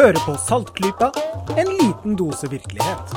Hører 0.00 0.16
på 0.24 0.32
Saltklypa, 0.40 1.10
en 1.60 1.68
liten 1.76 2.14
dose 2.16 2.48
virkelighet. 2.48 3.10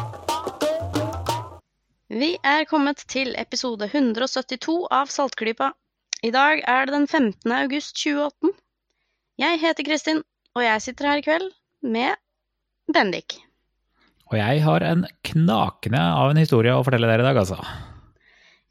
Vi 2.12 2.34
er 2.44 2.66
kommet 2.68 3.06
til 3.08 3.32
episode 3.40 3.88
172 3.88 4.76
av 4.92 5.14
Saltklypa. 5.14 5.70
I 6.28 6.34
dag 6.36 6.60
er 6.68 6.90
det 6.90 6.96
den 6.98 7.08
15. 7.08 7.54
august 7.56 7.96
2018. 8.02 8.52
Jeg 9.46 9.62
heter 9.64 9.88
Kristin, 9.88 10.20
og 10.60 10.66
jeg 10.66 10.84
sitter 10.84 11.08
her 11.08 11.24
i 11.24 11.26
kveld 11.30 11.48
med 11.88 12.20
Bendik. 12.92 13.38
Og 14.34 14.42
jeg 14.42 14.68
har 14.68 14.84
en 14.90 15.08
knakende 15.32 16.04
av 16.04 16.36
en 16.36 16.44
historie 16.44 16.76
å 16.76 16.84
fortelle 16.84 17.08
dere 17.08 17.24
i 17.24 17.30
dag, 17.30 17.44
altså. 17.46 17.64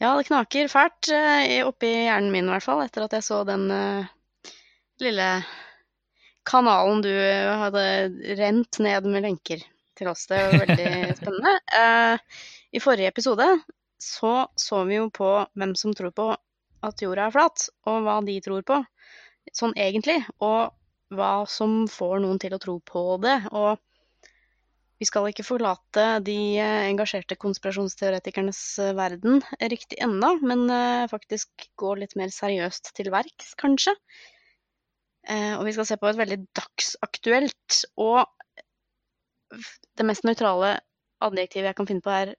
Ja, 0.05 0.12
det 0.19 0.29
knaker 0.29 0.69
fælt 0.69 1.15
eh, 1.17 1.65
oppi 1.65 1.97
hjernen 2.11 2.29
min 2.37 2.45
i 2.45 2.59
hvert 2.59 2.69
fall, 2.69 2.84
etter 2.84 3.09
at 3.09 3.17
jeg 3.17 3.31
så 3.33 3.41
den 3.48 3.70
uh, 3.73 4.05
lille 5.01 5.33
kanalen 6.49 7.03
du 7.05 7.13
hadde 7.63 7.85
rent 8.39 8.79
ned 8.83 9.07
med 9.11 9.27
lenker 9.27 9.63
til 9.99 10.11
oss. 10.11 10.27
Det 10.31 10.41
var 10.41 10.65
veldig 10.65 10.91
spennende. 11.21 11.55
Uh, 11.75 12.43
I 12.73 12.83
forrige 12.83 13.13
episode 13.13 13.49
så 14.03 14.49
så 14.59 14.83
vi 14.89 14.99
jo 14.99 15.11
på 15.15 15.31
hvem 15.55 15.77
som 15.79 15.95
tror 15.95 16.11
på 16.17 16.33
at 16.83 17.03
jorda 17.03 17.29
er 17.29 17.35
flat, 17.35 17.69
og 17.87 18.03
hva 18.03 18.19
de 18.27 18.41
tror 18.43 18.65
på 18.67 18.81
sånn 19.55 19.75
egentlig, 19.79 20.19
og 20.43 20.73
hva 21.15 21.45
som 21.51 21.85
får 21.91 22.23
noen 22.25 22.41
til 22.43 22.55
å 22.57 22.61
tro 22.63 22.79
på 22.83 23.03
det. 23.23 23.37
Og 23.55 23.79
vi 24.99 25.06
skal 25.06 25.29
ikke 25.31 25.47
forlate 25.47 26.06
de 26.27 26.37
eh, 26.62 26.89
engasjerte 26.89 27.39
konspirasjonsteoretikernes 27.43 28.61
eh, 28.83 28.93
verden 28.99 29.43
riktig 29.61 29.99
ennå, 30.03 30.37
men 30.43 30.67
faktisk 31.11 31.69
gå 31.79 31.95
litt 32.03 32.17
mer 32.19 32.34
seriøst 32.34 32.95
til 32.99 33.11
verks, 33.15 33.55
kanskje. 33.61 33.95
Eh, 35.31 35.55
og 35.55 35.67
vi 35.69 35.75
skal 35.77 35.87
se 35.87 35.97
på 36.01 36.09
et 36.11 36.19
veldig 36.19 36.41
dagsaktuelt 36.59 37.77
og 38.03 38.27
det 39.98 40.06
mest 40.09 40.25
nøytrale 40.27 40.81
adjektivet 41.23 41.69
jeg 41.70 41.78
kan 41.78 41.89
finne 41.89 42.05
på, 42.05 42.11
er 42.11 42.34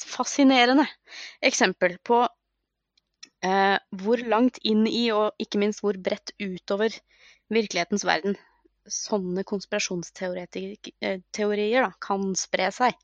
fascinerende 0.00 0.86
eksempel 1.44 1.98
på 2.06 2.22
eh, 3.44 3.76
hvor 4.00 4.18
langt 4.30 4.56
inn 4.64 4.86
i, 4.88 5.10
og 5.12 5.34
ikke 5.42 5.60
minst 5.60 5.82
hvor 5.84 5.98
bredt 6.00 6.32
utover 6.40 6.90
virkelighetens 7.52 8.06
verden 8.06 8.36
sånne 8.90 9.44
konspirasjonsteorier 9.46 11.82
da, 11.82 11.90
kan 12.02 12.34
spre 12.38 12.70
seg. 12.74 12.94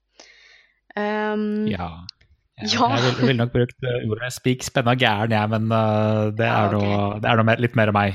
Um, 0.97 1.69
Ja. 1.71 2.07
Ja. 2.63 2.87
jeg 2.95 3.03
ville 3.03 3.27
vil 3.27 3.37
nok 3.41 3.53
brukt 3.55 3.85
eh, 3.89 4.05
ordet 4.07 4.33
spik 4.35 4.63
spenna 4.63 4.95
gæren, 4.95 5.33
jeg, 5.35 5.49
men 5.51 5.65
uh, 5.73 6.31
det 6.37 6.47
Ja, 6.47 6.67
er 6.69 6.73
noe, 6.77 7.19
det 7.19 7.29
er 7.31 7.37
noe 7.41 7.49
mer, 7.49 7.59
litt 7.65 7.77
mer 7.79 7.91
meg. 7.97 8.11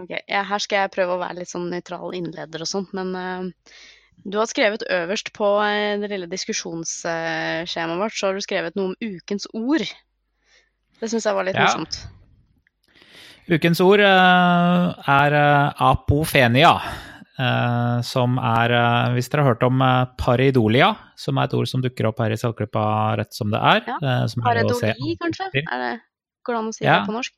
Ok, 0.00 0.10
ja, 0.26 0.42
Her 0.42 0.58
skal 0.62 0.84
jeg 0.84 0.94
prøve 0.96 1.14
å 1.14 1.20
være 1.20 1.38
litt 1.42 1.50
sånn 1.52 1.68
nøytral 1.70 2.16
innleder 2.18 2.64
og 2.64 2.66
sånt, 2.70 2.90
men 2.96 3.12
uh, 3.14 3.68
du 4.26 4.38
har 4.40 4.48
skrevet 4.50 4.82
øverst 4.90 5.30
på 5.36 5.50
uh, 5.62 5.94
det 6.02 6.10
lille 6.10 6.26
diskusjonsskjemaet 6.30 8.00
vårt, 8.02 8.16
så 8.18 8.26
har 8.30 8.34
du 8.34 8.42
skrevet 8.42 8.74
noe 8.78 8.92
om 8.92 8.96
ukens 8.98 9.46
ord. 9.54 9.86
Det 11.00 11.10
syns 11.12 11.26
jeg 11.28 11.36
var 11.36 11.46
litt 11.46 11.58
Ja. 11.58 11.68
morsomt. 11.68 12.00
Ukens 13.44 13.80
ord 13.84 14.00
eh, 14.00 14.84
er 15.12 15.34
apofenia. 15.84 16.78
som 18.06 18.38
er, 18.38 18.72
hvis 19.12 19.28
dere 19.28 19.42
har 19.42 19.50
hørt 19.52 19.64
om 19.66 19.82
paridolia, 20.16 20.92
som 21.18 21.36
er 21.36 21.48
et 21.48 21.56
ord 21.58 21.66
som 21.66 21.82
dukker 21.82 22.06
opp 22.06 22.22
her 22.22 22.30
i 22.30 22.38
Saltklippa 22.38 22.84
rett 23.18 23.34
som 23.34 23.50
det 23.50 23.58
er. 23.58 23.82
Ja, 23.90 24.26
se 24.30 24.94
kanskje? 25.18 25.50
Er 25.66 25.82
det, 25.82 25.90
går 26.46 26.54
det 26.54 26.60
an 26.60 26.70
å 26.70 26.74
si 26.76 26.84
Ja. 26.86 27.00
det 27.00 27.08
på 27.10 27.16
norsk? 27.16 27.34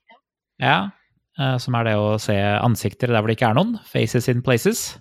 Ja, 0.60 0.76
eh, 0.84 0.90
som 1.58 1.74
er 1.74 1.84
det 1.84 1.94
å 2.00 2.14
se 2.20 2.34
ansikter 2.36 3.08
der 3.12 3.20
hvor 3.20 3.28
det 3.28 3.36
ikke 3.38 3.50
er 3.50 3.58
noen. 3.58 3.74
Faces 3.84 4.28
in 4.32 4.42
places. 4.42 4.98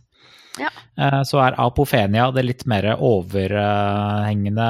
Ja. 0.60 0.70
Eh, 0.98 1.22
Så 1.28 1.40
er 1.44 1.56
apofenia 1.60 2.30
det 2.36 2.46
litt 2.46 2.66
mer 2.66 2.94
overhengende 2.96 4.68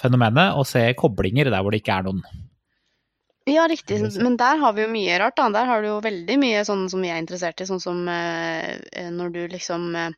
fenomenet 0.00 0.56
å 0.58 0.64
se 0.68 0.82
koblinger 0.98 1.48
der 1.52 1.62
hvor 1.64 1.72
det 1.72 1.80
ikke 1.82 1.98
er 1.98 2.08
noen. 2.08 2.22
Ja, 3.48 3.66
riktig. 3.68 3.98
Men 4.24 4.38
der 4.40 4.56
har 4.56 4.72
vi 4.72 4.86
jo 4.86 4.88
mye 4.92 5.18
rart, 5.20 5.36
da. 5.36 5.50
Der 5.52 5.66
har 5.68 5.82
du 5.84 5.88
jo 5.90 5.98
veldig 6.04 6.36
mye 6.40 6.62
sånn 6.64 6.86
som 6.88 7.02
vi 7.04 7.10
er 7.12 7.20
interessert 7.20 7.60
i, 7.60 7.66
sånn 7.68 7.80
som 7.82 8.06
eh, 8.08 8.78
eh, 8.96 9.10
når 9.12 9.32
du 9.34 9.40
liksom 9.52 9.90
eh, 10.00 10.14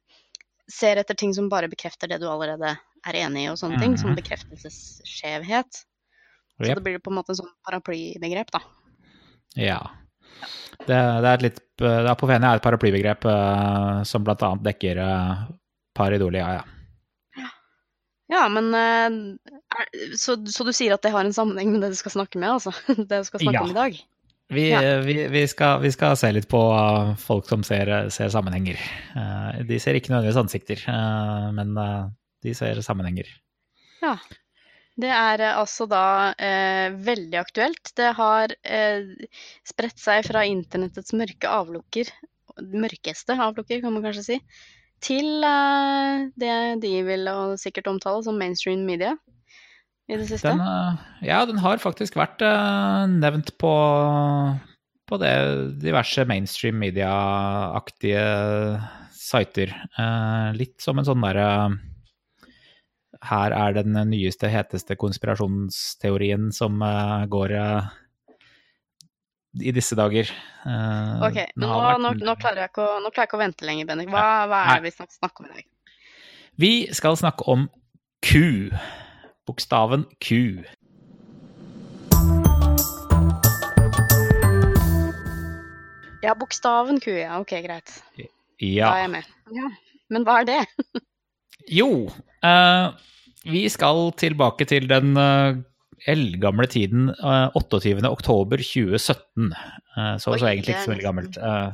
ser 0.71 0.97
etter 1.03 1.15
ting 1.19 1.35
som 1.35 1.49
bare 1.51 1.67
bekrefter 1.71 2.07
det 2.11 2.21
du 2.23 2.29
allerede 2.31 2.77
er 3.07 3.19
enig 3.25 3.45
i, 3.47 3.51
og 3.51 3.59
sånne 3.59 3.79
ting. 3.83 3.97
Som 3.99 4.11
Mhm. 4.15 4.21
bekreftelsesskjevhet. 4.23 5.83
Så 6.57 6.65
Jep. 6.71 6.79
det 6.79 6.85
blir 6.87 6.99
på 7.03 7.11
en 7.11 7.19
måte 7.19 7.31
en 7.35 7.41
sånn 7.43 7.51
paraplybegrep, 7.67 8.51
da. 8.55 8.61
Ja. 9.57 9.81
Det, 10.87 10.95
det 10.95 11.29
er 11.29 11.33
et 11.35 11.45
litt 11.47 11.61
eh, 11.83 12.09
Apofenia 12.11 12.53
er 12.53 12.61
et 12.61 12.65
paraplybegrep 12.65 13.25
uh, 13.27 14.03
som 14.07 14.25
blant 14.27 14.43
annet 14.47 14.65
dekker 14.69 15.01
uh, 15.03 15.47
paridolia, 15.97 16.49
ja. 16.61 16.65
Ja, 18.27 18.49
men 18.51 18.73
eh, 18.75 19.17
er, 19.79 19.91
så, 20.19 20.35
så 20.51 20.65
du 20.67 20.73
sier 20.75 20.97
at 20.97 21.03
det 21.07 21.13
har 21.15 21.23
en 21.25 21.35
sammenheng 21.37 21.71
med 21.71 21.85
det 21.85 21.93
du 21.95 21.99
skal 21.99 22.17
snakke 22.17 22.41
med, 22.43 22.57
altså? 22.57 22.73
Det 23.09 23.21
du 23.23 23.27
skal 23.29 23.43
snakke 23.45 23.61
Ja. 23.61 23.65
om 23.65 23.71
i 23.71 23.77
dag? 23.79 23.99
Vi, 24.51 24.65
Ja. 24.71 24.81
vi, 25.03 25.15
vi, 25.31 25.43
skal, 25.51 25.81
vi 25.83 25.91
skal 25.95 26.17
se 26.19 26.29
litt 26.35 26.49
på 26.51 26.61
folk 27.19 27.49
som 27.51 27.65
ser, 27.67 27.91
ser 28.15 28.31
sammenhenger. 28.31 28.79
Eh, 29.19 29.63
de 29.67 29.79
ser 29.83 29.99
ikke 29.99 30.13
nødvendigvis 30.13 30.39
ansikter, 30.43 30.83
eh, 30.91 31.47
men 31.55 31.73
eh, 31.83 32.05
de 32.47 32.55
ser 32.55 32.79
sammenhenger. 32.87 33.31
Ja. 34.03 34.17
Det 34.97 35.11
er 35.13 35.43
eh, 35.45 35.59
altså 35.61 35.87
da 35.91 36.33
eh, 36.41 36.95
veldig 37.05 37.39
aktuelt. 37.41 37.93
Det 37.99 38.13
har 38.17 38.55
eh, 38.65 39.13
spredt 39.69 40.01
seg 40.01 40.25
fra 40.29 40.47
internettets 40.49 41.13
mørke 41.17 41.51
avlukker, 41.53 42.11
mørkeste 42.57 43.37
avlukker 43.37 43.83
kan 43.85 43.93
man 43.93 44.07
kanskje 44.07 44.25
si, 44.25 44.39
til 45.05 45.45
eh, 45.45 46.29
det 46.41 46.55
de 46.85 46.93
vil 47.05 47.29
sikkert 47.61 47.91
omtale 47.93 48.25
som 48.25 48.39
mainstream 48.41 48.87
media 48.89 49.13
i 50.09 50.17
det 50.17 50.31
siste. 50.31 50.49
Den, 50.49 50.63
eh, 50.65 51.05
ja, 51.29 51.43
den 51.49 51.61
har 51.61 51.83
faktisk 51.83 52.17
vært 52.17 52.41
eh, 52.47 53.03
nevnt 53.13 53.53
på, 53.61 53.75
på 55.11 55.21
det 55.21 55.35
diverse 55.83 56.25
mainstream 56.29 56.81
media-aktige 56.81 58.25
sider. 59.17 59.75
Litt 60.57 60.79
som 60.81 61.01
en 61.01 61.09
sånn 61.09 61.25
derre 61.25 61.49
Her 63.27 63.51
er 63.57 63.73
den 63.81 63.97
nyeste, 64.11 64.49
heteste 64.53 64.97
konspirasjonsteorien 65.01 66.51
som 66.55 66.83
eh, 66.87 67.25
går 67.33 67.55
eh, 67.59 67.89
i 69.67 69.73
disse 69.75 69.97
dager. 69.99 70.29
Eh, 70.67 71.25
Ok, 71.27 71.41
men 71.57 71.65
nå, 71.67 71.73
vært- 71.81 72.03
nå, 72.05 72.13
nå, 72.29 72.37
klarer 72.43 72.69
å, 72.69 72.87
nå 73.03 73.11
klarer 73.11 73.25
jeg 73.25 73.31
ikke 73.33 73.41
å 73.41 73.45
vente 73.45 73.67
lenger, 73.67 73.89
Bendik. 73.91 74.13
Hva, 74.15 74.27
hva 74.51 74.63
er 74.75 74.81
det 74.83 74.91
vi 74.91 74.95
skal 74.99 75.11
snakker 75.19 75.45
om 75.45 75.51
i 75.51 75.55
dag? 75.57 75.67
Vi 76.57 76.73
skal 76.97 77.17
snakke 77.21 77.49
om 77.53 77.67
Q. 78.25 78.71
Bokstaven 79.47 80.07
Q. 80.25 80.63
Ja, 86.23 86.35
bokstaven 86.35 87.01
Q, 87.01 87.11
ja. 87.19 87.39
Ok, 87.41 87.51
greit. 87.63 87.93
Ja. 88.59 88.89
Da 88.89 88.95
er 88.97 89.03
jeg 89.05 89.11
med. 89.13 89.29
Ja. 89.55 89.69
Men 90.11 90.25
hva 90.27 90.41
er 90.43 90.49
det? 90.49 90.63
Jo, 91.67 91.87
eh, 92.47 92.93
vi 93.47 93.65
skal 93.73 94.11
tilbake 94.19 94.67
til 94.69 94.87
den 94.91 95.17
eh, 95.21 95.59
eldgamle 96.13 96.67
tiden 96.71 97.11
eh, 97.15 97.49
28. 97.57 98.03
oktober 98.11 98.63
2017. 98.63 99.53
Eh, 99.97 100.15
så, 100.23 100.33
Oi, 100.35 100.39
så 100.41 100.49
egentlig 100.51 100.75
ikke 100.77 100.85
så 100.87 100.93
veldig 100.95 101.07
gammelt. 101.07 101.39
Eh, 101.41 101.69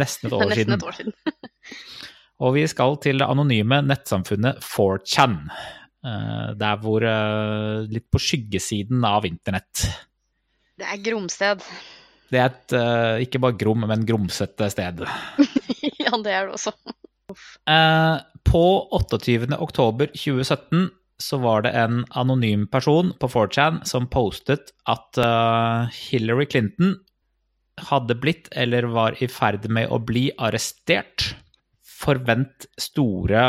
nesten 0.00 0.30
et 0.30 0.36
år 0.40 0.54
siden. 0.56 0.76
et 0.78 0.86
år 0.86 0.98
siden. 1.00 1.16
Og 2.44 2.52
vi 2.58 2.66
skal 2.68 2.98
til 3.00 3.22
det 3.22 3.28
anonyme 3.32 3.78
nettsamfunnet 3.88 4.58
4chan. 4.64 5.38
eh, 6.04 6.48
der 6.60 6.82
hvor 6.82 7.04
eh, 7.08 7.86
Litt 7.90 8.08
på 8.12 8.20
skyggesiden 8.20 9.04
av 9.08 9.24
internett. 9.28 9.86
Det 10.76 10.84
er 10.92 11.00
Gromsted. 11.00 11.62
Det 12.28 12.40
er 12.42 12.50
et 12.50 12.74
eh, 12.76 13.22
ikke 13.24 13.40
bare 13.40 13.56
grom, 13.56 13.84
men 13.88 14.02
grumsete 14.04 14.66
sted. 14.72 15.04
ja, 16.04 16.10
det 16.20 16.32
er 16.34 16.48
det 16.48 16.56
også. 16.58 16.72
Eh, 17.70 18.16
på 18.46 18.62
28. 18.94 19.56
oktober 19.62 20.10
2017 20.12 20.90
så 21.22 21.38
var 21.40 21.64
det 21.64 21.72
en 21.76 22.04
anonym 22.18 22.66
person 22.68 23.12
på 23.20 23.28
4chan 23.32 23.80
som 23.88 24.08
postet 24.12 24.72
at 24.88 25.20
uh, 25.20 25.88
Hillary 25.92 26.46
Clinton 26.50 26.96
hadde 27.88 28.16
blitt, 28.20 28.48
eller 28.56 28.88
var 28.92 29.16
i 29.20 29.28
ferd 29.28 29.68
med 29.72 29.90
å 29.92 30.00
bli, 30.00 30.28
arrestert. 30.36 31.30
Forvent 31.96 32.68
store 32.80 33.44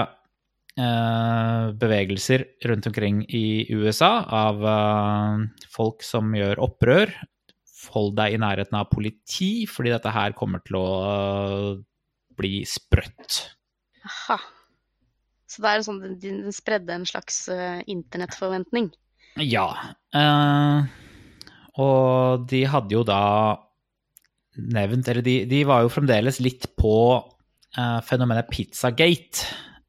uh, 0.80 1.72
bevegelser 1.76 2.46
rundt 2.68 2.88
omkring 2.88 3.24
i 3.28 3.68
USA 3.72 4.12
av 4.24 4.64
uh, 4.64 5.48
folk 5.72 6.04
som 6.08 6.36
gjør 6.36 6.64
opprør. 6.68 7.12
Hold 7.94 8.18
deg 8.18 8.36
i 8.36 8.42
nærheten 8.42 8.80
av 8.80 8.90
politi, 8.92 9.68
fordi 9.70 9.96
dette 9.96 10.12
her 10.12 10.36
kommer 10.36 10.64
til 10.68 10.80
å 10.80 10.88
bli 12.38 12.62
sprøtt. 12.68 13.44
Aha. 14.08 14.40
Så 15.48 15.64
det 15.64 15.72
er 15.72 15.86
sånn, 15.86 16.02
de 16.20 16.54
spredde 16.56 16.96
en 16.96 17.06
slags 17.08 17.46
eh, 17.54 17.80
internettforventning. 17.88 18.92
Ja. 19.40 19.70
eh, 20.18 20.88
og 21.78 22.48
de 22.50 22.64
hadde 22.66 22.96
jo 22.96 23.04
da 23.06 23.22
nevnt 24.58 25.06
Eller 25.12 25.22
de, 25.22 25.36
de 25.46 25.60
var 25.70 25.84
jo 25.86 25.92
fremdeles 25.94 26.40
litt 26.42 26.66
på 26.82 26.96
eh, 27.78 28.00
fenomenet 28.02 28.50
Pizzagate, 28.50 29.46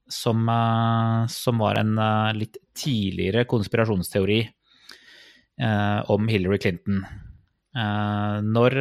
som, 0.09 0.49
eh, 0.49 1.27
som 1.33 1.59
var 1.59 1.81
en 1.81 1.99
eh, 1.99 2.33
litt 2.37 2.59
tidligere 2.77 3.47
konspirasjonsteori 3.49 4.41
eh, 5.61 6.01
om 6.13 6.29
Hillary 6.29 6.59
Clinton. 6.59 7.03
Når 7.79 8.75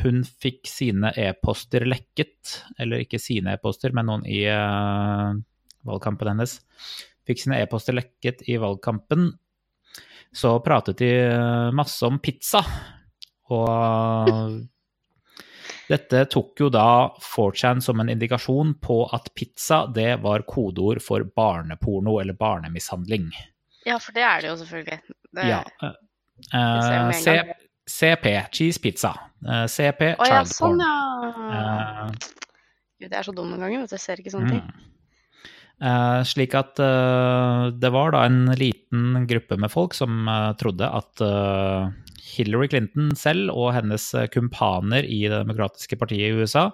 hun 0.00 0.22
fikk 0.26 0.66
sine 0.66 1.12
e-poster 1.22 1.84
lekket, 1.86 2.54
eller 2.80 3.04
ikke 3.04 3.20
sine 3.22 3.52
e-poster, 3.54 3.92
men 3.94 4.08
noen 4.08 4.24
i 4.26 4.40
valgkampen 5.86 6.32
hennes, 6.32 6.58
fikk 7.28 7.42
sine 7.42 7.60
e-poster 7.62 7.96
lekket 7.96 8.42
i 8.48 8.56
valgkampen, 8.60 9.30
så 10.34 10.56
pratet 10.64 10.98
de 11.00 11.12
eh, 11.28 11.68
masse 11.76 12.02
om 12.06 12.18
pizza. 12.20 12.62
Og 13.52 14.58
dette 15.92 16.24
tok 16.32 16.60
jo 16.60 16.68
da 16.72 16.88
4chan 17.24 17.80
som 17.84 18.00
en 18.00 18.10
indikasjon 18.12 18.74
på 18.82 19.02
at 19.16 19.30
pizza 19.34 19.86
det 19.94 20.18
var 20.24 20.44
kodeord 20.48 21.00
for 21.04 21.24
barneporno 21.24 22.18
eller 22.20 22.36
barnemishandling. 22.36 23.30
Ja, 23.88 23.96
for 23.96 24.12
det 24.12 24.26
er 24.26 24.44
det 24.44 24.52
jo 24.52 24.58
selvfølgelig. 24.64 25.00
Det, 25.32 25.48
Ja. 25.48 25.62
Uh, 25.82 25.94
Eh. 26.52 27.54
CP, 27.88 28.48
cheese 28.52 28.78
pizza. 28.78 29.14
Uh, 29.42 29.64
CP, 29.66 30.12
Å 30.20 30.26
ja, 30.28 30.42
child 30.42 30.52
sånn, 30.52 30.76
porn. 30.76 30.82
ja. 30.84 32.04
Uh, 32.04 32.10
Gud, 32.98 33.08
jeg 33.08 33.16
er 33.18 33.24
så 33.26 33.32
dum 33.32 33.48
noen 33.48 33.62
ganger, 33.64 33.80
vet 33.80 33.90
du. 33.90 33.96
Jeg 33.96 34.02
ser 34.02 34.20
ikke 34.20 34.32
sånne 34.34 34.50
ting. 34.52 34.84
Eh, 35.78 36.20
slik 36.26 36.56
at 36.58 36.80
eh, 36.82 37.68
det 37.70 37.90
var 37.94 38.10
da 38.10 38.24
en 38.26 38.50
liten 38.58 39.26
gruppe 39.30 39.58
med 39.62 39.70
folk 39.70 39.94
som 39.94 40.26
eh, 40.26 40.50
trodde 40.58 40.88
at 40.90 41.22
Hillary 42.28 42.68
Clinton 42.70 43.12
selv 43.18 43.52
og 43.54 43.72
hennes 43.76 44.10
kumpaner 44.34 45.06
i 45.06 45.24
Det 45.30 45.38
demokratiske 45.44 45.98
partiet 45.98 46.32
i 46.32 46.42
USA 46.42 46.68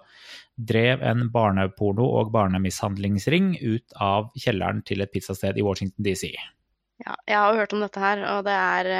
drev 0.54 1.02
en 1.02 1.28
barneporno- 1.34 2.08
og 2.20 2.30
barnemishandlingsring 2.34 3.54
ut 3.60 3.94
av 4.00 4.30
kjelleren 4.38 4.82
til 4.86 5.02
et 5.02 5.12
pizzasted 5.12 5.58
i 5.58 5.64
Washington 5.66 6.04
DC. 6.06 6.30
Ja, 7.02 7.16
jeg 7.26 7.38
har 7.42 7.58
hørt 7.58 7.74
om 7.74 7.82
dette 7.82 8.00
her, 8.00 8.22
og 8.36 8.44
det 8.46 8.54
er 8.54 8.90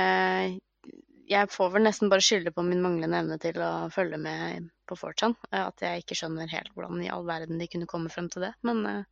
Jeg 1.30 1.48
får 1.48 1.70
vel 1.72 1.86
nesten 1.86 2.10
bare 2.12 2.20
skylde 2.20 2.52
på 2.52 2.62
min 2.66 2.82
manglende 2.84 3.22
evne 3.22 3.38
til 3.40 3.56
å 3.56 3.88
følge 3.88 4.18
med 4.20 4.66
på 4.84 4.98
4chan. 5.00 5.36
eh, 5.52 5.64
At 5.64 5.80
jeg 5.80 6.04
ikke 6.04 6.18
skjønner 6.18 6.50
helt 6.52 6.68
hvordan 6.74 7.00
i 7.00 7.08
all 7.08 7.24
verden 7.24 7.58
de 7.58 7.70
kunne 7.72 7.88
komme 7.88 8.12
frem 8.12 8.28
til 8.28 8.44
det. 8.44 8.52
Men 8.62 9.06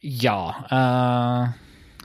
Ja, 0.00 0.54
eh, 0.70 1.48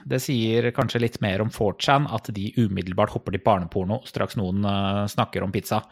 det 0.10 0.20
sier 0.24 0.72
kanskje 0.76 1.04
litt 1.04 1.20
mer 1.22 1.44
om 1.44 1.52
4chan 1.54 2.08
at 2.10 2.32
de 2.34 2.50
umiddelbart 2.58 3.14
hopper 3.14 3.36
til 3.36 3.44
barneporno 3.46 4.02
straks 4.10 4.38
noen 4.40 4.66
eh, 4.66 5.06
snakker 5.14 5.46
om 5.46 5.54
pizza. 5.54 5.84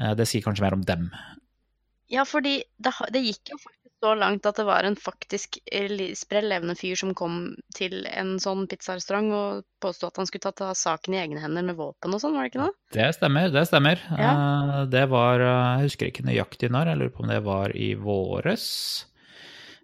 Eh, 0.00 0.16
det 0.18 0.26
sier 0.30 0.42
kanskje 0.44 0.66
mer 0.66 0.78
om 0.78 0.84
dem. 0.84 1.08
ja, 2.10 2.24
fordi 2.26 2.62
det, 2.76 2.92
det 3.14 3.22
gikk 3.22 3.54
jo 3.54 3.58
faktisk 3.62 3.80
så 4.04 4.10
langt 4.18 4.44
at 4.44 4.58
det 4.58 4.66
var 4.68 4.84
en 4.84 4.98
faktisk 5.00 5.56
sprell 6.18 6.50
levende 6.50 6.74
fyr 6.76 6.98
som 6.98 7.14
kom 7.16 7.54
til 7.72 8.02
en 8.10 8.34
sånn 8.42 8.66
pizzarestaurant 8.68 9.30
og 9.32 9.62
påstod 9.80 10.10
at 10.10 10.20
han 10.20 10.28
skulle 10.28 10.52
ta, 10.52 10.74
saken 10.76 11.14
i 11.14 11.22
egne 11.22 11.40
hender 11.40 11.64
med 11.64 11.78
våpen 11.78 12.12
og 12.12 12.20
sånn, 12.20 12.34
var 12.36 12.44
det 12.44 12.52
ikke 12.52 12.66
det? 12.66 12.98
Det 12.98 13.08
stemmer, 13.16 13.48
det 13.54 13.64
stemmer. 13.70 14.02
Ja. 14.18 14.34
Det 14.92 15.06
var 15.08 15.40
Jeg 15.40 15.86
husker 15.86 16.10
ikke 16.10 16.26
nøyaktig 16.26 16.68
når, 16.74 16.92
jeg 16.92 17.00
lurer 17.00 17.14
på 17.14 17.24
om 17.24 17.32
det 17.32 17.40
var 17.46 17.72
i 17.72 17.94
våres. 17.96 18.66
Det 19.08 19.08
er 19.08 19.08
ikke 19.08 19.12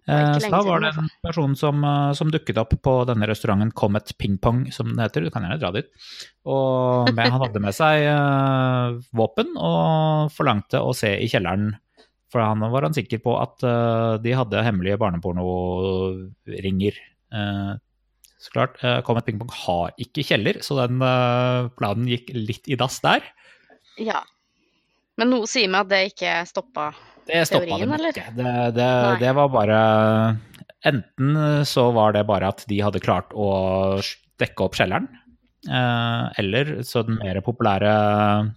Så 0.11 0.49
da 0.51 0.61
var 0.65 0.81
det 0.83 0.91
en 0.97 1.09
person 1.23 1.55
som, 1.55 1.83
eh, 1.87 2.11
som 2.17 2.31
dukket 2.33 2.57
opp 2.61 2.73
på 2.83 2.93
denne 3.09 3.27
restauranten 3.29 3.71
Comet 3.77 4.11
Ping 4.19 4.37
Pong, 4.41 4.65
som 4.75 4.89
den 4.89 4.99
heter. 5.03 5.21
Du 5.23 5.31
kan 5.31 5.43
gjerne 5.45 5.59
dra 5.61 5.71
dit. 5.75 5.87
Og 6.49 7.11
med, 7.13 7.29
han 7.31 7.41
hadde 7.45 7.61
med 7.63 7.75
seg 7.77 8.07
eh, 8.09 8.97
våpen 9.15 9.53
og 9.57 10.31
forlangte 10.35 10.81
å 10.81 10.91
se 10.97 11.13
i 11.21 11.29
kjelleren. 11.31 11.75
For 12.31 12.39
han 12.43 12.63
var 12.71 12.87
han 12.87 12.95
sikker 12.95 13.19
på 13.23 13.35
at 13.41 13.63
eh, 13.67 14.13
de 14.23 14.31
hadde 14.39 14.65
hemmelige 14.65 14.99
barnepornoringer. 15.01 16.95
Eh, 17.31 17.73
så 18.41 18.53
klart, 18.55 18.79
eh, 18.83 19.01
Comet 19.05 19.25
Ping 19.27 19.37
Pong 19.37 19.51
har 19.53 19.91
ikke 20.01 20.23
kjeller, 20.25 20.61
så 20.65 20.79
den 20.79 21.01
eh, 21.05 21.69
planen 21.77 22.07
gikk 22.09 22.31
litt 22.33 22.65
i 22.71 22.77
dass 22.79 22.97
der. 23.03 23.21
Ja. 24.01 24.23
Men 25.19 25.29
noe 25.29 25.45
sier 25.49 25.69
meg 25.69 25.85
at 25.85 25.91
det 25.91 25.99
ikke 26.13 26.31
stoppa 26.49 26.87
Det 27.31 27.45
stoppa 27.47 27.77
dem 27.79 27.93
eller? 27.95 28.11
ikke. 28.11 28.33
Det, 28.35 28.53
det, 28.75 28.91
det 29.23 29.33
var 29.37 29.51
bare 29.53 29.81
Enten 30.83 31.35
så 31.69 31.83
var 31.93 32.15
det 32.15 32.23
bare 32.25 32.49
at 32.49 32.63
de 32.67 32.79
hadde 32.81 32.99
klart 33.03 33.33
å 33.37 33.49
dekke 34.41 34.65
opp 34.65 34.73
kjelleren. 34.79 35.05
eh, 35.69 36.23
Eller 36.41 36.71
så 36.87 37.03
den 37.05 37.19
mer 37.21 37.37
populære 37.45 37.91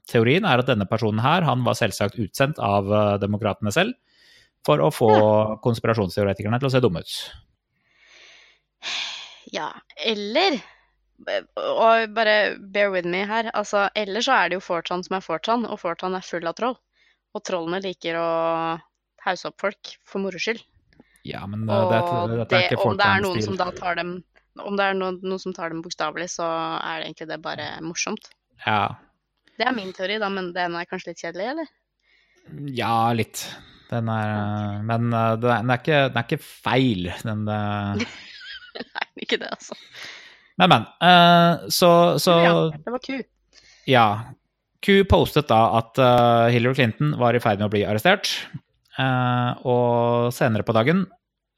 teorien 0.08 0.46
er 0.48 0.62
at 0.62 0.70
denne 0.70 0.86
personen 0.88 1.20
her, 1.20 1.44
han 1.44 1.66
var 1.66 1.76
selvsagt 1.76 2.16
utsendt 2.16 2.58
av 2.58 2.88
eh, 2.88 3.18
demokratene 3.20 3.72
selv 3.76 3.92
for 4.64 4.80
å 4.80 4.88
få 4.88 5.10
konspirasjonsteoretikerne 5.60 6.56
til 6.62 6.70
å 6.70 6.72
se 6.72 6.80
dumme 6.80 7.04
ut. 7.04 7.16
Ja, 9.52 9.68
eller 10.04 10.56
Og 11.28 12.08
bare 12.16 12.56
bear 12.58 12.90
with 12.90 13.06
me 13.06 13.20
her. 13.28 13.46
Altså, 13.54 13.84
eller 13.94 14.24
så 14.24 14.32
er 14.34 14.48
det 14.50 14.56
jo 14.58 14.64
4chan 14.64 15.04
som 15.06 15.14
er 15.16 15.22
4chan, 15.22 15.68
og 15.70 15.78
4chan 15.78 16.16
er 16.18 16.24
full 16.26 16.48
av 16.50 16.56
troll. 16.58 16.74
Og 17.34 17.42
trollene 17.46 17.80
liker 17.82 18.18
å 18.20 18.28
hause 19.24 19.50
opp 19.50 19.64
folk 19.64 19.94
for 20.06 20.22
moro 20.22 20.40
skyld. 20.40 20.62
Ja, 21.24 21.42
men 21.48 21.64
og 21.66 21.90
det, 21.90 22.00
Og 22.04 22.32
det, 22.36 22.58
er 22.58 22.66
ikke 22.68 22.84
om 22.84 22.98
det 23.00 23.08
er 23.08 23.22
noen 23.24 23.44
som 23.44 23.56
da 23.56 23.70
tar 23.72 23.96
dem 23.96 24.18
Om 24.60 24.74
det 24.76 24.84
er 24.90 24.98
noen, 24.98 25.16
noen 25.24 25.40
som 25.40 25.54
tar 25.56 25.72
dem 25.72 25.80
bokstavelig, 25.82 26.28
så 26.36 26.44
er 26.76 27.00
det 27.00 27.06
egentlig 27.08 27.26
det 27.32 27.38
bare 27.42 27.70
morsomt. 27.82 28.28
Ja, 28.66 28.94
Det 29.58 29.66
er 29.66 29.74
min 29.74 29.90
teori, 29.96 30.20
da, 30.22 30.28
men 30.30 30.52
den 30.54 30.76
er 30.78 30.86
kanskje 30.86 31.10
litt 31.10 31.22
kjedelig, 31.24 31.48
eller? 31.54 31.72
ja, 32.76 33.12
litt. 33.16 33.46
Den 33.90 34.08
er 34.10 34.30
eh, 34.30 34.82
Men 34.86 35.12
eh, 35.12 35.32
den 35.40 35.50
er, 35.50 35.62
den 35.62 35.72
er, 35.72 35.80
ikke, 35.80 36.00
den 36.10 36.20
er 36.20 36.28
ikke 36.28 36.42
feil. 36.44 37.10
Den 37.24 37.48
eh, 37.50 38.04
Nei, 38.94 39.06
ikke 39.26 39.38
det, 39.42 39.50
altså. 39.54 39.76
Men, 40.58 40.70
men. 40.70 40.86
Uh, 41.02 41.68
så, 41.70 41.90
så 42.22 42.38
Ja, 42.42 42.54
det 42.74 42.94
var 42.94 43.02
ku. 43.02 43.16
Ja. 43.90 44.06
Q 44.84 45.04
postet 45.08 45.48
da 45.48 45.60
at 45.78 45.98
eh, 46.00 46.52
Hillary 46.54 46.76
Clinton 46.76 47.14
var 47.20 47.36
i 47.36 47.42
ferd 47.42 47.60
med 47.60 47.70
å 47.70 47.72
bli 47.72 47.84
arrestert. 47.88 48.28
Eh, 49.00 49.50
og 49.64 50.30
senere 50.36 50.66
på 50.66 50.74
dagen 50.76 51.06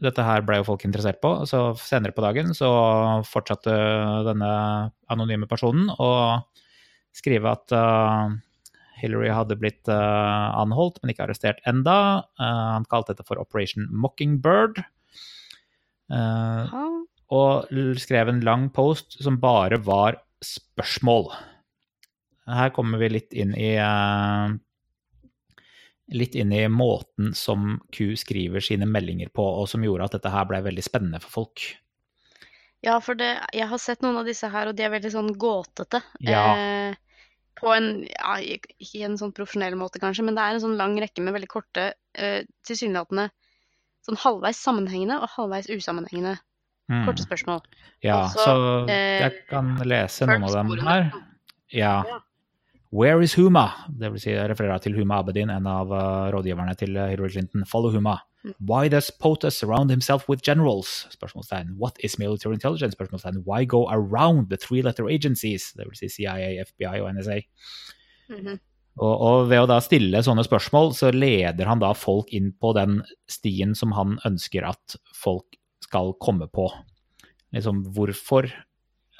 Dette 0.00 0.24
her 0.24 0.44
ble 0.44 0.58
jo 0.60 0.66
folk 0.68 0.82
interessert 0.84 1.22
på, 1.22 1.30
så 1.48 1.70
senere 1.80 2.12
på 2.12 2.20
dagen 2.20 2.50
så 2.56 2.68
fortsatte 3.24 3.72
denne 4.26 4.50
anonyme 5.12 5.48
personen 5.48 5.88
å 5.96 6.10
skrive 7.16 7.54
at 7.56 7.72
eh, 7.72 8.34
Hillary 9.00 9.30
hadde 9.32 9.56
blitt 9.60 9.88
anholdt, 9.88 11.00
men 11.00 11.12
ikke 11.12 11.26
arrestert 11.26 11.58
enda. 11.68 12.24
Han 12.40 12.86
kalte 12.88 13.12
dette 13.12 13.26
for 13.28 13.36
Operation 13.36 13.84
Mockingbird. 13.92 14.80
Og 17.36 17.74
skrev 18.00 18.32
en 18.32 18.40
lang 18.48 18.70
post 18.72 19.18
som 19.20 19.36
bare 19.42 19.76
var 19.84 20.16
spørsmål. 20.40 21.28
Her 22.46 22.70
kommer 22.70 22.98
vi 23.02 23.08
litt 23.10 23.32
inn 23.34 23.54
i 23.58 23.72
eh, 23.74 24.54
Litt 26.14 26.36
inn 26.38 26.52
i 26.54 26.68
måten 26.70 27.32
som 27.34 27.80
Q 27.90 28.12
skriver 28.14 28.62
sine 28.62 28.86
meldinger 28.86 29.32
på, 29.34 29.42
og 29.42 29.66
som 29.66 29.82
gjorde 29.82 30.06
at 30.06 30.12
dette 30.14 30.30
her 30.30 30.44
ble 30.46 30.60
veldig 30.62 30.84
spennende 30.86 31.18
for 31.18 31.32
folk. 31.40 31.64
Ja, 32.86 33.00
for 33.02 33.18
det, 33.18 33.32
jeg 33.56 33.66
har 33.66 33.80
sett 33.82 34.04
noen 34.04 34.20
av 34.20 34.28
disse 34.28 34.46
her, 34.52 34.70
og 34.70 34.76
de 34.78 34.84
er 34.86 34.92
veldig 34.94 35.10
sånn 35.10 35.32
gåtete. 35.34 35.98
Ja. 36.22 36.44
Eh, 36.54 36.94
på 37.58 37.72
en, 37.74 37.88
ja, 38.06 38.36
ikke 38.38 39.02
en 39.08 39.18
sånn 39.18 39.34
profesjonell 39.34 39.74
måte 39.80 39.98
kanskje, 39.98 40.22
men 40.28 40.38
det 40.38 40.44
er 40.44 40.54
en 40.54 40.62
sånn 40.62 40.76
lang 40.78 40.94
rekke 41.02 41.24
med 41.26 41.34
veldig 41.34 41.50
korte, 41.50 41.88
eh, 42.14 42.44
tilsynelatende 42.68 43.26
sånn 44.06 44.20
halvveis 44.22 44.60
sammenhengende 44.62 45.18
og 45.18 45.32
halvveis 45.34 45.66
usammenhengende 45.72 46.36
Mm. 46.86 47.02
korte 47.02 47.24
spørsmål. 47.24 47.64
Ja, 48.04 48.20
Altså, 48.28 48.44
så 48.46 48.88
eh, 48.88 49.18
jeg 49.24 49.46
kan 49.50 49.72
lese 49.82 50.26
noen 50.28 50.44
av 50.46 50.52
dem 50.54 50.86
her. 50.86 51.08
Ja. 51.74 52.04
Ja. 52.06 52.20
Where 52.96 53.20
is 53.20 53.34
Huma? 53.36 53.66
Det 53.92 54.08
vil 54.12 54.20
si, 54.22 54.30
jeg 54.32 54.48
refererer 54.48 54.80
til 54.80 54.94
Huma 54.96 55.18
Abedin, 55.20 55.50
en 55.52 55.66
av 55.68 55.90
eh, 55.92 56.28
rådgiverne 56.32 56.72
til 56.80 56.96
eh, 56.96 57.10
Hillary 57.12 57.34
Clinton. 57.34 57.66
Follow 57.68 57.92
Huma. 57.92 58.14
Mm. 58.46 58.54
Why 58.70 58.88
does 58.88 59.10
POTUS 59.10 59.58
surround 59.60 59.92
himself 59.92 60.24
with 60.30 60.40
generals? 60.40 61.04
Spørsmålstegn. 61.12 61.74
What 61.76 62.00
is 62.00 62.16
military 62.18 62.56
intelligence? 62.56 62.96
Spørsmålstegn. 62.96 63.42
Why 63.44 63.66
go 63.66 63.84
around 63.92 64.48
the 64.48 64.56
three-letter 64.56 65.10
agencies? 65.12 65.74
Det 65.76 65.84
vil 65.84 65.98
si 65.98 66.08
CIA, 66.08 66.64
FBI 66.64 67.02
og 67.02 67.12
NSA. 67.18 67.42
Mhm. 68.32 68.56
Og, 68.96 69.12
og 69.12 69.50
ved 69.50 69.60
å 69.60 69.68
da 69.68 69.76
stille 69.84 70.22
sånne 70.24 70.46
spørsmål, 70.46 70.94
så 70.96 71.10
leder 71.12 71.68
han 71.68 71.82
da 71.82 71.90
folk 71.92 72.30
inn 72.32 72.54
på 72.56 72.70
den 72.78 73.02
stien 73.28 73.74
som 73.76 73.92
han 73.92 74.16
ønsker 74.24 74.64
at 74.64 74.96
folk 75.12 75.58
skal 75.84 76.14
komme 76.16 76.48
på. 76.48 76.70
Liksom, 77.52 77.84
hvorfor 77.92 78.48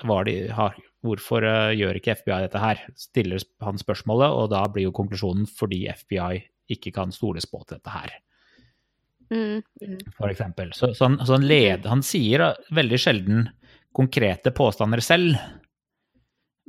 var 0.08 0.24
de, 0.24 0.46
har, 0.48 0.80
hvorfor 1.06 1.46
eh, 1.46 1.72
gjør 1.78 1.98
ikke 2.00 2.14
FBI 2.20 2.40
dette 2.44 2.60
her? 2.62 2.82
Stiller 2.98 3.42
han 3.64 3.78
spørsmålet, 3.80 4.30
og 4.36 4.50
da 4.52 4.64
blir 4.68 4.88
jo 4.88 4.94
konklusjonen 4.96 5.46
fordi 5.48 5.84
FBI 5.92 6.42
ikke 6.76 6.92
kan 6.96 7.12
stoles 7.14 7.46
på 7.46 7.62
til 7.64 7.78
dette 7.78 7.94
her, 7.94 8.16
Mm, 9.26 9.58
mm. 9.82 9.94
for 10.14 10.30
eksempel. 10.30 10.68
Så, 10.70 10.92
så, 10.94 11.08
han, 11.08 11.16
så 11.26 11.34
han, 11.34 11.46
led, 11.50 11.86
han 11.90 12.02
sier 12.06 12.44
eh, 12.44 12.58
veldig 12.78 12.98
sjelden 13.02 13.48
konkrete 13.96 14.52
påstander 14.54 15.02
selv, 15.02 15.34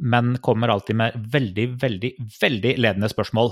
men 0.02 0.36
kommer 0.42 0.70
alltid 0.74 0.98
med 0.98 1.20
veldig, 1.34 1.68
veldig, 1.82 2.12
veldig 2.42 2.72
ledende 2.82 3.10
spørsmål. 3.14 3.52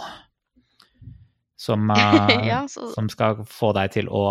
som, 1.58 1.86
eh, 1.96 2.48
Ja, 2.48 2.64
så- 2.68 2.90
som 2.96 3.08
skal 3.10 3.44
få 3.46 3.74
deg 3.78 3.92
til 3.94 4.10
å 4.10 4.24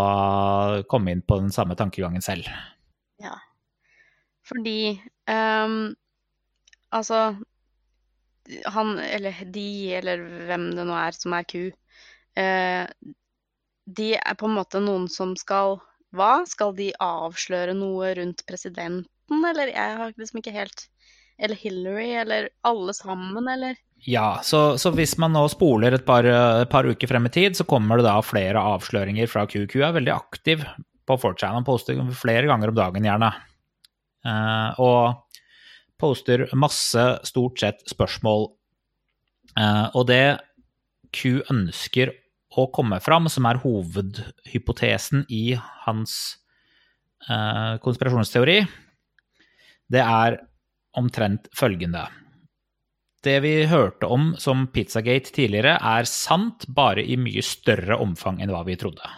komme 0.90 1.14
inn 1.14 1.22
på 1.22 1.38
den 1.40 1.50
samme 1.54 1.76
tankegangen 1.78 2.22
selv. 2.22 2.50
Ja. 3.22 3.36
Fordi 4.44 4.98
ehm, 5.30 5.94
Altså 6.94 7.34
Han, 8.70 8.98
eller 9.00 9.44
de, 9.54 9.68
eller 9.98 10.22
hvem 10.48 10.70
det 10.76 10.86
nå 10.86 10.96
er 11.00 11.16
som 11.16 11.34
er 11.36 11.46
ku, 11.48 11.62
eh, 12.38 12.84
de 13.84 14.08
er 14.16 14.36
på 14.40 14.48
en 14.48 14.56
måte 14.58 14.82
noen 14.84 15.08
som 15.12 15.34
skal 15.36 15.78
Hva? 16.14 16.44
Skal 16.48 16.76
de 16.76 16.92
avsløre 17.02 17.74
noe 17.76 18.12
rundt 18.18 18.44
presidenten, 18.48 19.40
eller? 19.50 19.72
Jeg 19.72 19.96
har 20.00 20.12
liksom 20.14 20.40
ikke 20.40 20.54
helt 20.54 20.86
Eller 21.40 21.58
Hillary, 21.58 22.12
eller 22.22 22.48
alle 22.62 22.94
sammen, 22.94 23.48
eller? 23.50 23.80
Ja, 24.06 24.38
så, 24.44 24.76
så 24.78 24.92
hvis 24.94 25.16
man 25.18 25.32
nå 25.32 25.46
spoler 25.48 25.96
et 25.96 26.04
par, 26.06 26.26
et 26.28 26.70
par 26.70 26.84
uker 26.84 27.08
frem 27.08 27.26
i 27.26 27.32
tid, 27.32 27.56
så 27.56 27.64
kommer 27.66 27.98
det 27.98 28.04
da 28.06 28.18
flere 28.22 28.60
avsløringer 28.74 29.30
fra 29.32 29.46
QQ. 29.48 29.78
er 29.80 29.96
veldig 29.96 30.12
aktiv 30.12 30.62
på 31.08 31.16
4chan. 31.18 31.56
Han 31.56 31.66
poster 31.66 31.98
flere 32.20 32.46
ganger 32.50 32.70
om 32.70 32.76
dagen, 32.76 33.08
gjerne. 33.08 33.30
Uh, 34.24 34.80
og 34.80 35.23
poster 36.00 36.46
masse, 36.58 37.04
stort 37.28 37.60
sett, 37.60 37.84
spørsmål. 37.90 38.48
Eh, 39.58 39.86
og 39.94 40.06
det 40.10 40.38
Q 41.14 41.44
ønsker 41.52 42.12
å 42.54 42.66
komme 42.74 43.00
fram, 43.02 43.28
som 43.30 43.46
er 43.50 43.60
hovedhypotesen 43.62 45.24
i 45.32 45.56
hans 45.86 46.16
eh, 47.28 47.76
konspirasjonsteori, 47.82 48.60
det 49.94 50.02
er 50.02 50.38
omtrent 50.98 51.50
følgende. 51.56 52.06
Det 53.24 53.38
vi 53.40 53.54
hørte 53.70 54.08
om 54.12 54.32
som 54.40 54.66
Pizzagate 54.72 55.32
tidligere, 55.32 55.78
er 55.80 56.08
sant, 56.08 56.66
bare 56.68 57.02
i 57.02 57.16
mye 57.16 57.42
større 57.44 57.96
omfang 58.02 58.42
enn 58.44 58.52
hva 58.52 58.62
vi 58.68 58.76
trodde. 58.80 59.08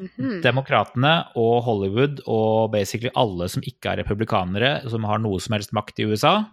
Mhm. 0.00 0.40
Demokratene 0.42 1.12
og 1.38 1.62
Hollywood 1.66 2.22
og 2.26 2.72
basically 2.72 3.12
alle 3.18 3.48
som 3.52 3.62
ikke 3.62 3.92
er 3.92 4.02
republikanere, 4.02 4.88
som 4.90 5.04
har 5.04 5.20
noe 5.22 5.40
som 5.40 5.56
helst 5.56 5.74
makt 5.76 6.00
i 6.00 6.08
USA, 6.08 6.44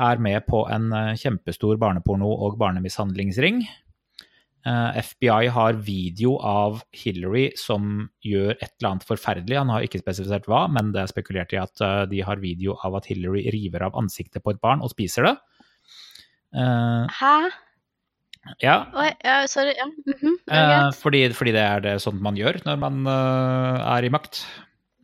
er 0.00 0.20
med 0.22 0.46
på 0.48 0.64
en 0.72 0.92
eh, 0.96 1.14
kjempestor 1.20 1.76
barneporno- 1.80 2.38
og 2.46 2.56
barnemishandlingsring. 2.60 3.62
Eh, 4.66 5.00
FBI 5.00 5.48
har 5.52 5.78
video 5.84 6.36
av 6.44 6.82
Hillary 6.92 7.50
som 7.56 8.08
gjør 8.24 8.54
et 8.58 8.72
eller 8.78 8.90
annet 8.90 9.08
forferdelig. 9.08 9.58
Han 9.58 9.72
har 9.72 9.84
ikke 9.84 10.02
spesifisert 10.02 10.48
hva, 10.48 10.66
men 10.72 10.92
det 10.94 11.02
er 11.02 11.12
spekulert 11.12 11.52
i 11.56 11.60
at 11.60 11.84
eh, 11.84 12.04
de 12.12 12.22
har 12.24 12.40
video 12.42 12.78
av 12.84 13.00
at 13.00 13.10
Hillary 13.10 13.46
river 13.52 13.88
av 13.88 13.98
ansiktet 14.00 14.44
på 14.44 14.54
et 14.54 14.60
barn 14.62 14.84
og 14.84 14.92
spiser 14.94 15.28
det. 15.28 15.36
Hæ? 16.50 17.34
Ja, 18.60 18.76
Oi, 18.96 19.10
ja, 19.24 19.36
sorry. 19.48 19.74
Ja. 19.76 19.86
Mm 19.86 20.14
-hmm. 20.20 20.36
eh, 20.50 20.92
fordi, 20.96 21.28
fordi 21.32 21.52
det 21.52 21.60
er 21.60 21.80
det 21.80 22.00
sånt 22.02 22.20
man 22.22 22.36
gjør 22.36 22.60
når 22.64 22.76
man 22.76 23.06
uh, 23.06 23.96
er 23.96 24.04
i 24.04 24.10
makt. 24.10 24.46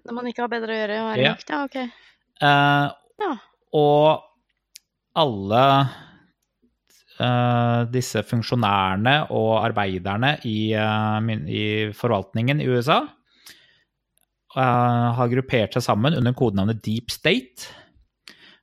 Når 0.04 0.14
man 0.14 0.26
ikke 0.26 0.42
har 0.42 0.48
bedre 0.48 0.72
å 0.72 0.76
gjøre 0.76 1.02
og 1.02 1.10
er 1.12 1.18
i 1.20 1.28
makt, 1.28 1.50
ja, 1.50 1.64
ok. 1.64 1.76
Eh, 1.76 2.90
Ja. 3.18 3.32
Og 3.72 4.22
alle 5.16 5.88
eh, 7.20 7.84
disse 7.90 8.22
funksjonærene 8.22 9.30
og 9.30 9.64
arbeiderne 9.64 10.38
i, 10.44 10.72
i 10.72 11.92
forvaltningen 11.92 12.60
i 12.60 12.68
USA 12.68 13.06
har 14.56 15.28
gruppert 15.28 15.74
seg 15.74 15.82
sammen 15.82 16.14
under 16.14 16.32
kodenavnet 16.32 16.82
Deep 16.84 17.10
State, 17.10 17.68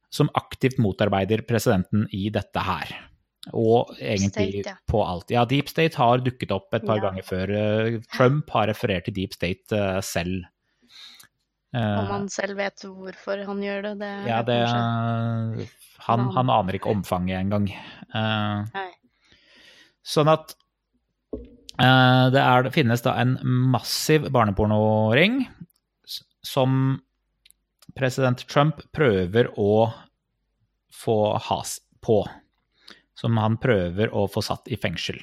som 0.09 0.29
aktivt 0.33 0.77
motarbeider 0.77 1.41
presidenten 1.45 2.07
i 2.11 2.29
dette 2.29 2.59
her. 2.59 3.12
Og 3.51 3.89
egentlig 3.99 4.63
State, 4.63 4.69
ja. 4.69 4.75
på 4.87 5.01
alt. 5.03 5.31
Ja, 5.33 5.43
Deep 5.43 5.67
State 5.67 5.97
har 5.99 6.21
dukket 6.23 6.51
opp 6.55 6.73
et 6.73 6.85
par 6.87 6.95
Ja. 7.01 7.09
ganger 7.09 7.23
før. 7.27 7.51
Eh, 7.51 7.99
Trump 8.15 8.49
har 8.55 8.67
referert 8.71 9.03
til 9.05 9.13
Deep 9.17 9.33
State 9.35 9.73
uh, 9.75 9.99
selv. 9.99 10.45
Eh, 11.75 11.99
Om 11.99 12.07
han 12.07 12.29
selv 12.29 12.55
vet 12.57 12.85
hvorfor 12.85 13.43
han 13.45 13.59
gjør 13.59 13.81
det, 13.89 13.93
det 13.99 14.11
ja, 14.29 14.41
det 14.47 14.59
han, 14.69 15.65
Han- 16.07 16.31
han 16.35 16.49
aner 16.49 16.73
ikke 16.77 16.91
omfanget 16.93 17.39
engang. 17.39 17.67
Uh, 18.13 18.63
Nei. 18.73 18.91
sånn 20.03 20.29
at 20.31 20.53
uh, 21.33 22.29
det, 22.31 22.39
er, 22.39 22.63
det 22.63 22.73
finnes 22.75 23.01
da 23.01 23.15
en 23.19 23.37
massiv 23.43 24.29
barnepornoring 24.31 25.47
som 26.43 27.01
president 27.95 28.45
Trump 28.47 28.81
prøver 28.93 29.49
å 29.59 29.91
få 30.93 31.37
has 31.49 31.79
på. 32.03 32.21
Som 33.19 33.37
han 33.37 33.59
prøver 33.61 34.13
å 34.13 34.25
få 34.31 34.41
satt 34.41 34.69
i 34.73 34.79
fengsel. 34.79 35.19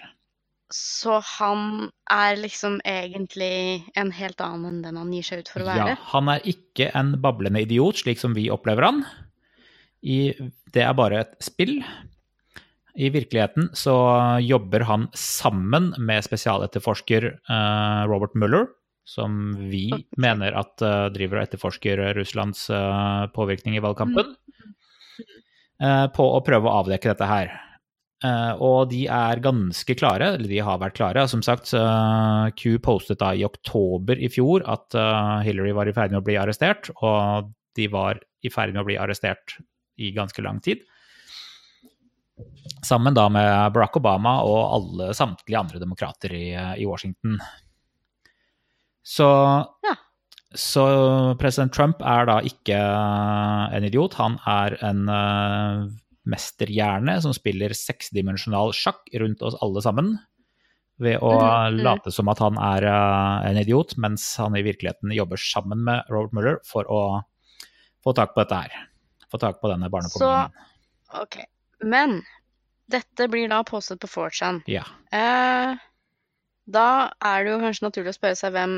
Så 0.71 1.17
han 1.27 1.89
er 2.15 2.37
liksom 2.39 2.79
egentlig 2.87 3.83
en 3.99 4.13
helt 4.15 4.39
annen 4.45 4.69
enn 4.69 4.83
den 4.85 5.01
han 5.01 5.11
gir 5.11 5.27
seg 5.27 5.43
ut 5.43 5.51
for 5.51 5.65
å 5.65 5.67
være? 5.67 5.97
Ja, 5.97 6.03
han 6.13 6.31
er 6.31 6.47
ikke 6.47 6.93
en 6.95 7.17
bablende 7.23 7.65
idiot, 7.65 8.05
slik 8.05 8.23
som 8.23 8.37
vi 8.39 8.47
opplever 8.55 8.87
han. 8.87 9.03
I, 10.07 10.31
det 10.71 10.85
er 10.87 10.95
bare 10.97 11.25
et 11.25 11.35
spill. 11.43 11.81
I 12.95 13.11
virkeligheten 13.11 13.73
så 13.75 13.97
jobber 14.43 14.87
han 14.87 15.09
sammen 15.15 15.91
med 15.99 16.23
spesialetterforsker 16.27 17.27
uh, 17.51 18.07
Robert 18.11 18.39
Mueller, 18.39 18.69
som 19.07 19.57
vi 19.71 19.89
okay. 19.95 20.07
mener 20.23 20.55
at 20.59 20.83
uh, 20.87 21.09
driver 21.11 21.41
og 21.41 21.49
etterforsker 21.49 22.03
Russlands 22.19 22.69
uh, 22.71 23.27
påvirkning 23.35 23.75
i 23.75 23.83
valgkampen, 23.83 24.37
eh, 25.83 26.07
på 26.15 26.27
å 26.31 26.43
prøve 26.47 26.71
å 26.71 26.85
avdekke 26.85 27.11
dette 27.11 27.27
her. 27.31 27.53
Eh, 28.21 28.53
og 28.61 28.91
de 28.91 29.07
er 29.09 29.41
ganske 29.41 29.95
klare, 29.97 30.35
eller 30.37 30.51
de 30.51 30.59
har 30.65 30.81
vært 30.83 30.99
klare. 30.99 31.25
Som 31.31 31.41
sagt, 31.45 31.73
eh, 31.73 32.51
Q 32.53 32.77
postet 32.85 33.21
da 33.23 33.33
i 33.33 33.47
oktober 33.47 34.21
i 34.21 34.29
fjor 34.29 34.65
at 34.69 34.95
eh, 34.95 35.41
Hillary 35.47 35.73
var 35.77 35.89
i 35.89 35.95
ferd 35.97 36.13
med 36.13 36.21
å 36.21 36.27
bli 36.27 36.37
arrestert, 36.37 36.91
og 37.01 37.49
de 37.79 37.89
var 37.89 38.21
i 38.45 38.53
ferd 38.53 38.75
med 38.75 38.83
å 38.83 38.89
bli 38.89 38.99
arrestert 39.01 39.57
i 40.01 40.13
ganske 40.13 40.45
lang 40.45 40.61
tid. 40.61 40.85
Sammen 42.85 43.17
da 43.17 43.27
med 43.33 43.73
Barack 43.73 43.97
Obama 43.97 44.39
og 44.45 44.61
alle 44.77 45.11
samtlige 45.17 45.61
andre 45.61 45.81
demokrater 45.81 46.33
i, 46.37 46.47
i 46.81 46.87
Washington. 46.89 47.41
Så, 49.05 49.29
Ja. 49.85 49.97
så 50.57 50.85
president 51.41 51.73
Trump 51.73 52.01
er 52.05 52.29
da 52.29 52.39
ikke 52.45 52.77
en 52.77 53.85
idiot. 53.89 54.17
Han 54.21 54.39
er 54.49 54.77
en 54.85 55.05
mesterhjerne 56.29 57.17
som 57.25 57.33
spiller 57.37 57.73
seksdimensjonal 57.77 58.75
sjakk 58.77 59.09
rundt 59.23 59.43
oss 59.47 59.57
alle 59.65 59.83
sammen. 59.85 60.13
Ved 61.01 61.17
å 61.25 61.31
mm, 61.33 61.47
mm. 61.47 61.79
late 61.87 62.13
som 62.13 62.29
at 62.29 62.43
han 62.45 62.59
er 62.61 62.85
uh, 62.85 63.47
en 63.49 63.57
idiot, 63.57 63.95
mens 63.97 64.27
han 64.41 64.57
i 64.59 64.65
virkeligheten 64.67 65.15
jobber 65.17 65.41
sammen 65.41 65.87
med 65.87 66.11
Robert 66.13 66.35
Mueller 66.37 66.59
for 66.69 66.89
å 66.93 67.01
få 68.05 68.13
tak 68.17 68.35
på 68.35 68.43
dette 68.43 68.59
her. 68.67 68.91
Få 69.33 69.41
tak 69.41 69.63
på 69.63 69.71
denne 69.73 69.89
barnepornoen. 69.93 70.53
Ok. 71.23 71.41
Men 71.81 72.21
dette 72.93 73.29
blir 73.33 73.49
da 73.49 73.63
postet 73.65 74.03
på 74.03 74.11
4chan. 74.11 74.61
Ja. 74.69 74.85
Uh, 75.15 75.79
da 76.71 76.89
er 77.25 77.45
det 77.47 77.55
jo 77.55 77.63
kanskje 77.63 77.87
naturlig 77.87 78.13
å 78.13 78.19
spørre 78.19 78.39
seg 78.39 78.53
hvem 78.55 78.77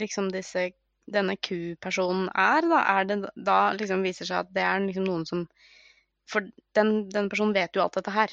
liksom 0.00 0.30
disse, 0.32 0.70
denne 1.12 1.36
Q-personen 1.36 2.30
er. 2.32 2.64
Da 2.70 2.80
er 2.94 3.08
det 3.10 3.18
da 3.36 3.60
liksom 3.76 4.04
viser 4.06 4.28
seg 4.28 4.46
at 4.46 4.54
det 4.56 4.64
er 4.64 4.86
liksom 4.86 5.06
noen 5.08 5.28
som 5.28 5.44
For 6.30 6.46
den, 6.76 6.92
den 7.12 7.28
personen 7.32 7.54
vet 7.56 7.76
jo 7.76 7.84
alt 7.84 7.98
dette 7.98 8.14
her. 8.14 8.32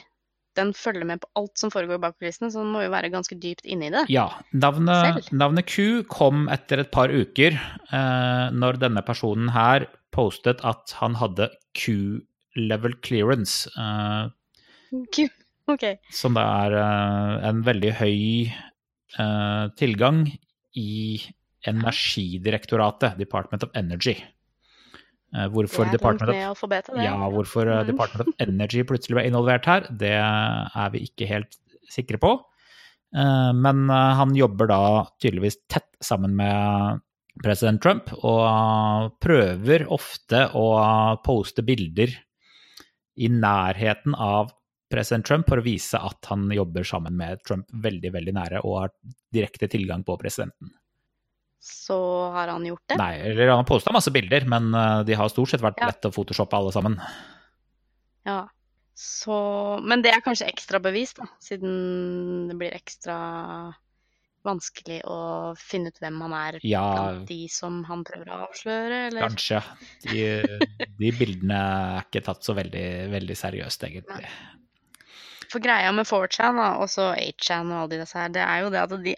Den 0.58 0.74
følger 0.76 1.06
med 1.08 1.22
på 1.24 1.30
alt 1.40 1.62
som 1.62 1.72
foregår 1.72 2.02
bak 2.02 2.18
kulissene, 2.18 2.50
så 2.52 2.64
den 2.64 2.72
må 2.74 2.82
jo 2.84 2.92
være 2.92 3.12
ganske 3.14 3.38
dypt 3.40 3.68
inne 3.70 3.88
i 3.88 3.94
det. 3.94 4.06
Ja, 4.12 4.28
navnet, 4.52 5.30
navnet 5.32 5.70
Q 5.70 6.04
kom 6.10 6.48
etter 6.52 6.84
et 6.84 6.92
par 6.94 7.14
uker, 7.14 7.56
eh, 7.56 8.46
når 8.56 8.82
denne 8.82 9.04
personen 9.06 9.54
her 9.56 9.88
postet 10.16 10.64
at 10.66 10.96
han 11.00 11.18
hadde 11.22 11.52
Q-level 11.78 12.98
clearance, 13.06 13.70
eh, 13.78 14.34
Q. 15.14 15.30
Ok. 15.70 15.86
som 16.10 16.34
da 16.34 16.44
er 16.66 16.76
eh, 16.82 17.34
en 17.52 17.62
veldig 17.62 17.92
høy 18.00 18.22
eh, 18.50 19.66
tilgang 19.78 20.24
i 20.80 21.20
Energidirektoratet, 21.70 23.20
Department 23.20 23.68
of 23.68 23.76
Energy. 23.78 24.16
Eh, 25.36 25.48
hvorfor 25.54 25.86
Department 25.92 26.32
of 26.32 26.36
det. 26.98 27.04
Ja, 27.06 27.18
hvorfor 27.30 27.68
eh, 27.70 27.82
Mm. 27.84 27.88
Department 27.92 28.28
of 28.28 28.48
Energy 28.48 28.84
plutselig 28.84 29.20
ble 29.20 29.26
involvert 29.30 29.66
her, 29.66 29.86
det 29.92 30.16
er 30.16 30.90
vi 30.94 31.06
ikke 31.06 31.28
helt 31.30 31.60
sikre 31.90 32.18
på. 32.18 32.32
Eh, 33.16 33.52
Men 33.54 33.90
han 33.90 34.34
jobber 34.36 34.68
da 34.68 35.06
tydeligvis 35.22 35.60
tett 35.68 35.90
sammen 36.02 36.36
med 36.36 37.02
president 37.44 37.82
Trump, 37.82 38.10
og 38.24 39.14
prøver 39.22 39.86
ofte 39.88 40.50
å 40.54 40.66
poste 41.24 41.64
bilder 41.64 42.10
i 43.20 43.30
nærheten 43.30 44.16
av 44.16 44.52
president 44.90 45.26
Trump 45.26 45.48
for 45.48 45.62
å 45.62 45.64
vise 45.64 46.00
at 46.02 46.26
han 46.32 46.50
jobber 46.52 46.84
sammen 46.84 47.16
med 47.16 47.44
Trump 47.46 47.70
veldig, 47.72 48.12
veldig 48.16 48.34
nære 48.34 48.62
og 48.66 48.78
har 48.80 48.92
direkte 49.32 49.70
tilgang 49.70 50.04
på 50.04 50.18
presidenten. 50.18 50.72
Så 51.60 51.98
har 52.32 52.48
han 52.54 52.64
gjort 52.66 52.86
det. 52.88 52.98
Nei, 53.02 53.16
eller 53.32 53.50
han 53.52 53.62
har 53.64 53.68
posta 53.68 53.92
masse 53.92 54.12
bilder, 54.16 54.46
men 54.48 54.70
eh, 54.74 55.02
de 55.10 55.18
har 55.20 55.28
stort 55.32 55.52
sett 55.52 55.62
vært 55.64 55.82
Ja. 55.82 55.90
lett 55.92 56.08
å 56.08 56.14
photoshoppe 56.16 56.56
alle 56.58 56.72
sammen. 56.72 56.96
Ja. 58.28 58.46
Så 59.00 59.80
Men 59.84 60.02
det 60.04 60.12
er 60.12 60.20
kanskje 60.24 60.48
ekstra 60.52 60.80
bevis, 60.84 61.14
da, 61.16 61.24
siden 61.40 62.48
det 62.50 62.58
blir 62.60 62.74
ekstra 62.76 63.74
vanskelig 64.44 65.02
å 65.08 65.18
finne 65.60 65.92
ut 65.92 66.00
hvem 66.00 66.20
han 66.24 66.34
er 66.36 66.60
Ja, 66.64 66.84
blant 66.96 67.28
de 67.28 67.42
som 67.52 67.82
han 67.90 68.04
prøver 68.08 68.30
å 68.32 68.38
avsløre, 68.48 69.00
eller? 69.10 69.26
kanskje. 69.28 69.60
De, 70.04 70.24
de 71.00 71.12
bildene 71.16 71.60
er 71.60 72.06
ikke 72.08 72.24
tatt 72.28 72.44
så 72.48 72.56
veldig, 72.56 72.86
veldig 73.12 73.36
seriøst, 73.40 73.84
egentlig. 73.88 74.30
For 75.52 75.60
greia 75.64 75.92
med 75.96 76.08
4chan 76.08 76.60
og 76.80 76.88
så 76.92 77.10
8chan 77.20 77.72
og 77.74 77.84
alle 77.86 78.02
disse 78.04 78.20
her, 78.20 78.30
det 78.36 78.44
er 78.46 78.64
jo 78.64 78.72
det 78.76 78.84
at 78.84 78.96
de 79.04 79.16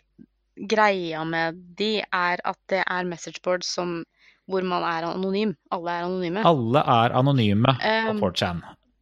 Greia 0.56 1.24
med 1.28 1.56
de 1.80 2.02
er 2.02 2.38
at 2.44 2.58
det 2.72 2.84
er 2.84 3.04
messageboards 3.08 3.68
som 3.78 4.04
hvor 4.52 4.64
man 4.68 4.84
er 4.84 5.04
anonym. 5.08 5.54
Alle 5.72 5.92
er 5.92 6.04
anonyme. 6.08 6.42
Alle 6.48 6.80
er 6.80 7.12
anonyme 7.18 7.72
på 7.80 8.12
Um, 8.12 8.20
4chan. 8.24 8.58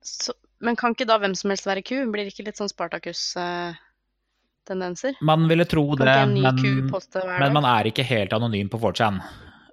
Så, 0.06 0.34
men 0.62 0.76
kan 0.80 0.92
ikke 0.94 1.10
da 1.10 1.18
hvem 1.22 1.36
som 1.38 1.50
helst 1.54 1.68
være 1.68 1.82
ku? 1.86 1.96
Blir 2.12 2.24
det 2.26 2.32
ikke 2.34 2.48
litt 2.50 2.60
sånn 2.60 2.72
Spartacus-tendenser? 2.72 5.14
Man 5.26 5.42
ville 5.50 5.66
tro 5.70 5.86
kan 5.96 6.06
det, 6.06 6.18
men, 6.36 6.46
men 6.92 7.52
man 7.56 7.66
er 7.66 7.84
ikke 7.90 8.08
helt 8.08 8.34
anonym 8.36 8.70
på 8.72 8.78
4chan. 8.84 9.16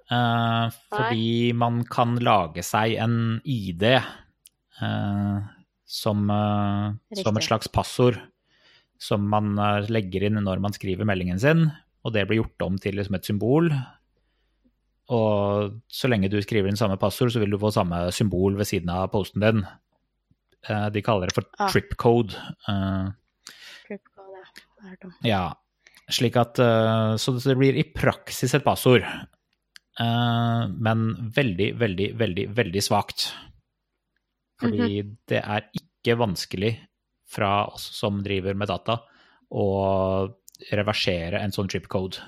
Uh, 0.07 0.65
fordi 0.95 1.51
man 1.53 1.83
kan 1.91 2.15
lage 2.23 2.63
seg 2.63 2.95
en 3.03 3.41
ID 3.43 3.83
uh, 3.99 5.37
som, 5.87 6.29
eh, 6.31 6.91
som 7.23 7.37
et 7.39 7.43
slags 7.43 7.67
passord 7.71 8.15
som 8.99 9.27
man 9.29 9.53
eh, 9.59 9.87
legger 9.93 10.27
inn 10.27 10.39
når 10.43 10.61
man 10.63 10.75
skriver 10.75 11.07
meldingen 11.07 11.39
sin, 11.41 11.67
og 12.05 12.13
det 12.15 12.25
blir 12.29 12.41
gjort 12.41 12.65
om 12.67 12.77
til 12.81 12.97
liksom 12.97 13.17
et 13.17 13.27
symbol. 13.27 13.69
Og 15.13 15.77
så 15.87 16.09
lenge 16.11 16.29
du 16.31 16.39
skriver 16.43 16.67
inn 16.71 16.79
samme 16.79 16.97
passord, 16.99 17.31
så 17.31 17.39
vil 17.39 17.53
du 17.53 17.59
få 17.61 17.71
samme 17.71 18.07
symbol 18.15 18.57
ved 18.59 18.67
siden 18.67 18.91
av 18.91 19.07
posten 19.13 19.43
din. 19.43 19.63
Eh, 20.67 20.89
de 20.91 21.03
kaller 21.05 21.29
det 21.31 21.37
for 21.37 21.47
Ah. 21.59 21.69
trip 21.71 21.95
code. 21.97 22.35
Trip 22.67 23.13
Tripcode, 23.87 24.35
ja. 24.35 25.11
Ja, 25.23 25.43
slik 26.11 26.35
at 26.35 26.59
eh, 26.59 27.15
Så 27.17 27.37
det 27.39 27.57
blir 27.57 27.75
i 27.75 27.83
praksis 27.95 28.53
et 28.53 28.63
passord. 28.65 29.03
Eh, 29.99 30.67
men 30.67 31.31
veldig, 31.33 31.73
veldig, 31.79 32.11
veldig, 32.17 32.47
veldig 32.55 32.83
svakt. 32.83 33.31
Fordi 34.59 35.03
det 35.29 35.41
er 35.43 35.69
ikke 35.77 36.17
vanskelig 36.17 36.86
fra 37.27 37.67
oss 37.73 37.85
som 37.97 38.21
driver 38.23 38.57
med 38.57 38.71
data, 38.71 38.99
å 39.51 39.67
reversere 40.71 41.39
en 41.43 41.53
sånn 41.55 41.69
trip 41.71 41.87
code. 41.91 42.23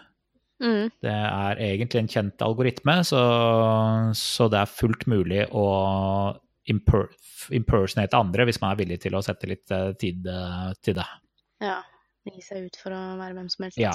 Mm. 0.59 0.89
Det 1.01 1.15
er 1.15 1.61
egentlig 1.63 2.03
en 2.03 2.11
kjent 2.11 2.43
algoritme, 2.43 2.99
så, 3.07 3.21
så 4.17 4.49
det 4.51 4.59
er 4.59 4.71
fullt 4.71 5.05
mulig 5.11 5.45
å 5.55 5.65
imper, 6.69 7.07
impersonate 7.55 8.19
andre 8.19 8.45
hvis 8.49 8.59
man 8.61 8.73
er 8.73 8.81
villig 8.81 8.99
til 9.05 9.15
å 9.17 9.23
sette 9.25 9.49
litt 9.49 9.71
eh, 9.73 9.91
tid 9.99 10.27
eh, 10.29 10.69
til 10.83 10.99
det. 10.99 11.07
Ja. 11.63 11.79
Gi 12.29 12.43
seg 12.43 12.67
ut 12.67 12.77
for 12.77 12.93
å 12.93 13.03
være 13.17 13.37
hvem 13.37 13.47
som 13.51 13.65
helst. 13.65 13.79
Ja. 13.79 13.93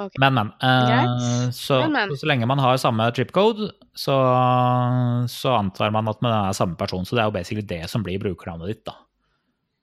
Okay. 0.00 0.20
Men, 0.22 0.36
men. 0.38 0.52
eh, 0.64 1.50
så, 1.56 1.82
Men, 1.84 1.96
men. 1.96 2.16
så 2.16 2.28
lenge 2.28 2.48
man 2.48 2.60
har 2.62 2.78
samme 2.80 3.08
tripcode, 3.16 3.72
så, 3.96 4.16
så 5.28 5.56
antar 5.56 5.92
man 5.94 6.08
at 6.12 6.22
man 6.24 6.36
er 6.36 6.56
samme 6.56 6.78
person. 6.80 7.04
Så 7.08 7.16
det 7.16 7.24
er 7.24 7.32
jo 7.32 7.36
basically 7.36 7.64
det 7.66 7.82
som 7.92 8.04
blir 8.04 8.20
brukernavnet 8.22 8.72
ditt, 8.72 8.84
da. 8.88 8.96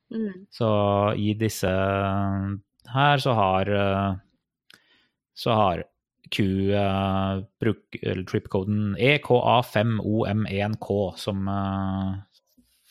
Mm. 0.09 0.45
Så 0.49 0.67
i 1.21 1.33
disse 1.37 1.69
her 2.89 3.21
så 3.21 3.33
har 3.37 3.69
eh, 3.69 4.13
så 5.37 5.53
har 5.55 5.83
Q 6.29 6.43
uh, 6.77 7.39
bruk, 7.61 7.95
eller 8.03 8.23
tripcoden 8.29 8.91
E 9.01 9.15
EKA5OM1K 9.17 10.97
som 11.17 11.47
uh, 11.49 12.17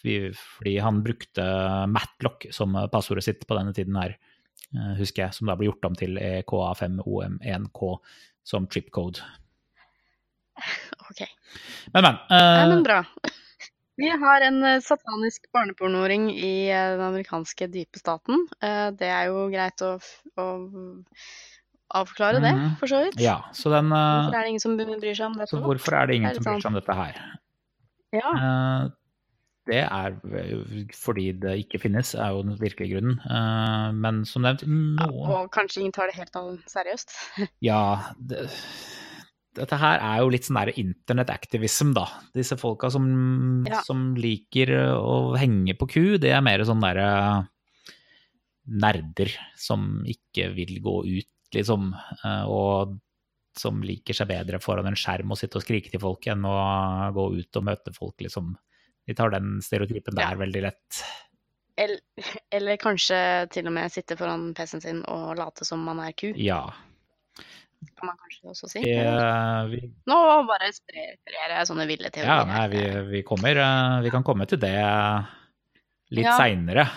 vi- 0.03 0.33
Fordi 0.35 0.73
han 0.83 1.03
brukte 1.05 1.45
Matlock 1.87 2.47
som 2.51 2.75
passordet 2.91 3.25
sitt 3.29 3.45
på 3.47 3.55
denne 3.59 3.75
tiden 3.77 3.95
her, 4.01 4.17
uh, 4.75 4.95
husker 4.99 5.23
jeg, 5.27 5.35
som 5.37 5.47
da 5.51 5.55
ble 5.59 5.69
gjort 5.69 5.87
om 5.91 5.95
til 5.99 6.19
E 6.19 6.41
EKA5OM1K 6.43 7.93
som 8.45 8.67
tripcode. 8.67 9.23
Ok. 11.09 11.23
Men, 11.95 12.03
men. 12.05 12.17
Uh, 12.29 12.59
ja, 12.59 12.67
men 12.69 12.83
bra. 12.85 12.99
Vi 13.99 14.09
har 14.23 14.45
en 14.47 14.61
eh, 14.63 14.81
satanisk 14.85 15.49
barnepornoring 15.53 16.29
i 16.31 16.69
eh, 16.71 16.93
den 16.95 17.01
amerikanske 17.09 17.67
dype 17.73 17.99
staten. 17.99 18.45
Eh, 18.63 18.91
Det 18.95 19.09
er 19.11 19.27
jo 19.33 19.49
greit 19.51 19.83
å, 19.83 19.97
å 20.39 20.47
avklare 21.99 22.41
det, 22.45 22.53
Mhm. 22.55 22.77
for 22.79 22.87
så 22.87 23.01
vidt. 23.05 23.19
ja, 23.21 23.41
så 23.53 23.71
den 23.73 23.89
Hvorfor 23.91 24.37
er 24.39 24.43
det 24.45 24.49
ingen 24.55 24.61
som 24.61 24.77
bryr 24.77 25.15
seg 25.17 25.27
om 25.27 25.37
dette? 25.41 25.51
Så 25.51 25.63
hvorfor 25.65 25.99
er 25.99 26.07
det 26.07 26.17
ingen 26.17 26.31
Er 26.31 26.35
det 26.35 26.43
som 26.45 26.53
bryr 26.53 26.63
seg 26.63 26.71
om 26.73 26.79
dette 26.81 26.95
her? 26.95 27.21
Ja. 28.13 28.91
Det 29.69 29.83
er 29.85 30.15
fordi 30.97 31.27
det 31.41 31.57
ikke 31.67 31.81
finnes, 31.83 32.15
er 32.15 32.31
jo 32.33 32.43
den 32.43 32.57
virkelige 32.57 32.95
grunnen. 32.95 33.19
Men 34.01 34.23
som 34.25 34.43
nevnt, 34.47 34.63
noen 34.65 35.29
Og 35.29 35.51
kanskje 35.53 35.81
ingen 35.83 35.93
tar 35.93 36.07
det 36.09 36.15
helt 36.17 36.33
seriøst. 36.73 37.13
Ja, 37.61 37.99
det, 38.31 38.47
dette 39.59 39.77
her 39.81 39.99
er 40.01 40.21
jo 40.23 40.31
litt 40.33 40.47
sånn 40.49 40.59
der 40.61 40.71
internet 40.81 41.31
activism, 41.35 41.93
da. 41.97 42.07
Disse 42.35 42.57
folka 42.61 42.91
som, 42.95 43.65
Ja. 43.69 43.83
som 43.83 44.15
liker 44.19 44.73
å 44.97 45.37
henge 45.39 45.75
på 45.79 45.89
ku, 45.91 46.05
det 46.19 46.31
er 46.33 46.41
mer 46.45 46.65
sånn 46.69 46.81
derre 46.83 47.49
nerder 48.69 49.31
som 49.57 50.03
ikke 50.09 50.51
vil 50.57 50.79
gå 50.85 50.97
ut, 51.07 51.31
liksom. 51.55 51.93
eh, 52.25 52.45
Og 52.49 52.99
som 53.59 53.81
liker 53.83 54.15
seg 54.15 54.29
bedre 54.31 54.61
foran 54.63 54.87
en 54.87 54.95
skjerm 54.95 55.33
og 55.35 55.39
sitte 55.41 55.59
og 55.59 55.65
skrike 55.65 55.91
til 55.91 55.99
folk 56.03 56.29
enn 56.31 56.45
å 56.47 57.11
gå 57.17 57.25
ut 57.41 57.57
og 57.59 57.65
møte 57.67 57.95
folk, 57.97 58.15
liksom. 58.23 58.53
De 59.09 59.15
tar 59.15 59.31
den 59.31 59.59
stereotypen 59.65 60.15
Ja. 60.19 60.29
der 60.31 60.37
veldig 60.45 60.63
lett. 60.63 61.03
Eller, 61.77 61.99
eller 62.53 62.77
kanskje 62.77 63.49
til 63.51 63.67
og 63.67 63.73
med 63.73 63.91
sitte 63.91 64.17
foran 64.19 64.53
PC-en 64.55 64.81
sin 64.85 65.03
og 65.09 65.37
late 65.39 65.65
som 65.65 65.83
man 65.85 65.99
er 66.01 66.13
ku, 66.13 66.33
Ja. 66.37 66.69
Kan 67.99 68.09
man 68.11 68.17
kanskje 68.19 68.53
også 68.53 68.71
si. 68.71 68.83
Eh, 68.91 69.61
vi 69.71 69.81
Nå 70.11 70.19
bare 70.49 70.71
sprer 70.75 71.15
flere 71.27 71.61
sånne 71.69 71.87
ville 71.91 72.11
teorier. 72.15 72.31
Ja, 72.31 72.47
nei, 72.49 72.65
vi, 72.73 72.83
vi, 73.13 73.23
kommer, 73.27 73.59
eh, 73.63 73.99
vi 74.07 74.13
kan 74.15 74.27
komme 74.27 74.49
til 74.51 74.61
det 74.63 74.75
litt 76.15 76.27
Ja. 76.27 76.39
seinere. 76.39 76.89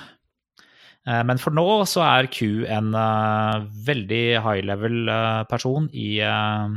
Men 1.02 1.39
for 1.41 1.50
nå 1.50 1.63
så 1.89 2.04
er 2.06 2.28
Q 2.30 2.67
en 2.70 2.91
uh, 2.94 3.65
veldig 3.88 4.38
high 4.46 4.62
level 4.62 5.10
uh, 5.10 5.41
person 5.50 5.88
i, 5.98 6.22
uh, 6.22 6.70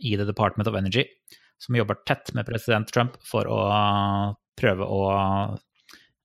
i 0.00 0.14
The 0.16 0.24
Department 0.24 0.70
of 0.70 0.78
Energy, 0.78 1.04
som 1.60 1.76
jobber 1.76 2.00
tett 2.08 2.32
med 2.32 2.48
president 2.48 2.88
Trump 2.88 3.18
for 3.20 3.44
å 3.44 3.60
prøve 4.56 4.88
å 4.88 5.02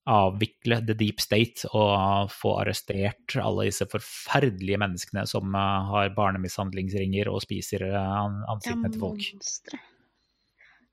avvikle 0.07 0.79
the 0.87 0.95
deep 0.97 1.19
state 1.19 1.67
og 1.75 2.31
få 2.31 2.53
arrestert 2.61 3.35
alle 3.41 3.67
disse 3.67 3.87
forferdelige 3.91 4.79
menneskene 4.79 5.25
som 5.29 5.55
eh, 5.55 5.91
har 5.91 6.13
barnemishandlingsringer 6.15 7.29
og 7.31 7.43
spiser 7.43 7.83
eh, 7.89 7.97
an- 7.97 8.43
ansiktene 8.47 8.93
til 8.93 9.03
folk. 9.03 9.29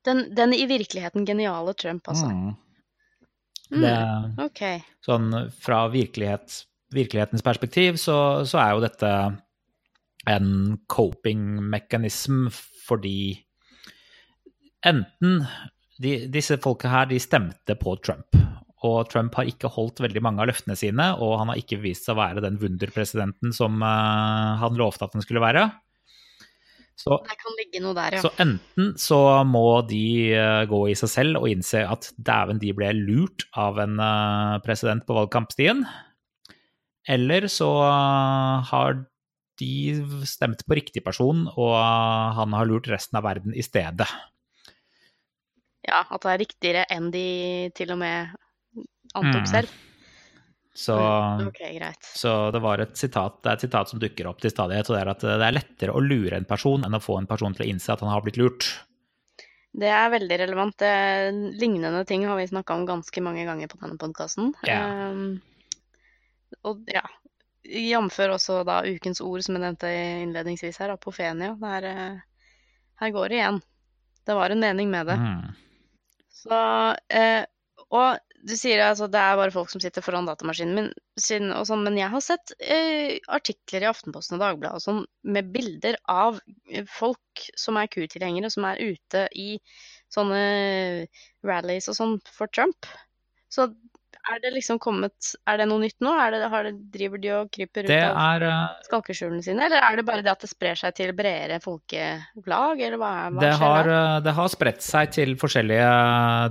Den, 0.04 0.26
den 0.36 0.52
i 0.56 0.66
virkeligheten 0.68 1.24
geniale 1.24 1.72
Trump, 1.78 2.10
altså. 2.12 2.28
Mm. 2.28 2.52
Mm, 3.74 4.36
okay. 4.44 4.76
ok. 4.82 4.90
sånn 5.06 5.30
fra 5.64 5.86
virkelighet, 5.90 6.58
virkelighetens 6.94 7.42
perspektiv 7.42 7.96
så, 7.98 8.44
så 8.46 8.60
er 8.60 8.74
jo 8.74 8.82
dette 8.84 9.12
en 10.30 10.50
coping-mekanism 10.92 12.44
fordi 12.84 13.32
enten 14.84 15.40
de, 15.96 16.26
Disse 16.28 16.58
folka 16.58 16.90
her, 16.90 17.08
de 17.08 17.20
stemte 17.22 17.76
på 17.78 17.94
Trump. 18.04 18.36
Og 18.84 19.08
Trump 19.08 19.36
har 19.38 19.48
ikke 19.48 19.70
holdt 19.72 20.02
veldig 20.04 20.22
mange 20.24 20.42
av 20.42 20.50
løftene 20.50 20.76
sine, 20.76 21.12
og 21.16 21.38
han 21.40 21.52
har 21.52 21.60
ikke 21.60 21.80
vist 21.80 22.04
seg 22.04 22.16
å 22.16 22.20
være 22.20 22.44
den 22.44 22.58
wunderpresidenten 22.60 23.54
som 23.56 23.80
uh, 23.80 24.60
han 24.60 24.76
lovte 24.78 25.06
at 25.06 25.16
han 25.16 25.24
skulle 25.24 25.42
være. 25.44 25.70
Så 26.94 27.16
der, 27.26 28.14
ja. 28.14 28.20
så 28.22 28.30
enten 28.38 28.92
så 29.02 29.18
må 29.48 29.82
de 29.88 30.04
uh, 30.36 30.62
gå 30.70 30.84
i 30.92 30.98
seg 30.98 31.10
selv 31.10 31.40
og 31.40 31.48
innse 31.50 31.82
at 31.88 32.12
dæven, 32.22 32.60
de 32.62 32.70
ble 32.76 32.92
lurt 33.00 33.48
av 33.58 33.80
en 33.82 33.96
uh, 33.98 34.60
president 34.66 35.02
på 35.06 35.16
valgkampstien. 35.16 35.82
Eller 37.10 37.48
så 37.52 37.68
har 38.64 39.02
de 39.60 39.72
stemt 40.26 40.62
på 40.66 40.76
riktig 40.78 41.02
person, 41.04 41.44
og 41.52 41.74
han 42.38 42.54
har 42.56 42.68
lurt 42.70 42.88
resten 42.90 43.18
av 43.20 43.26
verden 43.26 43.52
i 43.54 43.64
stedet. 43.64 44.08
ja. 45.84 46.00
At 46.08 46.24
det 46.24 46.32
er 46.32 46.40
riktigere 46.40 46.86
enn 46.94 47.10
de 47.12 47.28
til 47.76 47.92
og 47.92 48.00
med 48.00 48.32
antok 49.14 49.44
Mm. 49.44 49.50
selv. 49.50 49.68
Så, 50.74 50.96
Ok, 51.46 51.60
greit. 51.76 52.02
så 52.02 52.50
det 52.50 52.60
var 52.60 52.80
et 52.82 52.96
sitat, 52.98 53.36
det 53.44 53.50
er 53.50 53.54
et 53.54 53.60
sitat 53.60 53.88
som 53.88 54.00
dukker 54.02 54.26
opp 54.26 54.40
til 54.42 54.50
stadighet, 54.50 54.88
og 54.90 54.96
det 54.96 55.02
er 55.04 55.10
at 55.12 55.20
det 55.20 55.46
er 55.46 55.52
lettere 55.54 55.94
å 55.94 56.02
lure 56.02 56.34
en 56.36 56.44
person 56.44 56.82
enn 56.82 56.96
å 56.98 57.00
få 57.02 57.18
en 57.20 57.28
person 57.30 57.54
til 57.54 57.64
å 57.64 57.68
innse 57.70 57.92
at 57.94 58.00
han 58.02 58.10
har 58.10 58.20
blitt 58.26 58.36
lurt. 58.40 58.66
Det 59.74 59.86
er 59.90 60.10
veldig 60.10 60.38
relevant. 60.38 60.76
Det, 60.78 60.90
lignende 61.60 62.04
ting 62.06 62.24
har 62.26 62.36
vi 62.36 62.46
snakka 62.46 62.74
om 62.74 62.86
ganske 62.86 63.22
mange 63.22 63.44
ganger 63.46 63.68
på 63.70 63.78
denne 63.80 63.98
podkasten. 63.98 64.52
Ja. 64.66 64.82
og 66.64 66.84
ja, 66.86 67.02
jf. 67.64 68.18
også 68.30 68.64
da 68.66 68.82
ukens 68.86 69.20
ord 69.20 69.42
som 69.42 69.56
jeg 69.56 69.62
nevnte 69.64 69.90
innledningsvis 70.22 70.78
her, 70.78 70.90
apofenia. 70.94 71.54
Det 71.58 71.72
er, 71.78 71.84
eh, 71.84 72.20
her 73.00 73.10
går 73.10 73.28
det 73.28 73.38
igjen. 73.40 73.62
Det 74.26 74.34
var 74.34 74.50
en 74.50 74.60
mening 74.60 74.90
med 74.90 75.06
det. 75.06 75.16
Mm. 75.18 75.54
Så, 76.30 76.96
eh, 77.10 77.44
og 77.90 78.18
du 78.44 78.52
sier 78.58 78.82
altså 78.84 79.06
det 79.08 79.20
er 79.20 79.38
bare 79.38 79.54
folk 79.54 79.70
som 79.72 79.80
sitter 79.82 80.04
foran 80.04 80.28
datamaskinen 80.28 80.76
min, 80.76 80.90
sin, 81.20 81.48
sånn, 81.68 81.84
men 81.86 81.96
jeg 81.98 82.10
har 82.12 82.24
sett 82.24 82.52
eh, 82.60 83.16
artikler 83.32 83.86
i 83.86 83.88
Aftenposten 83.88 84.36
og 84.36 84.44
Dagbladet 84.44 84.80
og 84.80 84.84
sånn 84.84 85.00
med 85.36 85.48
bilder 85.54 85.96
av 86.12 86.40
eh, 86.68 86.84
folk 86.88 87.46
som 87.60 87.78
er 87.80 87.88
Q-tilhengere, 87.92 88.52
som 88.52 88.66
er 88.68 88.82
ute 88.82 89.26
i 89.32 89.56
sånne 90.12 90.42
rallies 91.46 91.88
og 91.90 91.98
sånn 91.98 92.18
for 92.28 92.52
Trump. 92.52 92.88
Så 93.52 93.70
er 94.32 94.38
det 94.40 94.50
liksom 94.54 94.78
kommet 94.80 95.34
Er 95.50 95.58
det 95.60 95.66
noe 95.68 95.82
nytt 95.82 95.98
nå? 96.04 96.12
Det, 96.32 96.48
har 96.52 96.64
det, 96.68 96.72
driver 96.94 97.20
de 97.20 97.30
og 97.36 97.50
kryper 97.52 97.84
ut 97.84 97.90
av 97.92 98.44
eh, 98.46 98.86
skalkeskjulene 98.86 99.42
sine, 99.44 99.66
eller 99.66 99.84
er 99.84 99.96
det 100.00 100.04
bare 100.08 100.22
det 100.24 100.32
at 100.32 100.40
det 100.46 100.50
sprer 100.50 100.78
seg 100.80 100.94
til 100.96 101.12
bredere 101.16 101.58
folkelag, 101.64 102.80
eller 102.80 102.96
hva, 103.00 103.10
hva 103.34 103.42
Det 103.44 103.52
skjer 103.56 103.64
har, 103.66 103.90
da? 103.90 103.98
eh, 104.16 104.22
det 104.28 104.34
har 104.38 104.48
spredt 104.54 104.82
seg 104.86 105.12
til 105.18 105.36
forskjellige 105.40 105.90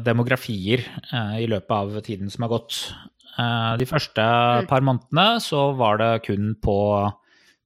demografier 0.06 0.86
eh, 1.12 1.36
i 1.44 1.50
løpet 1.50 1.74
av 1.80 1.98
tiden 2.06 2.30
som 2.34 2.46
har 2.48 2.54
gått. 2.58 2.80
Eh, 3.40 3.74
de 3.82 3.90
første 3.90 4.22
Mm. 4.64 4.68
par 4.70 4.82
månedene 4.86 5.28
så 5.42 5.72
var 5.76 5.98
det 5.98 6.12
kun 6.28 6.54
på 6.62 6.78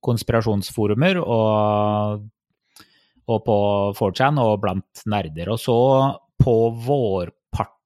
konspirasjonsforumer 0.07 1.17
og, 1.19 2.21
og 3.27 3.41
på 3.45 3.57
4chan 3.97 4.39
og 4.41 4.61
blant 4.63 5.03
nerder. 5.09 5.51
Og 5.51 5.59
så 5.59 5.75
på 6.41 6.55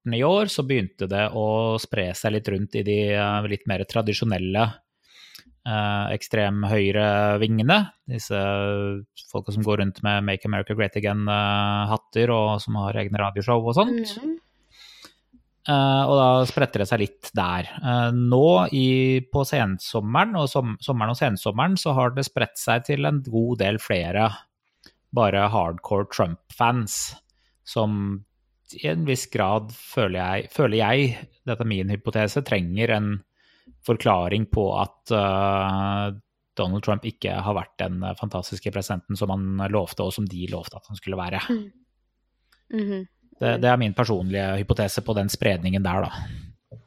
vårparten 0.01 0.13
i 0.13 0.23
år 0.23 0.45
så 0.47 0.63
begynte 0.63 1.07
det 1.07 1.29
å 1.33 1.77
spre 1.79 2.13
seg 2.13 2.33
litt 2.33 2.47
rundt 2.49 2.75
i 2.75 2.83
de 2.83 3.13
eh, 3.13 3.47
litt 3.47 3.67
mer 3.67 3.83
tradisjonelle 3.85 4.63
eh, 5.65 6.13
ekstremhøyrevingene. 6.15 7.91
Disse 8.07 8.37
folka 9.31 9.51
som 9.51 9.63
går 9.63 9.77
rundt 9.79 10.01
med 10.03 10.23
Make 10.23 10.47
America 10.47 10.73
Great 10.73 10.95
Again-hatter, 10.95 12.31
og 12.31 12.61
som 12.61 12.75
har 12.75 12.95
egne 12.97 13.17
radioshow 13.19 13.61
og 13.61 13.75
sånt. 13.75 14.17
Mm. 14.17 14.37
Eh, 15.69 16.03
og 16.09 16.15
da 16.17 16.45
spretter 16.49 16.81
det 16.81 16.89
seg 16.89 17.03
litt 17.03 17.31
der. 17.33 17.69
Eh, 17.81 18.11
nå 18.11 18.67
i, 18.73 19.21
på 19.31 19.45
sensommeren 19.45 20.35
og 20.35 20.49
som, 20.49 20.77
sommeren 20.81 21.13
og 21.13 21.19
sensommeren 21.19 21.77
så 21.77 21.93
har 21.93 22.15
det 22.15 22.25
spredt 22.25 22.57
seg 22.57 22.87
til 22.89 23.05
en 23.05 23.21
god 23.21 23.61
del 23.61 23.77
flere 23.79 24.31
bare 25.11 25.49
hardcore 25.51 26.07
Trump-fans 26.07 27.11
som 27.67 28.23
i 28.77 28.87
en 28.91 29.05
viss 29.07 29.27
grad, 29.31 29.71
føler 29.73 30.19
jeg, 30.19 30.49
føler 30.53 30.79
jeg, 30.79 31.29
dette 31.47 31.65
er 31.65 31.69
min 31.69 31.91
hypotese, 31.93 32.43
trenger 32.47 32.95
en 32.95 33.13
forklaring 33.85 34.45
på 34.51 34.65
at 34.77 35.13
uh, 35.15 36.11
Donald 36.57 36.83
Trump 36.85 37.05
ikke 37.07 37.33
har 37.45 37.57
vært 37.57 37.73
den 37.81 38.03
fantastiske 38.19 38.73
presidenten 38.73 39.17
som 39.19 39.33
han 39.33 39.65
lovte, 39.73 40.05
og 40.05 40.13
som 40.15 40.27
de 40.29 40.45
lovte 40.51 40.77
at 40.77 40.91
han 40.91 40.99
skulle 40.99 41.19
være. 41.19 41.41
Mhm. 42.71 43.01
Det, 43.41 43.55
det 43.57 43.67
er 43.71 43.79
min 43.81 43.95
personlige 43.97 44.43
hypotese 44.59 45.01
på 45.01 45.15
den 45.17 45.29
spredningen 45.33 45.81
der, 45.81 46.05
da. 46.05 46.77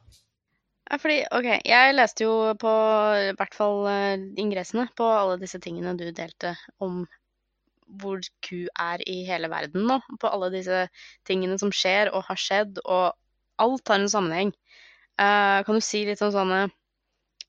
Ja, 0.85 0.97
fordi, 1.01 1.17
ok, 1.33 1.47
jeg 1.65 1.95
leste 1.97 2.23
jo 2.23 2.53
på 2.61 2.71
i 3.19 3.33
hvert 3.35 3.57
fall 3.57 3.87
eh, 3.91 4.23
ingressene 4.39 4.85
på 4.95 5.03
alle 5.03 5.35
disse 5.41 5.59
tingene 5.59 5.95
du 5.99 6.05
delte 6.15 6.53
om 6.79 7.01
hvor 7.85 8.21
Q 8.45 8.65
er 8.81 9.03
i 9.09 9.21
hele 9.27 9.49
verden 9.51 9.85
nå. 9.89 9.99
På 10.21 10.31
alle 10.31 10.51
disse 10.53 10.85
tingene 11.27 11.57
som 11.61 11.73
skjer 11.73 12.11
og 12.13 12.25
har 12.29 12.39
skjedd, 12.39 12.81
og 12.85 13.13
alt 13.61 13.91
har 13.91 14.01
en 14.01 14.11
sammenheng. 14.11 14.55
Uh, 15.19 15.61
kan 15.63 15.77
du 15.77 15.83
si 15.83 16.03
litt 16.07 16.23
om 16.25 16.33
sånne 16.33 16.65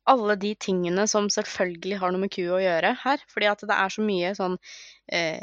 Alle 0.07 0.37
de 0.39 0.53
tingene 0.63 1.03
som 1.11 1.25
selvfølgelig 1.35 1.97
har 1.99 2.13
noe 2.15 2.23
med 2.23 2.31
Q 2.31 2.45
å 2.55 2.63
gjøre 2.63 2.93
her. 3.03 3.25
Fordi 3.33 3.49
at 3.51 3.65
det 3.67 3.75
er 3.75 3.91
så 3.91 4.05
mye 4.07 4.31
sånn 4.39 4.55
uh, 4.55 5.43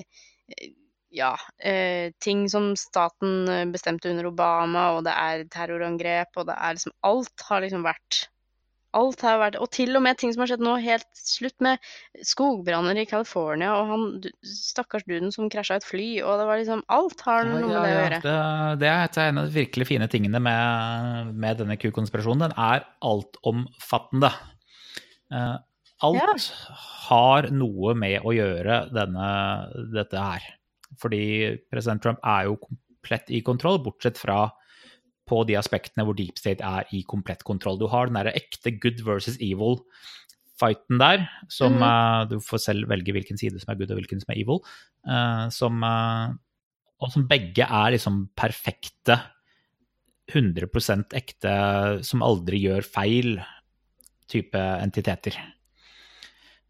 ja, 1.13 1.33
eh, 1.61 2.13
ting 2.23 2.47
som 2.49 2.71
staten 2.79 3.71
bestemte 3.73 4.09
under 4.09 4.31
Obama, 4.31 4.87
og 4.95 5.03
det 5.05 5.13
er 5.13 5.43
terrorangrep, 5.53 6.31
og 6.39 6.47
det 6.49 6.55
er 6.57 6.77
liksom 6.77 6.95
Alt 7.05 7.45
har 7.49 7.61
liksom 7.61 7.83
vært 7.85 8.23
Alt 8.93 9.23
har 9.25 9.39
vært 9.41 9.57
Og 9.61 9.69
til 9.73 9.95
og 9.97 10.03
med 10.05 10.19
ting 10.21 10.33
som 10.33 10.43
har 10.43 10.51
skjedd 10.51 10.63
nå, 10.65 10.75
helt 10.83 11.07
slutt 11.17 11.55
med 11.65 11.81
skogbranner 12.25 12.99
i 13.01 13.07
California, 13.09 13.73
og 13.79 13.89
han 13.89 14.05
stakkars 14.45 15.05
duden 15.09 15.33
som 15.33 15.49
krasja 15.53 15.79
et 15.79 15.87
fly, 15.87 16.07
og 16.21 16.39
det 16.41 16.47
var 16.49 16.61
liksom 16.61 16.83
Alt 16.93 17.25
har 17.25 17.49
noe 17.49 17.61
med 17.61 17.73
det 17.73 17.81
å 17.81 17.91
gjøre. 17.93 18.21
Det, 18.23 18.37
det 18.83 18.91
er 18.93 19.21
en 19.27 19.41
av 19.41 19.49
de 19.49 19.57
virkelig 19.57 19.89
fine 19.89 20.09
tingene 20.11 20.41
med, 20.43 21.33
med 21.33 21.61
denne 21.63 21.77
Q-konspirasjonen. 21.81 22.47
Den 22.47 22.57
er 22.69 22.87
altomfattende. 23.13 24.33
Eh, 25.33 25.55
alt 26.03 26.19
Ja. 26.19 26.33
har 27.09 27.49
noe 27.53 27.93
med 27.95 28.25
å 28.27 28.33
gjøre 28.35 28.83
denne, 28.93 29.29
dette 29.93 30.19
her. 30.19 30.49
Fordi 31.01 31.23
president 31.71 32.03
Trump 32.03 32.19
er 32.23 32.49
jo 32.49 32.59
komplett 32.61 33.31
i 33.33 33.41
kontroll, 33.45 33.79
bortsett 33.83 34.19
fra 34.19 34.45
på 35.29 35.43
de 35.47 35.57
aspektene 35.59 36.05
hvor 36.07 36.17
deep 36.17 36.39
state 36.39 36.63
er 36.63 36.89
i 36.95 37.03
komplett 37.07 37.43
kontroll. 37.47 37.79
Du 37.79 37.87
har 37.91 38.09
den 38.09 38.19
derre 38.19 38.35
ekte 38.37 38.73
good 38.75 39.03
versus 39.05 39.37
evil-fighten 39.43 40.99
der, 41.01 41.27
som 41.51 41.77
mm. 41.79 41.85
uh, 41.85 42.23
du 42.31 42.39
får 42.43 42.65
selv 42.65 42.91
velge 42.91 43.15
hvilken 43.15 43.39
side 43.39 43.61
som 43.61 43.71
er 43.71 43.79
good 43.79 43.93
og 43.93 44.01
hvilken 44.01 44.23
som 44.23 44.33
er 44.33 44.41
evil. 44.43 44.59
uh, 45.07 45.47
som, 45.53 45.79
uh, 45.83 46.35
og 46.99 47.13
som 47.13 47.27
begge 47.29 47.67
er 47.67 47.95
liksom 47.95 48.27
perfekte, 48.35 49.19
100% 50.31 51.11
ekte, 51.19 51.53
som 52.07 52.21
aldri 52.23 52.61
gjør 52.63 52.85
feil 52.87 53.33
type 54.31 54.55
entiteter. 54.55 55.35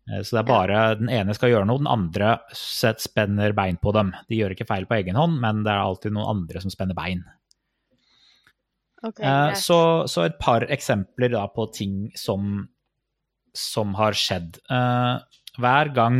Så 0.10 0.34
det 0.34 0.40
er 0.42 0.48
bare 0.50 0.80
den 0.98 1.12
ene 1.14 1.36
skal 1.38 1.54
gjøre 1.54 1.68
noe, 1.70 1.80
den 1.80 1.88
andre 1.88 2.32
set- 2.58 3.06
spenner 3.06 3.54
bein 3.56 3.78
på 3.78 3.94
dem. 3.96 4.10
De 4.28 4.42
gjør 4.42 4.56
ikke 4.58 4.68
feil 4.68 4.90
på 4.90 4.98
egen 4.98 5.16
hånd, 5.16 5.38
men 5.40 5.62
det 5.64 5.72
er 5.72 5.86
alltid 5.86 6.18
noen 6.18 6.34
andre 6.34 6.66
som 6.66 6.74
spenner 6.74 6.98
bein. 6.98 7.22
Ok, 9.04 9.20
Eh. 9.20 9.54
Så, 9.60 10.08
så 10.08 10.26
et 10.28 10.40
par 10.40 10.64
eksempler 10.72 11.34
da 11.34 11.48
på 11.52 11.68
ting 11.76 12.08
som, 12.16 12.68
som 13.52 13.96
har 14.00 14.16
skjedd. 14.16 14.62
Eh, 14.72 15.18
Hver 15.60 15.92
gang 15.94 16.20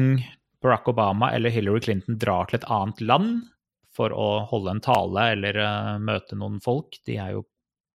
Barack 0.64 0.88
Obama 0.92 1.32
eller 1.36 1.50
Hillary 1.50 1.82
Clinton 1.84 2.20
drar 2.20 2.48
til 2.48 2.60
et 2.60 2.68
annet 2.72 3.02
land 3.02 3.32
for 3.94 4.14
å 4.16 4.44
holde 4.50 4.74
en 4.74 4.84
tale 4.84 5.26
eller 5.36 5.58
uh, 5.60 5.96
møte 6.02 6.38
noen 6.40 6.60
folk, 6.64 6.98
de 7.06 7.20
er 7.22 7.36
jo 7.36 7.44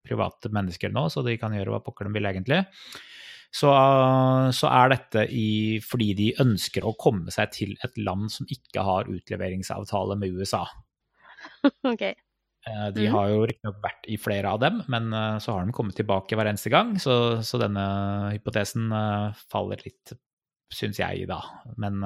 private 0.07 0.51
mennesker 0.55 0.93
nå, 0.95 1.09
så 1.11 1.25
de 1.27 1.37
kan 1.41 1.55
gjøre 1.57 1.75
hva 1.75 1.81
pokker 1.85 2.07
de 2.07 2.15
vil 2.15 2.29
egentlig, 2.31 2.61
så, 3.49 3.73
så 4.55 4.71
er 4.71 4.93
dette 4.93 5.25
i, 5.33 5.81
fordi 5.85 6.13
de 6.17 6.29
ønsker 6.45 6.85
å 6.87 6.95
komme 7.01 7.33
seg 7.35 7.53
til 7.57 7.75
et 7.85 7.97
land 7.99 8.29
som 8.33 8.49
ikke 8.53 8.85
har 8.85 9.11
utleveringsavtale 9.11 10.19
med 10.21 10.39
USA. 10.39 10.67
Ok. 11.89 12.05
Eh, 12.67 12.91
De 12.93 13.07
Mhm. 13.07 13.13
har 13.13 13.29
jo 13.29 13.47
riktignok 13.47 13.81
vært 13.83 14.09
i 14.09 14.17
flere 14.17 14.45
av 14.51 14.61
dem, 14.61 14.83
men 14.89 15.13
eh, 15.13 15.39
så 15.39 15.53
har 15.55 15.65
de 15.67 15.73
kommet 15.73 15.95
tilbake 15.97 16.35
hver 16.37 16.47
eneste 16.51 16.71
gang. 16.71 16.97
Så, 16.99 17.41
så 17.43 17.59
denne 17.61 18.33
hypotesen 18.35 18.91
eh, 18.93 19.33
faller 19.49 19.77
litt, 19.85 20.13
syns 20.73 20.99
jeg, 20.99 21.27
da. 21.29 21.41
Men 21.77 22.03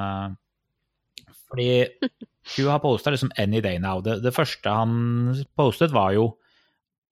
fordi 1.49 1.89
Q 2.55 2.67
har 2.69 2.81
posta 2.83 3.11
liksom 3.11 3.31
'any 3.39 3.61
day 3.63 3.79
now'. 3.79 4.03
Det, 4.03 4.21
det 4.23 4.35
første 4.35 4.69
han 4.71 5.35
postet, 5.57 5.91
var 5.93 6.13
jo 6.13 6.37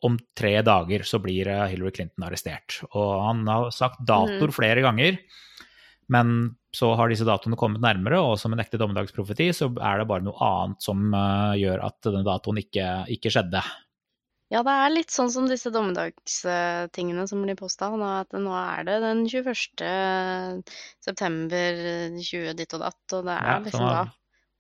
om 0.03 0.17
tre 0.35 0.63
dager 0.63 1.01
så 1.05 1.21
blir 1.21 1.45
Hillary 1.69 1.91
Clinton 1.91 2.25
arrestert. 2.25 2.81
Og 2.95 3.23
han 3.27 3.47
har 3.47 3.71
sagt 3.71 4.01
datoer 4.07 4.49
Mhm. 4.49 4.55
flere 4.57 4.81
ganger, 4.83 5.19
men 6.11 6.57
så 6.75 6.93
har 6.99 7.11
disse 7.11 7.27
datoene 7.27 7.59
kommet 7.59 7.83
nærmere, 7.83 8.21
og 8.23 8.37
som 8.39 8.53
en 8.55 8.63
ekte 8.63 8.79
dommedagsprofeti 8.79 9.49
så 9.57 9.71
er 9.75 10.03
det 10.03 10.09
bare 10.11 10.27
noe 10.27 10.39
annet 10.47 10.83
som 10.85 11.09
eh, 11.15 11.55
gjør 11.63 11.87
at 11.89 11.99
denne 12.07 12.27
datoen 12.27 12.61
ikke, 12.63 12.89
ikke 13.17 13.33
skjedde. 13.35 13.63
Ja, 14.51 14.65
det 14.67 14.73
er 14.75 14.91
litt 14.91 15.13
sånn 15.15 15.31
som 15.31 15.47
disse 15.47 15.71
dommedagstingene 15.71 17.27
som 17.31 17.43
blir 17.47 17.55
posta. 17.59 17.87
At 18.19 18.35
nå 18.35 18.51
er 18.59 18.87
det 18.89 18.97
den 19.05 19.21
21. 19.31 20.65
september 21.07 21.79
20 22.19 22.57
ditt 22.59 22.75
og 22.75 22.83
datt, 22.83 23.05
og 23.15 23.29
det 23.29 23.37
er 23.37 23.47
Ja, 23.47 23.61
liksom 23.63 23.85
sånn 23.85 23.95
da. 23.95 24.03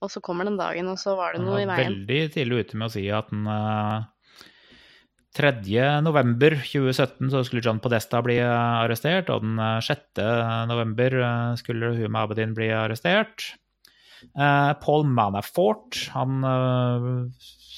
Og 0.01 0.13
så 0.15 0.23
kommer 0.25 0.47
den 0.49 0.57
dagen, 0.57 0.87
og 0.89 0.97
så 1.03 1.17
var 1.19 1.35
det 1.35 1.43
noe 1.43 1.59
i 1.61 1.67
veien. 1.69 1.91
veldig 1.91 2.21
tidlig 2.33 2.63
ute 2.65 2.79
med 2.79 2.87
å 2.87 2.95
si 2.95 3.03
at 3.13 3.29
den 3.35 3.51
eh, 5.31 5.39
3. 5.39 6.03
november 6.03 6.57
2017 6.59 7.31
så 7.31 7.45
skulle 7.47 7.63
John 7.65 7.81
Podesta 7.83 8.23
bli 8.25 8.39
eh, 8.43 8.51
arrestert, 8.85 9.31
og 9.31 9.45
den 9.45 9.59
eh, 9.59 9.81
6. 9.87 10.23
november 10.71 11.17
eh, 11.23 11.55
skulle 11.61 11.95
Huma 11.99 12.25
Abedin 12.27 12.55
bli 12.57 12.71
arrestert. 12.75 13.53
Eh, 14.37 14.73
Paul 14.83 15.07
Manafort, 15.09 16.09
han, 16.15 16.43
eh, 16.45 17.07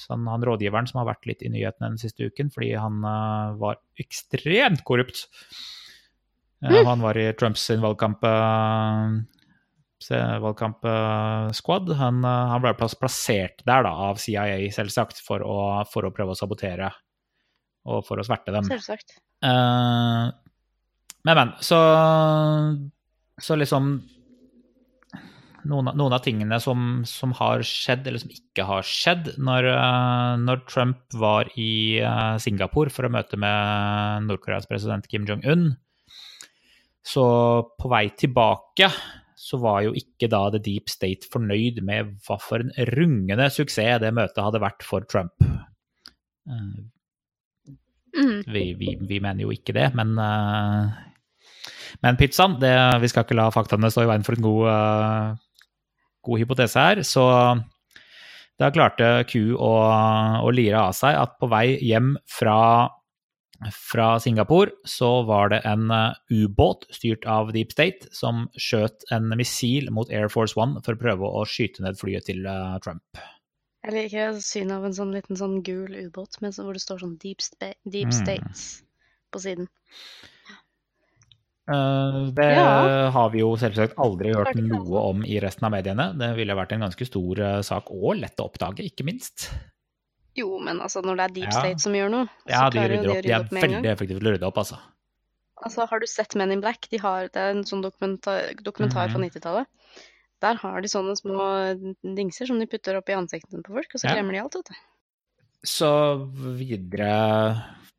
han, 0.08 0.26
han 0.32 0.46
rådgiveren 0.48 0.88
som 0.90 1.02
har 1.02 1.12
vært 1.12 1.28
litt 1.30 1.44
i 1.44 1.52
nyhetene 1.52 1.92
den 1.92 2.00
siste 2.00 2.26
uken 2.26 2.50
fordi 2.54 2.72
han 2.74 3.04
eh, 3.04 3.52
var 3.60 3.78
ekstremt 4.02 4.84
korrupt. 4.88 5.26
Eh, 5.28 5.28
Mm. 6.62 6.86
Han 6.86 7.00
var 7.02 7.18
i 7.18 7.32
Trumps 7.34 7.64
valgkamp 7.82 8.22
eh, 8.24 9.10
valgkampsquad. 10.40 11.88
Han, 11.98 12.24
eh, 12.24 12.50
han 12.52 12.62
ble 12.62 12.74
plassert 12.78 13.64
der 13.66 13.82
da, 13.82 13.90
av 13.90 14.20
CIA, 14.22 14.70
selvsagt, 14.70 15.18
for 15.26 15.42
å, 15.42 15.56
for 15.90 16.06
å 16.06 16.12
prøve 16.14 16.36
å 16.36 16.38
sabotere 16.38 16.92
og 17.88 18.04
for 18.06 18.20
å 18.20 18.26
sverte 18.26 18.54
dem. 18.54 18.68
Selvsagt. 18.70 19.16
Uh, 19.42 20.30
men, 21.26 21.34
men. 21.38 21.54
Så, 21.62 21.78
så 23.42 23.58
liksom 23.58 23.94
noen, 25.68 25.90
av- 25.90 25.96
noen 25.98 26.16
av 26.16 26.22
tingene 26.24 26.58
som, 26.62 27.02
som 27.08 27.34
har 27.38 27.62
skjedd, 27.66 28.06
eller 28.06 28.22
som 28.22 28.32
ikke 28.34 28.66
har 28.66 28.86
skjedd, 28.86 29.32
når, 29.38 29.68
eh, 29.70 30.34
når 30.42 30.64
Trump 30.70 31.16
var 31.18 31.50
i 31.58 32.00
eh, 32.02 32.36
Singapore 32.42 32.92
for 32.92 33.06
å 33.06 33.12
møte 33.14 33.38
med 33.40 34.28
Nord-Koreas 34.28 34.66
president 34.70 35.06
Kim 35.10 35.26
Jong-un. 35.28 35.70
Så 37.02 37.24
på 37.78 37.90
vei 37.90 38.08
tilbake 38.18 38.90
så 39.42 39.58
var 39.58 39.80
jo 39.86 39.94
ikke 39.98 40.28
da 40.30 40.44
The 40.54 40.60
Deep 40.62 40.90
State 40.90 41.26
fornøyd 41.30 41.80
med 41.86 42.12
hva 42.26 42.38
for 42.38 42.62
en 42.62 42.70
rungende 42.94 43.48
suksess 43.50 43.98
det 44.02 44.12
møtet 44.14 44.38
hadde 44.38 44.62
vært 44.62 44.86
for 44.86 45.06
Trump. 45.10 45.34
Mm. 48.12 48.42
vi, 48.44 48.64
vi, 48.76 48.96
vi 49.08 49.20
mener 49.24 49.46
jo 49.46 49.52
ikke 49.54 49.72
det, 49.72 49.86
men, 49.96 50.12
eh, 50.20 51.68
men 52.04 52.18
pizzaen 52.20 52.58
det, 52.60 52.74
Vi 53.00 53.08
skal 53.08 53.24
ikke 53.24 53.38
la 53.38 53.48
faktaene 53.54 53.88
stå 53.92 54.04
i 54.04 54.10
veien 54.10 54.26
for 54.26 54.36
en 54.36 54.44
god, 54.44 54.66
eh, 54.72 55.70
god 56.28 56.42
hypotese 56.42 56.88
her. 56.88 57.02
Så 57.08 57.24
da 58.60 58.68
klarte 58.70 59.24
Q 59.30 59.56
å, 59.56 59.72
å 60.44 60.50
lire 60.52 60.82
av 60.90 60.96
seg 60.96 61.16
at 61.16 61.38
på 61.40 61.48
vei 61.50 61.78
hjem 61.80 62.14
fra, 62.30 62.90
fra 63.72 64.12
Singapore 64.20 64.76
så 64.84 65.22
var 65.28 65.54
det 65.54 65.62
en 65.68 65.88
eh, 65.88 66.20
ubåt 66.44 66.84
styrt 66.92 67.24
av 67.24 67.54
Deep 67.56 67.72
State 67.72 68.12
som 68.12 68.44
skjøt 68.60 69.08
en 69.10 69.32
missil 69.40 69.88
mot 69.90 70.12
Air 70.12 70.28
Force 70.32 70.58
One 70.60 70.84
for 70.84 70.94
å 70.94 71.00
prøve 71.00 71.32
å 71.32 71.46
skyte 71.48 71.86
ned 71.86 71.96
flyet 72.00 72.28
til 72.28 72.44
Trump. 72.84 73.24
Jeg 73.82 73.94
liker 73.96 74.36
synet 74.38 74.76
av 74.76 74.84
en 74.86 74.94
sånn 74.94 75.12
liten 75.12 75.36
sånn 75.36 75.62
gul 75.66 75.90
ubåt 76.06 76.36
hvor 76.38 76.72
det 76.72 76.82
står 76.84 77.00
sånn 77.02 77.16
Deep, 77.18 77.40
Spa 77.42 77.72
deep 77.84 78.12
Mm. 78.12 78.18
States 78.20 78.82
på 79.32 79.40
siden. 79.42 79.68
Uh, 81.70 82.30
Det 82.34 82.48
Ja. 82.56 83.10
har 83.10 83.30
vi 83.30 83.38
jo 83.40 83.52
selvsagt 83.56 83.94
aldri 83.96 84.32
hørt 84.34 84.54
noe 84.56 84.98
om 85.10 85.24
i 85.24 85.38
resten 85.40 85.64
av 85.66 85.72
mediene. 85.72 86.12
Det 86.18 86.34
ville 86.36 86.54
vært 86.54 86.72
en 86.72 86.80
ganske 86.80 87.06
stor 87.06 87.38
uh, 87.40 87.60
sak, 87.62 87.90
og 87.90 88.16
lett 88.18 88.36
å 88.42 88.48
oppdage, 88.50 88.82
ikke 88.86 89.04
minst. 89.04 89.50
Jo, 90.34 90.58
men 90.58 90.80
altså 90.80 91.02
når 91.04 91.16
det 91.16 91.24
er 91.24 91.34
Deep 91.34 91.52
Ja. 91.52 91.60
State 91.60 91.80
som 91.80 91.92
gjør 91.92 92.10
noe, 92.10 92.28
Ja, 92.48 92.66
så 92.66 92.72
de 92.72 92.78
klarer 92.78 92.88
de 93.02 93.08
å 93.08 93.14
rydde 93.14 93.30
er 93.30 93.40
opp 93.44 93.52
med 93.52 93.62
en 93.64 93.70
veldig 93.70 93.82
gang. 93.82 93.92
effektive 93.96 94.18
til 94.18 94.28
å 94.28 94.32
rydde 94.34 94.46
opp, 94.48 94.58
altså. 94.58 94.78
Altså, 95.64 95.86
har 95.88 96.00
du 96.00 96.06
sett 96.06 96.34
Men 96.34 96.50
in 96.50 96.60
Black? 96.60 96.88
De 96.90 96.98
har, 96.98 97.28
det 97.28 97.36
er 97.36 97.50
en 97.50 97.62
sånn 97.64 97.82
dokumentar, 97.82 98.54
dokumentar 98.62 99.08
fra 99.10 99.18
Mhm. 99.18 99.30
90-tallet. 99.30 99.66
Der 100.42 100.58
har 100.58 100.82
de 100.82 100.90
sånne 100.90 101.14
små 101.18 101.44
dingser 102.02 102.50
som 102.50 102.58
de 102.58 102.66
putter 102.70 102.98
opp 102.98 103.12
i 103.12 103.16
ansiktene 103.16 103.62
på 103.62 103.76
folk, 103.76 103.94
og 103.94 104.02
så 104.02 104.10
Ja. 104.10 104.22
de 104.22 104.42
alt, 104.42 104.58
vet 104.58 104.72
du. 104.72 104.74
Så 105.62 105.92
videre 106.58 107.12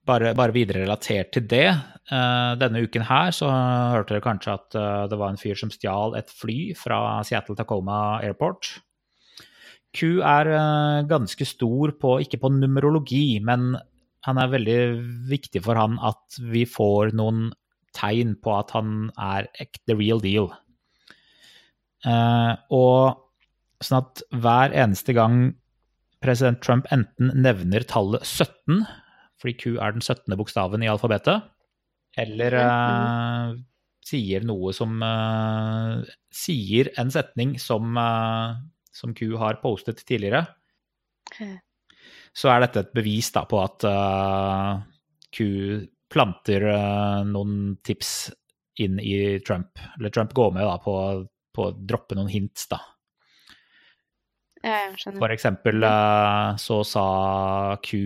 bare, 0.05 0.33
bare 0.35 0.51
videre 0.55 0.83
relatert 0.83 1.31
til 1.31 1.47
det. 1.47 1.69
eh, 2.11 2.55
denne 2.59 2.83
uken 2.83 3.05
her 3.07 3.31
så 3.31 3.47
hørte 3.47 4.11
dere 4.11 4.25
kanskje 4.25 4.53
at 4.53 4.75
eh, 4.75 5.07
det 5.07 5.17
var 5.17 5.29
en 5.31 5.39
fyr 5.39 5.55
som 5.55 5.71
stjal 5.71 6.17
et 6.19 6.27
fly 6.27 6.73
fra 6.75 7.23
Seattle 7.23 7.55
Tacoma 7.55 8.19
Airport. 8.21 8.81
Q 9.95 10.19
er 10.19 10.49
eh, 10.51 11.07
ganske 11.07 11.47
stor 11.47 11.93
på, 12.01 12.17
ikke 12.25 12.41
på 12.41 12.51
numerologi, 12.51 13.39
men 13.39 13.77
han 14.27 14.39
er 14.39 14.51
veldig 14.51 14.79
viktig 15.29 15.63
for 15.63 15.79
han 15.79 15.95
at 16.03 16.39
vi 16.51 16.65
får 16.67 17.13
noen 17.15 17.53
tegn 17.95 18.35
på 18.41 18.57
at 18.57 18.73
han 18.75 19.11
er 19.15 19.47
the 19.87 19.95
real 19.95 20.19
deal. 20.19 20.51
Eh, 22.03 22.53
og 22.75 23.83
sånn 23.83 24.01
at 24.01 24.23
hver 24.43 24.75
eneste 24.75 25.15
gang 25.15 25.53
president 26.23 26.61
Trump 26.63 26.87
enten 26.93 27.31
nevner 27.43 27.83
tallet 27.87 28.23
17, 28.23 28.85
fordi 29.41 29.55
Q 29.59 29.65
er 29.83 29.95
den 29.95 30.03
17. 30.03 30.37
bokstaven 30.39 30.85
i 30.85 30.89
alfabetet, 30.91 31.49
eller 32.19 32.55
eh, 32.59 33.55
sier 34.05 34.45
noe 34.45 34.73
som 34.75 35.01
eh, 35.03 36.13
sier 36.33 36.91
en 37.01 37.11
setning 37.13 37.57
som, 37.61 37.97
eh, 37.99 38.61
som 38.93 39.15
Q 39.17 39.35
har 39.41 39.59
postet 39.63 40.03
tidligere, 40.07 40.45
så 42.33 42.53
er 42.53 42.63
dette 42.63 42.85
et 42.85 42.95
bevis 42.95 43.31
da, 43.33 43.43
på 43.49 43.59
at 43.61 43.85
Q 45.33 45.45
planter 46.13 46.65
noen 47.25 47.75
tips 47.85 48.11
inn 48.83 48.99
i 49.01 49.39
Trump. 49.45 49.81
Eller 49.97 50.13
Trump 50.13 50.33
går 50.37 50.51
med 50.53 50.65
da, 50.67 50.75
på, 50.81 50.93
på 51.53 51.69
å 51.69 51.75
droppe 51.77 52.17
noen 52.17 52.31
hints, 52.31 52.67
da. 52.71 52.81
Jeg 54.63 54.93
skjønner. 54.95 55.19
For 55.19 55.33
eksempel 55.35 55.83
eh, 55.83 56.49
så 56.61 56.79
sa 56.87 57.05
Q 57.83 57.97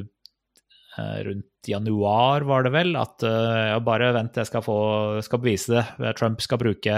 eh, 0.00 1.18
rundt 1.26 1.68
januar, 1.68 2.46
var 2.48 2.64
det 2.64 2.72
vel, 2.72 2.94
at 2.96 3.24
eh, 3.26 3.64
ja, 3.74 3.78
bare 3.84 4.14
vent, 4.16 4.40
jeg 4.40 4.48
skal, 4.48 4.64
få, 4.64 4.78
skal 5.26 5.42
bevise 5.42 5.76
det. 5.76 6.14
Trump 6.16 6.40
skal 6.44 6.62
bruke 6.62 6.96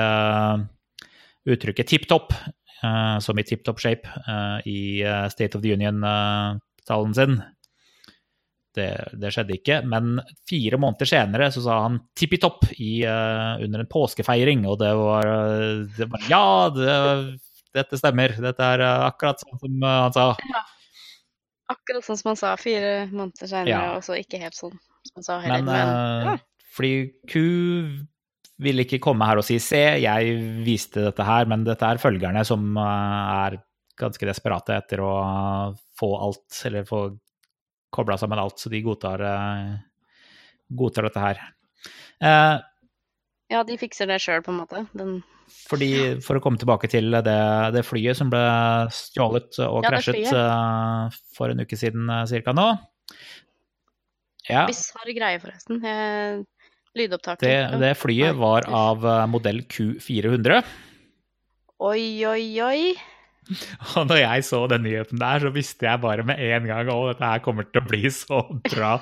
uttrykket 1.49 1.91
tipp 1.91 2.07
topp, 2.11 2.35
som 3.25 3.39
i 3.41 3.43
tipp 3.47 3.65
topp 3.67 3.81
shape, 3.83 4.11
i 4.69 5.01
State 5.33 5.57
of 5.57 5.65
the 5.65 5.73
Union-talen 5.73 7.15
sin. 7.17 7.39
Det, 8.79 8.89
det 9.19 9.33
skjedde 9.35 9.57
ikke, 9.59 9.81
men 9.91 10.21
fire 10.49 10.79
måneder 10.81 11.09
senere 11.11 11.51
så 11.55 11.63
sa 11.65 11.81
han 11.87 11.99
tippi 12.19 12.39
topp 12.43 12.69
i, 12.77 13.03
eh, 13.09 13.65
under 13.65 13.83
en 13.85 13.91
påskefeiring, 13.91 14.63
og 14.71 14.79
det 14.83 14.93
var, 14.99 15.29
eh, 15.35 15.85
det 15.99 16.09
var 16.13 16.27
Ja, 16.31 16.45
det, 16.75 16.93
dette 17.75 17.99
stemmer. 18.01 18.37
Dette 18.49 18.69
er 18.77 18.85
eh, 18.87 19.07
akkurat 19.09 19.43
sånn 19.43 19.59
som 19.65 19.89
han 19.89 20.15
sa. 20.17 20.29
Akkurat 21.69 22.07
sånn 22.07 22.21
som 22.21 22.31
han 22.33 22.39
sa 22.41 22.55
fire 22.61 22.93
måneder 23.11 23.51
senere, 23.51 23.75
Ja. 23.75 23.97
og 23.99 24.05
så 24.07 24.17
ikke 24.17 24.41
helt 24.41 24.57
sånn 24.57 24.73
som 24.79 25.19
han 25.19 25.27
sa 25.27 25.41
heller. 25.43 25.67
Men, 25.67 25.75
Men, 25.75 26.31
ja. 26.31 26.37
fordi 26.77 26.93
Q 27.29 27.43
vil 28.65 28.83
ikke 28.83 28.99
komme 29.03 29.27
her 29.29 29.39
og 29.39 29.47
si 29.47 29.59
se, 29.63 29.83
jeg 30.03 30.39
viste 30.67 31.05
dette 31.05 31.23
her, 31.27 31.47
men 31.51 31.63
dette 31.67 31.87
er 31.87 32.01
følgerne 32.03 32.45
som 32.47 32.73
er 32.83 33.61
ganske 33.99 34.27
desperate 34.27 34.75
etter 34.79 35.03
å 35.03 35.13
få 35.99 36.09
alt, 36.23 36.61
eller 36.67 36.87
få 36.89 37.03
kobla 37.95 38.19
sammen 38.21 38.41
alt, 38.41 38.59
så 38.61 38.71
de 38.73 38.83
godtar, 38.85 39.23
eh, 39.25 39.77
godtar 40.69 41.09
dette 41.09 41.23
her. 41.23 41.41
Eh, 42.21 42.57
ja, 43.49 43.65
de 43.65 43.79
fikser 43.81 44.09
det 44.11 44.21
sjøl, 44.21 44.43
på 44.45 44.53
en 44.53 44.61
måte. 44.61 44.85
Den 44.93 45.19
Fordi, 45.49 46.21
for 46.21 46.37
å 46.37 46.43
komme 46.45 46.61
tilbake 46.61 46.91
til 46.93 47.11
det, 47.25 47.39
det 47.73 47.85
flyet 47.87 48.19
som 48.19 48.29
ble 48.33 48.43
stjålet 48.93 49.61
og 49.65 49.87
Ja, 49.87 49.93
krasjet 49.95 50.29
eh, 50.29 51.19
for 51.37 51.53
en 51.53 51.65
uke 51.65 51.79
siden 51.81 52.11
uh, 52.13 52.27
cirka 52.29 52.53
nå. 52.53 52.69
Ja, 54.49 54.67
Bisarr 54.69 55.13
greie, 55.17 55.41
forresten. 55.41 55.81
Lydopptaket. 56.97 57.45
det, 57.45 57.81
det 57.81 57.97
flyet 58.01 58.37
var 58.37 58.65
av 58.73 59.05
modell 59.29 59.61
Q400. 59.69 60.63
Oi, 61.85 62.25
oi, 62.27 62.45
oi. 62.65 63.18
Og 63.97 64.09
når 64.09 64.23
jeg 64.23 64.49
så 64.49 64.63
den 64.71 64.85
nyheten 64.87 65.21
der, 65.21 65.45
så 65.45 65.53
visste 65.55 65.89
jeg 65.89 66.03
bare 66.05 66.27
med 66.27 66.41
en 66.49 66.67
gang 66.69 66.91
at 66.93 67.13
dette 67.13 67.31
her 67.33 67.45
kommer 67.45 67.69
til 67.69 67.83
å 67.83 67.89
bli 67.89 68.11
så 68.13 68.43
bra. 68.69 68.97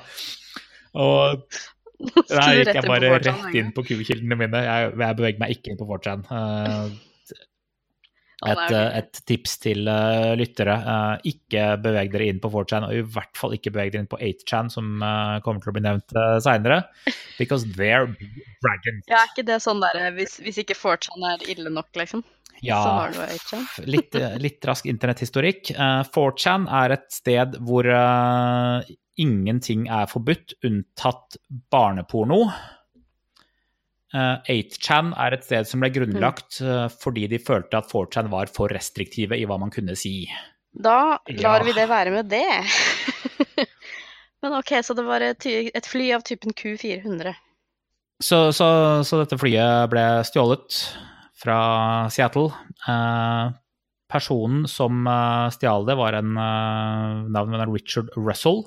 Og 0.96 1.42
du 1.96 2.12
gikk 2.28 2.74
jeg 2.74 2.84
bare 2.86 3.16
rett 3.16 3.56
inn 3.56 3.72
på 3.76 3.84
Q-kildene 3.88 4.38
mine. 4.38 4.62
Jeg, 4.66 4.92
jeg 5.00 5.18
beveger 5.18 5.42
meg 5.42 5.56
ikke 5.56 5.72
inn 5.72 5.80
på 5.80 5.88
4chan. 5.88 6.26
Eh, 6.36 7.02
Et, 8.46 8.58
eh, 8.76 8.98
et 8.98 9.18
tips 9.24 9.54
til 9.64 9.88
eh, 9.88 10.34
lyttere. 10.36 10.74
ikke 11.24 11.62
beveg 11.80 12.10
dere 12.12 12.26
inn 12.28 12.40
på 12.42 12.50
4chan, 12.52 12.84
og 12.84 12.92
i 12.92 13.00
hvert 13.14 13.40
fall 13.40 13.56
ikke 13.56 13.72
beveg 13.72 13.94
dere 13.94 14.04
inn 14.04 14.10
på 14.12 14.20
8chan, 14.20 14.68
som 14.74 15.00
kommer 15.44 15.64
til 15.64 15.72
å 15.72 15.76
bli 15.78 15.84
nevnt 15.86 16.16
seinere. 16.44 16.82
Because 17.38 17.64
they're 17.78 18.04
dragons. 18.60 19.08
Ja, 19.08 19.22
er 19.22 19.32
ikke 19.32 19.46
det 19.48 19.62
sånn 19.64 19.80
der 19.80 20.12
hvis, 20.18 20.36
hvis 20.44 20.60
ikke 20.62 20.76
4chan 20.76 21.24
er 21.32 21.48
ille 21.48 21.72
nok, 21.72 21.88
liksom? 21.96 22.26
Ja, 22.64 23.08
du 23.12 23.18
8chan. 23.20 23.66
litt, 23.90 24.16
litt 24.40 24.64
rask 24.68 24.86
internetthistorikk. 24.88 25.72
Eh, 25.74 26.02
4chan 26.14 26.64
er 26.82 26.94
et 26.96 27.06
sted 27.12 27.58
hvor 27.66 27.88
uh, 27.90 28.80
ingenting 29.20 29.86
er 29.92 30.08
forbudt, 30.10 30.56
unntatt 30.66 31.38
barneporno. 31.72 32.46
Uh, 34.14 34.38
8chan 34.48 35.12
er 35.20 35.36
et 35.36 35.44
sted 35.44 35.68
som 35.68 35.82
ble 35.82 35.90
grunnlagt 35.92 36.60
uh, 36.64 36.86
fordi 36.92 37.26
de 37.28 37.40
følte 37.42 37.80
at 37.82 37.90
4chan 37.90 38.30
var 38.32 38.48
for 38.52 38.72
restriktive 38.72 39.36
i 39.36 39.44
hva 39.48 39.58
man 39.60 39.72
kunne 39.74 39.96
si. 39.98 40.24
Da 40.72 41.18
lar 41.28 41.60
Ja. 41.60 41.64
vi 41.64 41.72
det 41.76 41.88
være 41.88 42.12
med 42.14 42.30
det. 42.30 42.46
Men 44.42 44.52
ok, 44.60 44.78
så 44.84 44.94
det 44.94 45.04
var 45.04 45.24
et, 45.24 45.46
et 45.46 45.86
fly 45.88 46.10
av 46.14 46.22
typen 46.24 46.52
Q400. 46.52 47.34
Så, 48.22 48.52
så, 48.52 48.66
så 49.04 49.18
dette 49.20 49.36
flyet 49.40 49.90
ble 49.92 50.04
stjålet 50.24 50.76
fra 51.36 51.58
Seattle. 52.12 52.50
Eh, 52.88 53.52
personen 54.10 54.64
som 54.70 55.06
eh, 55.10 55.52
stjal 55.56 55.86
det, 55.88 55.98
var 55.98 56.16
en 56.16 56.32
uh, 56.38 57.26
navn 57.34 57.54
ved 57.54 57.68
Richard 57.74 58.10
Russell. 58.16 58.64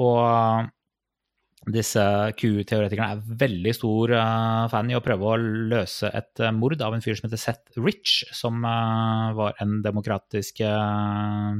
Og 0.00 0.70
disse 1.68 2.02
Q-teoretikerne 2.40 3.18
er 3.18 3.40
veldig 3.42 3.72
stor 3.76 4.14
eh, 4.16 4.68
fan 4.72 4.88
i 4.90 4.96
å 4.96 5.02
prøve 5.04 5.28
å 5.28 5.40
løse 5.40 6.08
et 6.16 6.40
eh, 6.40 6.54
mord 6.56 6.80
av 6.80 6.96
en 6.96 7.04
fyr 7.04 7.18
som 7.18 7.28
heter 7.28 7.42
Seth 7.42 7.76
Rich, 7.76 8.22
som 8.36 8.64
eh, 8.64 9.26
var 9.36 9.60
en 9.60 9.80
demokratisk 9.84 10.62
eh, 10.64 11.58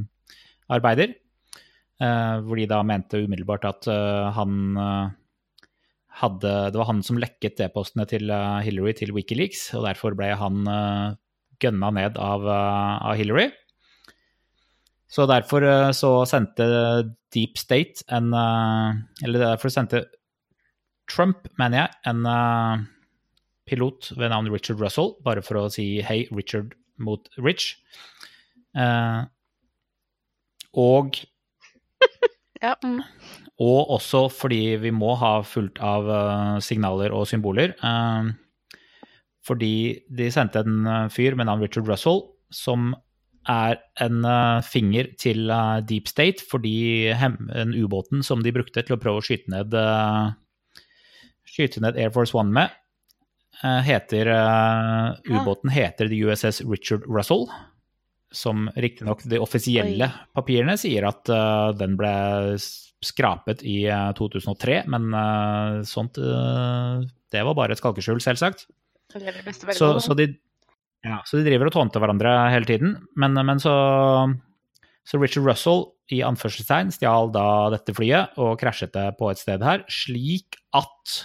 arbeider. 0.73 1.13
Eh, 2.01 2.37
hvor 2.41 2.57
de 2.57 2.65
da 2.65 2.81
mente 2.81 3.21
umiddelbart 3.21 3.67
at 3.69 3.89
eh, 3.93 4.31
han 4.33 4.77
eh, 4.81 5.11
hadde 6.19 6.51
Det 6.71 6.79
var 6.79 6.89
han 6.89 7.01
som 7.05 7.19
lekket 7.21 7.61
e-postene 7.63 8.05
til 8.09 8.31
eh, 8.33 8.61
Hillary 8.65 8.93
til 8.97 9.13
Wikileaks, 9.15 9.69
og 9.77 9.87
derfor 9.87 10.15
ble 10.17 10.31
han 10.37 10.67
eh, 10.67 11.17
gønna 11.63 11.91
ned 11.95 12.19
av, 12.19 12.47
eh, 12.47 12.95
av 13.11 13.19
Hillary. 13.19 13.49
Så 15.11 15.25
derfor 15.27 15.65
så 15.91 16.09
sendte 16.23 16.65
Deep 17.35 17.57
State 17.59 18.05
en 18.15 18.29
Eller 18.31 19.41
derfor 19.43 19.67
sendte 19.67 20.05
Trump, 21.11 21.49
mener 21.59 21.81
jeg, 21.81 21.89
en 22.07 22.85
pilot 23.67 24.13
ved 24.15 24.31
navn 24.31 24.47
Richard 24.47 24.79
Russell, 24.79 25.11
bare 25.19 25.43
for 25.43 25.59
å 25.59 25.65
si 25.67 25.99
hei, 25.99 26.21
Richard 26.31 26.77
mot 26.95 27.27
Rich. 27.35 27.73
Og 30.71 31.19
Ja, 32.63 32.77
mm. 32.79 33.01
Og 33.61 33.91
også 33.93 34.25
fordi 34.33 34.77
vi 34.81 34.91
må 34.95 35.13
ha 35.21 35.35
fullt 35.45 35.79
av 35.85 36.09
eh, 36.09 36.57
signaler 36.65 37.13
og 37.13 37.27
symboler. 37.29 37.75
eh, 37.77 38.31
fordi 39.45 39.73
de 40.09 40.29
sendte 40.33 40.61
en 40.61 40.85
eh, 40.87 41.07
fyr 41.13 41.37
med 41.37 41.49
navn 41.49 41.61
Richard 41.61 41.89
Russell, 41.89 42.23
som 42.53 42.93
er 43.49 43.79
en 43.97 44.21
finger 44.61 45.07
til 45.17 45.49
Deep 45.89 46.05
State, 46.11 46.43
fordi 46.45 47.09
den 47.09 47.71
ubåten 47.73 48.21
som 48.21 48.43
de 48.45 48.51
brukte 48.53 48.83
til 48.85 48.93
å 48.93 48.99
prøve 49.01 49.17
å 49.17 49.23
skyte 49.25 49.49
ned, 49.49 49.73
skyte 51.49 51.81
ned 51.81 51.97
Air 51.97 52.13
Force 52.13 52.37
One 52.37 52.53
med, 52.53 52.75
heter 53.87 54.29
Ubåten 55.25 55.73
heter 55.73 56.11
The 56.11 56.21
USS 56.21 56.61
Richard 56.69 57.09
Russell. 57.09 57.47
Som 58.29 58.69
riktignok 58.77 59.25
de 59.25 59.41
offisielle 59.41 60.11
papirene 60.37 60.77
sier 60.77 61.09
at 61.09 61.33
den 61.81 61.97
ble 61.97 62.13
skrapet 63.05 63.63
i 63.65 63.83
eh, 63.89 64.11
2003, 64.17 64.83
men 64.91 65.09
eh, 65.17 65.81
sånt 65.89 66.19
eh, 66.21 67.01
Det 67.31 67.43
var 67.47 67.57
bare 67.57 67.75
et 67.75 67.81
skalkeskjul, 67.81 68.21
selvsagt. 68.23 68.67
Så, 69.75 69.91
så, 69.99 70.15
de, 70.15 70.29
ja, 71.03 71.19
så 71.27 71.39
de 71.39 71.47
driver 71.47 71.71
og 71.71 71.75
tånter 71.75 72.03
hverandre 72.03 72.31
hele 72.53 72.69
tiden. 72.69 72.95
Men, 73.19 73.35
men 73.35 73.59
så, 73.59 73.73
så 75.07 75.19
Richard 75.19 75.47
Russell 75.49 75.89
i 76.11 76.21
anførselstegn 76.27 76.91
stjal 76.95 77.31
da 77.35 77.45
dette 77.73 77.95
flyet 77.95 78.39
og 78.39 78.57
krasjet 78.61 78.93
det 78.95 79.09
på 79.19 79.31
et 79.31 79.41
sted 79.41 79.63
her, 79.63 79.85
slik 79.91 80.59
at 80.77 81.19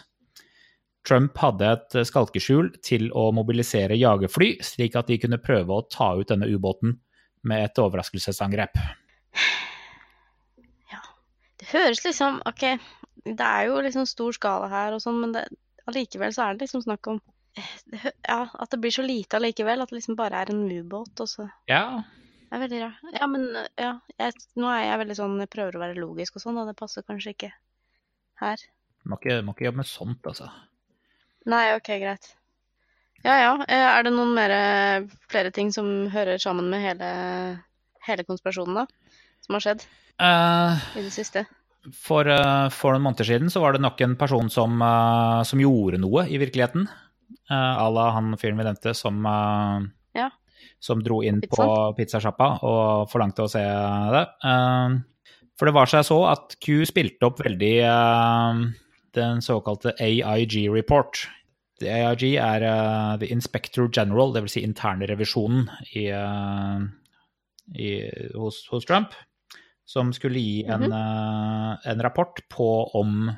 Trump 1.06 1.38
hadde 1.38 1.70
et 1.70 1.96
skalkeskjul 2.08 2.72
til 2.82 3.10
å 3.14 3.28
mobilisere 3.34 3.98
jagerfly, 3.98 4.56
slik 4.66 4.96
at 4.98 5.10
de 5.10 5.20
kunne 5.22 5.42
prøve 5.42 5.74
å 5.74 5.86
ta 5.90 6.14
ut 6.18 6.30
denne 6.32 6.48
ubåten 6.50 6.96
med 7.46 7.68
et 7.68 7.78
overraskelsesangrep. 7.78 8.74
Høres 11.72 12.02
liksom 12.04 12.40
OK, 12.46 12.64
det 13.26 13.46
er 13.46 13.68
jo 13.68 13.80
liksom 13.82 14.06
stor 14.06 14.34
skala 14.36 14.68
her 14.70 14.94
og 14.96 15.02
sånn, 15.02 15.18
men 15.22 15.32
det, 15.34 15.46
allikevel 15.90 16.34
så 16.34 16.46
er 16.46 16.54
det 16.54 16.66
liksom 16.66 16.84
snakk 16.84 17.08
om 17.10 17.18
eh, 17.58 18.06
ja, 18.28 18.42
at 18.46 18.70
det 18.70 18.80
blir 18.82 18.94
så 18.94 19.02
lite 19.06 19.38
allikevel. 19.40 19.82
At 19.82 19.90
det 19.90 20.00
liksom 20.00 20.18
bare 20.18 20.42
er 20.44 20.52
en 20.54 20.62
ubåt, 20.70 21.24
Ja, 21.70 22.02
Det 22.46 22.54
er 22.54 22.62
veldig 22.62 22.80
rart. 22.84 23.12
Ja, 23.18 23.26
men 23.26 23.48
eh, 23.56 23.68
ja, 23.82 23.92
jeg, 24.18 24.38
nå 24.54 24.70
er 24.70 24.84
jeg 24.86 25.02
veldig 25.02 25.18
sånn 25.18 25.38
Jeg 25.42 25.50
prøver 25.50 25.76
å 25.76 25.82
være 25.82 26.00
logisk 26.00 26.38
og 26.38 26.46
sånn, 26.46 26.58
og 26.62 26.70
det 26.70 26.78
passer 26.78 27.02
kanskje 27.06 27.34
ikke 27.34 27.52
her. 28.42 28.66
må 29.04 29.18
ikke, 29.18 29.42
må 29.42 29.54
ikke 29.54 29.66
jobbe 29.70 29.82
med 29.82 29.90
sånt, 29.90 30.26
altså. 30.26 30.50
Nei, 31.46 31.64
OK, 31.76 31.92
greit. 32.02 32.34
Ja 33.24 33.36
ja. 33.40 33.52
eh, 33.66 33.86
Er 33.96 34.04
det 34.06 34.12
noen 34.14 34.34
mere, 34.36 34.60
flere 35.30 35.50
ting 35.50 35.72
som 35.74 36.08
hører 36.12 36.38
sammen 36.42 36.68
med 36.70 36.82
hele, 36.84 37.08
hele 38.06 38.26
konspirasjonen, 38.28 38.82
da? 38.82 39.05
Som 39.46 39.54
har 39.54 39.62
skjedd 39.62 39.84
uh, 40.18 40.86
i 40.98 41.04
det 41.04 41.12
siste? 41.14 41.44
For, 41.94 42.26
uh, 42.26 42.66
for 42.74 42.96
noen 42.96 43.04
måneder 43.04 43.28
siden 43.28 43.52
så 43.52 43.62
var 43.62 43.76
det 43.76 43.82
nok 43.84 44.00
en 44.02 44.16
person 44.18 44.48
som, 44.50 44.80
uh, 44.82 45.44
som 45.46 45.62
gjorde 45.62 46.00
noe 46.02 46.26
i 46.26 46.40
virkeligheten. 46.42 46.88
À 47.50 47.86
la 47.90 48.08
han 48.14 48.34
fyren 48.38 48.58
vi 48.58 48.64
nevnte 48.66 48.92
som, 48.94 49.22
Ja. 50.14 50.26
som 50.82 51.02
dro 51.02 51.20
inn 51.22 51.40
Pizza. 51.40 51.62
på 51.62 51.94
pizzasjappa 51.98 52.48
og 52.66 53.10
forlangte 53.10 53.42
å 53.42 53.50
se 53.50 53.62
det. 53.62 54.22
For 55.58 55.66
det 55.66 55.74
var 55.74 55.90
seg 55.90 56.06
så 56.06 56.18
at 56.30 56.56
Q 56.62 56.86
spilte 56.86 57.26
opp 57.26 57.42
veldig 57.42 57.74
den 59.14 59.42
såkalte 59.42 59.94
AIG 59.98 60.68
report. 60.74 61.28
The 61.78 61.90
AIG 61.90 62.34
er 62.34 62.66
The 63.18 63.30
Inspector 63.30 63.90
General, 63.90 64.34
dvs. 64.34 64.58
Si 64.58 64.64
internrevisjonen 64.66 65.68
i, 65.94 66.06
i, 67.78 67.90
hos, 68.34 68.64
hos 68.70 68.86
Trump 68.86 69.14
som 69.86 70.12
skulle 70.14 70.42
gi 70.42 70.64
en, 70.66 70.90
eh, 70.92 71.90
en 71.92 72.02
rapport 72.02 72.40
på 72.50 72.68
om 72.98 73.30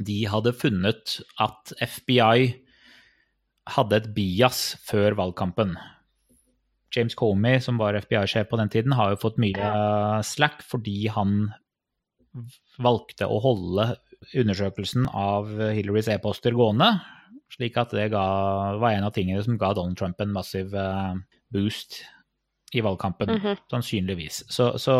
de 0.00 0.24
hadde 0.24 0.56
funnet 0.56 1.20
at 1.38 1.72
FBI 1.76 2.54
hadde 3.70 3.96
et 3.96 4.12
bias 4.16 4.76
før 4.82 5.14
valgkampen. 5.18 5.76
James 6.96 7.14
Comey, 7.14 7.60
som 7.60 7.78
var 7.78 7.94
FBI-sjef 7.94 8.48
på 8.50 8.58
den 8.58 8.70
tiden, 8.72 8.96
har 8.98 9.12
jo 9.12 9.20
fått 9.20 9.38
mye 9.38 10.22
slack 10.26 10.64
fordi 10.66 11.06
han 11.12 11.52
valgte 12.80 13.28
å 13.28 13.38
holde 13.44 13.92
undersøkelsen 14.34 15.06
av 15.16 15.52
Hillarys 15.74 16.10
e-poster 16.12 16.56
gående, 16.56 16.88
slik 17.52 17.76
at 17.80 17.92
det 17.94 18.10
ga, 18.14 18.24
var 18.80 18.94
en 18.94 19.06
av 19.06 19.14
tingene 19.14 19.42
som 19.44 19.58
ga 19.60 19.72
Donald 19.76 19.98
Trump 19.98 20.20
en 20.22 20.34
massiv 20.34 20.74
eh, 20.74 21.14
boost 21.52 22.00
i 22.74 22.82
valgkampen 22.84 23.30
Mhm. 23.34 23.56
sannsynligvis. 23.70 24.44
Så, 24.48 24.72
så 24.78 24.94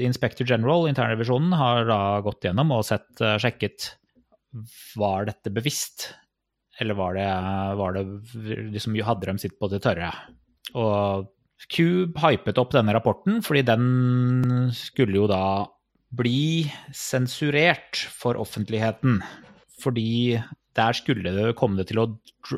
Inspector 0.00 0.46
General, 0.48 0.86
internrevisjonen, 0.88 1.52
har 1.56 1.84
da 1.84 2.20
gått 2.24 2.42
gjennom 2.46 2.72
og 2.72 2.84
sett, 2.88 3.20
eh, 3.20 3.36
sjekket 3.38 3.90
var 4.96 5.26
dette 5.28 5.52
bevisst, 5.52 6.14
eller 6.80 6.94
var 6.96 7.14
det, 7.14 7.28
var 7.78 7.92
det 7.96 8.04
liksom 8.72 8.96
hadde 9.04 9.26
de 9.28 9.38
sitt 9.38 9.58
på 9.60 9.68
det 9.70 9.82
tørre. 9.84 10.12
Og 10.74 11.28
Cube 11.70 12.18
hypet 12.18 12.58
opp 12.58 12.72
denne 12.74 12.90
rapporten 12.92 13.38
fordi 13.44 13.62
den 13.62 14.70
skulle 14.74 15.14
jo 15.14 15.28
da 15.30 15.68
bli 16.12 16.64
sensurert 16.92 18.00
for 18.10 18.34
offentligheten. 18.40 19.20
Fordi 19.80 20.42
der 20.74 20.96
skulle 20.96 21.32
det 21.36 21.54
komme 21.56 21.76
det 21.78 21.88
til 21.92 22.00
å 22.02 22.08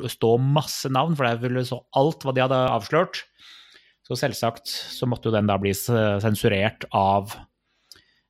stå 0.09 0.31
masse 0.41 0.89
navn, 0.89 1.15
for 1.15 1.27
der 1.27 1.37
ville 1.43 1.63
så 1.67 1.81
alt 1.95 2.23
hva 2.25 2.33
de 2.33 2.43
hadde 2.43 2.59
avslørt. 2.71 3.23
Så 4.05 4.17
selvsagt 4.19 4.69
så 4.69 5.07
måtte 5.09 5.31
jo 5.31 5.33
den 5.33 5.49
da 5.49 5.57
bli 5.57 5.73
sensurert 5.73 6.85
av 6.93 7.33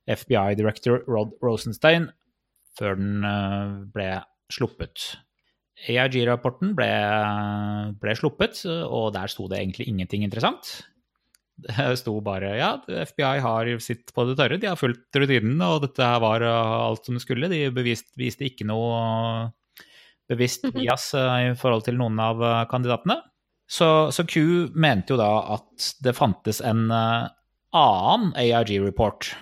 FBI-director 0.08 1.04
Rod 1.10 1.34
Rosenstein 1.44 2.08
før 2.76 2.98
den 2.98 3.24
eh, 3.26 3.76
ble 3.92 4.10
sluppet. 4.52 5.16
AIG-rapporten 5.86 6.72
ble, 6.76 6.90
ble 8.00 8.14
sluppet, 8.16 8.62
og 8.66 9.10
der 9.16 9.28
sto 9.28 9.48
det 9.50 9.60
egentlig 9.60 9.88
ingenting 9.90 10.24
interessant. 10.24 10.78
Det 11.56 11.92
sto 12.00 12.12
bare 12.24 12.50
ja, 12.58 12.70
FBI 13.08 13.38
har 13.40 13.68
sitt 13.80 14.12
på 14.12 14.26
det 14.28 14.34
tørre, 14.36 14.58
de 14.60 14.68
har 14.68 14.76
fulgt 14.76 15.16
rutinen, 15.16 15.60
og 15.64 15.86
dette 15.86 16.04
her 16.04 16.20
var 16.24 16.44
eh, 16.44 16.74
alt 16.88 17.08
som 17.08 17.16
det 17.16 17.24
skulle. 17.24 17.52
De 17.52 17.66
bevist, 17.74 18.10
viste 18.20 18.48
ikke 18.48 18.68
noe 18.68 19.50
bevisst 20.30 20.68
bias 20.74 21.12
eh, 21.16 21.38
i 21.50 21.56
forhold 21.58 21.84
til 21.88 22.00
noen 22.00 22.20
av 22.22 22.44
kandidatene. 22.72 23.20
Så, 23.66 24.12
så 24.14 24.24
Q 24.26 24.70
mente 24.78 25.14
jo 25.14 25.18
da 25.18 25.30
at 25.56 25.90
det 26.04 26.14
fantes 26.16 26.62
en 26.62 26.86
eh, 26.94 27.28
annen 27.76 28.32
AIG-report, 28.38 29.32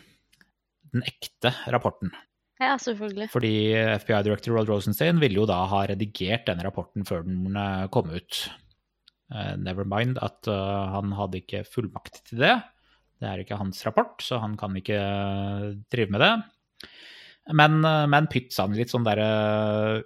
den 0.95 1.05
ekte 1.05 1.53
rapporten. 1.73 2.15
Ja, 2.63 2.79
selvfølgelig. 2.81 3.29
Fordi 3.35 3.53
FBI-director 4.01 4.57
Rod 4.57 4.71
Rosenstein 4.73 5.21
ville 5.21 5.43
jo 5.43 5.49
da 5.51 5.61
ha 5.69 5.83
redigert 5.91 6.47
denne 6.49 6.65
rapporten 6.65 7.05
før 7.09 7.27
den 7.27 7.53
eh, 7.53 7.85
kom 7.93 8.09
ut. 8.15 8.47
Eh, 9.35 9.53
never 9.61 9.85
mind 9.89 10.23
at 10.25 10.49
han 10.49 11.13
hadde 11.19 11.43
ikke 11.43 11.67
fullmakt 11.69 12.25
til 12.31 12.41
det. 12.47 12.57
Det 13.21 13.29
er 13.29 13.45
ikke 13.45 13.61
hans 13.61 13.85
rapport, 13.87 14.17
så 14.25 14.41
han 14.41 14.57
kan 14.61 14.75
ikke 14.77 14.99
drive 15.93 16.13
med 16.13 16.25
det. 16.25 16.33
Men, 17.55 17.77
men 18.09 18.27
pytt 18.33 18.55
sa 18.57 18.65
han 18.65 18.77
litt 18.77 18.93
sånn 18.93 19.05
derre 19.05 20.01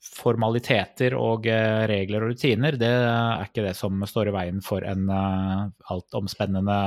formaliteter 0.00 1.14
og 1.18 1.46
eh, 1.50 1.84
regler 1.90 2.24
og 2.24 2.32
rutiner, 2.32 2.76
det 2.80 2.88
er 2.88 3.44
ikke 3.44 3.66
det 3.66 3.74
som 3.76 4.00
står 4.08 4.30
i 4.30 4.36
veien 4.36 4.62
for 4.64 4.84
en 4.88 5.10
eh, 5.12 5.66
altomspennende 5.92 6.78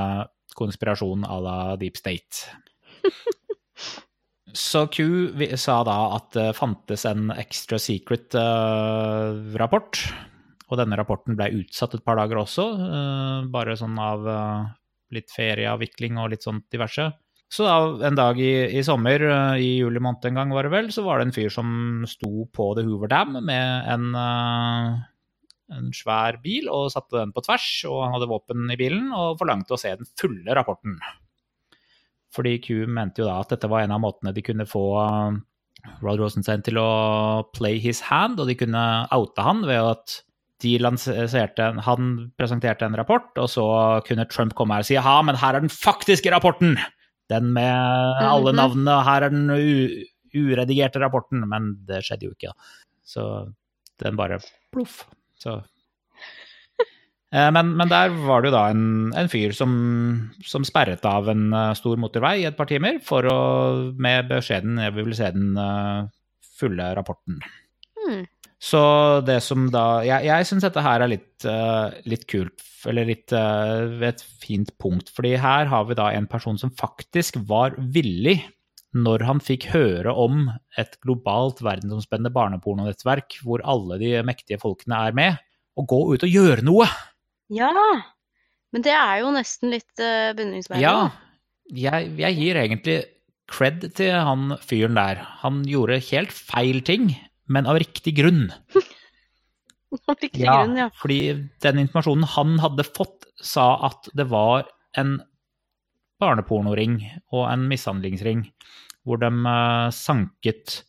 konspirasjon 0.57 1.25
à 1.25 1.39
la 1.41 1.57
Deep 1.81 1.97
State. 1.97 2.49
Så 4.53 4.85
Q 4.93 5.33
sa 5.57 5.79
da 5.81 5.97
at 6.13 6.29
det 6.35 6.51
fantes 6.57 7.07
en 7.09 7.31
extra 7.33 7.79
secret 7.81 8.35
eh, 8.37 9.57
rapport, 9.57 9.97
og 10.69 10.77
denne 10.77 10.97
rapporten 10.97 11.37
ble 11.37 11.49
utsatt 11.63 11.95
et 11.97 12.05
par 12.05 12.19
dager 12.21 12.41
også, 12.43 12.67
eh, 12.85 13.49
bare 13.53 13.77
sånn 13.77 13.97
av 14.01 14.29
eh, 14.29 14.67
litt 15.17 15.33
ferieavvikling 15.33 16.21
og 16.21 16.33
litt 16.33 16.45
sånt 16.45 16.67
diverse. 16.73 17.09
Så 17.53 17.65
da, 17.67 17.73
en 18.07 18.15
dag 18.17 18.39
i, 18.41 18.51
i 18.79 18.81
sommer, 18.85 19.21
eh, 19.29 19.61
i 19.61 19.71
juli 19.77 20.01
måned 20.01 20.25
en 20.25 20.39
gang 20.39 20.53
var 20.55 20.65
det 20.65 20.73
vel, 20.73 20.87
så 20.93 21.03
var 21.05 21.19
det 21.19 21.27
en 21.27 21.35
fyr 21.35 21.51
som 21.53 21.67
sto 22.09 22.47
på 22.49 22.71
The 22.73 22.85
Hoover 22.87 23.11
Dam 23.11 23.35
med 23.45 23.89
en, 23.93 24.07
eh, 24.17 24.95
en 25.77 25.91
svær 25.93 26.39
bil 26.41 26.71
og 26.73 26.89
satte 26.95 27.19
den 27.19 27.33
på 27.35 27.43
tvers, 27.45 27.67
og 27.91 27.99
han 28.07 28.15
hadde 28.15 28.29
våpen 28.31 28.73
i 28.73 28.77
bilen 28.79 29.11
og 29.13 29.37
forlangte 29.41 29.75
å 29.75 29.81
se 29.81 29.93
den 29.99 30.09
fulle 30.17 30.57
rapporten. 30.57 30.97
Fordi 32.33 32.55
Q 32.63 32.87
mente 32.89 33.21
jo 33.21 33.29
da 33.29 33.37
at 33.43 33.53
dette 33.53 33.69
var 33.69 33.85
en 33.85 33.93
av 33.93 34.01
måtene 34.01 34.33
de 34.33 34.41
kunne 34.45 34.65
få 34.65 34.87
Rod 36.01 36.23
Rosenstein 36.23 36.63
til 36.65 36.79
å 36.81 37.45
play 37.53 37.77
his 37.83 38.01
hand, 38.07 38.41
og 38.41 38.49
de 38.49 38.57
kunne 38.57 38.83
oute 39.13 39.45
han 39.45 39.61
ved 39.69 39.91
at 39.93 40.21
en, 40.63 41.79
Han 41.83 42.31
presenterte 42.39 42.85
en 42.87 42.95
rapport, 42.95 43.29
og 43.35 43.49
så 43.51 43.65
kunne 44.07 44.25
Trump 44.31 44.53
komme 44.55 44.77
her 44.77 44.85
og 44.85 44.87
si 44.87 44.95
ja, 44.95 45.15
men 45.21 45.35
her 45.35 45.57
er 45.57 45.65
den 45.65 45.69
faktiske 45.69 46.31
rapporten! 46.31 46.77
Den 47.33 47.51
med 47.55 47.73
alle 48.23 48.53
Mhm. 48.53 48.59
navnene, 48.61 48.95
og 48.99 49.05
her 49.09 49.25
er 49.27 49.33
den 49.33 49.49
uredigerte 50.33 51.01
rapporten. 51.03 51.43
Men 51.49 51.73
det 51.89 52.03
skjedde 52.05 52.29
jo 52.29 52.33
ikke, 52.37 52.53
da. 52.53 52.71
Så 53.05 53.27
den 54.01 54.15
bare 54.19 54.39
ploff. 54.71 55.03
Så 55.39 55.61
Eh, 57.33 57.49
Men, 57.49 57.71
men 57.75 57.89
der 57.89 58.11
var 58.27 58.43
det 58.43 58.51
jo 58.51 58.53
da 58.53 58.67
en, 58.69 59.11
en 59.17 59.27
fyr 59.27 59.55
som, 59.57 59.71
som 60.45 60.61
sperret 60.63 61.01
av 61.09 61.25
en 61.31 61.47
eh, 61.51 61.71
stor 61.73 61.97
motorvei 61.97 62.43
i 62.43 62.45
et 62.45 62.55
par 62.55 62.67
timer 62.69 62.99
for 63.01 63.25
å, 63.25 63.37
med 63.97 64.27
beskjeden 64.29 64.77
jeg 64.77 64.93
vil 64.93 65.15
se 65.17 65.31
den 65.33 65.57
eh, 65.57 66.03
fulle 66.59 66.91
rapporten. 66.93 67.39
Hmm. 67.97 68.27
Så 68.63 68.79
det 69.27 69.41
som 69.43 69.67
da 69.73 70.03
Jeg, 70.07 70.23
jeg 70.29 70.47
syns 70.47 70.63
dette 70.63 70.83
her 70.85 71.03
er 71.03 71.11
litt, 71.11 71.45
uh, 71.47 71.91
litt 72.07 72.23
kult, 72.31 72.63
eller 72.87 73.07
litt 73.09 73.33
uh, 73.35 73.91
et 74.07 74.23
fint 74.39 74.71
punkt. 74.79 75.11
fordi 75.11 75.35
her 75.41 75.67
har 75.71 75.87
vi 75.89 75.97
da 75.99 76.11
en 76.15 76.29
person 76.31 76.59
som 76.59 76.71
faktisk 76.79 77.41
var 77.49 77.75
villig, 77.95 78.39
når 78.93 79.25
han 79.25 79.41
fikk 79.43 79.67
høre 79.73 80.13
om 80.13 80.47
et 80.77 80.95
globalt 81.03 81.63
verdensomspennende 81.65 82.31
barnepornonettverk 82.33 83.39
hvor 83.43 83.63
alle 83.65 83.97
de 83.99 84.13
mektige 84.23 84.61
folkene 84.61 84.99
er 85.09 85.17
med, 85.17 85.41
å 85.73 85.85
gå 85.89 85.99
ut 86.13 86.23
og 86.23 86.29
gjøre 86.37 86.63
noe. 86.63 86.87
Ja! 87.51 87.73
Men 88.73 88.85
det 88.85 88.93
er 88.95 89.19
jo 89.21 89.33
nesten 89.33 89.73
litt 89.73 89.91
uh, 89.99 90.31
beundringsverdig. 90.37 90.85
Ja, 90.85 91.09
jeg, 91.73 92.13
jeg 92.21 92.39
gir 92.39 92.61
egentlig 92.61 92.97
cred 93.51 93.83
til 93.97 94.15
han 94.15 94.55
fyren 94.63 94.95
der. 94.97 95.19
Han 95.43 95.61
gjorde 95.67 95.99
helt 96.07 96.31
feil 96.33 96.79
ting, 96.85 97.11
men 97.51 97.67
av 97.69 97.79
riktig 97.81 98.15
grunn. 98.19 98.47
Av 100.09 100.17
riktig 100.17 100.41
grunn, 100.41 100.73
ja. 100.79 100.87
Fordi 100.97 101.19
den 101.61 101.83
informasjonen 101.83 102.25
han 102.33 102.55
hadde 102.63 102.85
fått, 102.87 103.27
sa 103.37 103.75
at 103.85 104.07
det 104.17 104.25
var 104.31 104.63
en 104.97 105.19
barnepornoring 106.23 106.97
og 107.33 107.45
en 107.49 107.67
mishandlingsring 107.69 108.47
hvor 109.03 109.19
de 109.19 109.29
eh, 109.29 109.89
sanket 109.95 110.79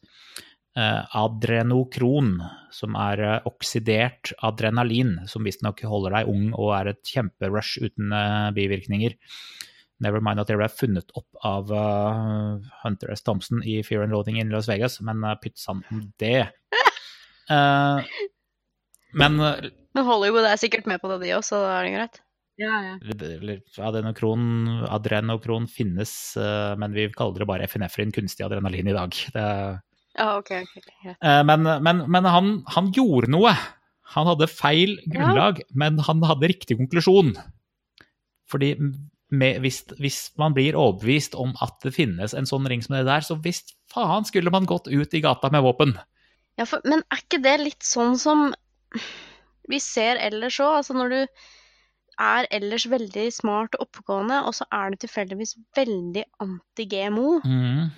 eh, 0.78 1.02
adrenokron, 1.18 2.36
som 2.74 2.96
er 2.98 3.22
eh, 3.26 3.48
oksidert 3.50 4.32
adrenalin, 4.46 5.16
som 5.30 5.46
visstnok 5.46 5.82
holder 5.90 6.20
deg 6.20 6.30
ung 6.30 6.48
og 6.52 6.72
er 6.78 6.92
et 6.94 7.14
kjemperush 7.14 7.82
uten 7.82 8.14
bivirkninger. 8.56 9.18
Never 10.04 10.20
mind 10.24 10.42
at 10.42 10.50
det 10.50 10.58
ble 10.60 10.68
funnet 10.70 11.14
opp 11.18 11.40
av 11.48 11.72
uh, 11.72 12.58
Hunter 12.82 13.12
S. 13.14 13.24
Thompson 13.24 13.62
i 13.64 13.78
Fear 13.86 14.04
and 14.04 14.14
Loading 14.14 14.36
in 14.42 14.52
Las 14.52 14.68
Vegas, 14.70 15.00
men 15.04 15.24
uh, 15.24 15.34
pytt 15.40 15.56
sann 15.60 15.80
om 15.90 16.04
det. 16.22 16.50
Uh, 17.50 18.04
men 19.20 19.40
Men 19.40 20.06
Hollywood 20.08 20.46
er 20.48 20.60
sikkert 20.60 20.88
med 20.90 21.00
på 21.02 21.10
det, 21.12 21.22
de 21.24 21.34
òg, 21.36 21.44
så 21.46 21.62
da 21.62 21.78
er 21.78 21.88
det 21.88 21.96
greit. 21.96 22.20
Ja, 22.58 22.74
ja. 22.86 22.94
eller, 23.34 23.58
adenokron, 23.82 24.44
adrenokron 24.86 25.64
finnes, 25.66 26.12
men 26.78 26.92
vi 26.94 27.08
kaller 27.14 27.42
det 27.42 27.48
bare 27.50 27.66
FNF-rin, 27.66 28.12
kunstig 28.14 28.44
adrenalin, 28.46 28.90
i 28.90 28.94
dag. 28.94 29.16
Det, 29.34 29.46
Ja, 30.14 30.28
ok, 30.38 30.52
okay, 30.62 30.62
ok, 30.62 30.92
greit. 31.02 31.16
eh, 31.18 31.40
men 31.46 31.66
men, 31.82 32.04
men 32.10 32.28
han, 32.30 32.52
han 32.76 32.92
gjorde 32.94 33.32
noe. 33.34 33.54
Han 34.14 34.28
hadde 34.30 34.46
feil 34.50 34.98
grunnlag, 35.10 35.62
men 35.74 35.98
han 36.06 36.22
hadde 36.22 36.50
riktig 36.52 36.76
konklusjon. 36.78 37.32
Fordi 38.50 38.74
med, 39.34 39.60
hvis, 39.64 39.82
hvis 39.98 40.18
man 40.40 40.54
blir 40.56 40.76
overbevist 40.78 41.34
om 41.38 41.54
at 41.64 41.76
det 41.84 41.94
finnes 41.96 42.34
en 42.36 42.48
sånn 42.48 42.68
ring 42.70 42.82
som 42.84 42.96
det 42.96 43.04
der, 43.08 43.24
så 43.26 43.36
visst 43.44 43.74
faen 43.92 44.26
skulle 44.28 44.52
man 44.54 44.68
gått 44.70 44.88
ut 44.90 45.14
i 45.14 45.22
gata 45.24 45.50
med 45.54 45.64
våpen. 45.66 45.96
Ja, 46.58 46.66
for, 46.70 46.84
men 46.86 47.02
er 47.10 47.22
ikke 47.22 47.42
det 47.42 47.56
litt 47.62 47.86
sånn 47.86 48.16
som 48.20 48.52
vi 49.70 49.80
ser 49.82 50.20
ellers 50.22 50.60
òg? 50.62 50.80
Altså 50.82 50.96
når 50.96 51.14
du 51.14 51.20
er 52.22 52.46
ellers 52.54 52.84
veldig 52.86 53.24
smart 53.34 53.74
og 53.74 53.88
oppegående, 53.88 54.42
og 54.46 54.54
så 54.54 54.66
er 54.70 54.92
du 54.94 55.00
tilfeldigvis 55.02 55.56
veldig 55.74 56.22
anti-GMO, 56.44 57.40
Mm. 57.42 57.90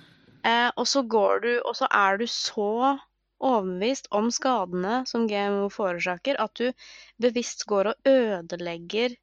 eh, 0.43 0.71
og 0.75 0.87
så 0.89 1.03
går 1.05 1.43
du, 1.43 1.51
og 1.61 1.75
så 1.77 1.87
er 1.93 2.17
du 2.17 2.25
så 2.25 2.97
overbevist 3.37 4.07
om 4.17 4.31
skadene 4.33 5.03
som 5.05 5.27
GMO 5.29 5.69
forårsaker, 5.69 6.39
at 6.41 6.53
du 6.57 6.71
bevisst 7.21 7.67
går 7.69 7.91
og 7.91 8.09
ødelegger 8.09 9.13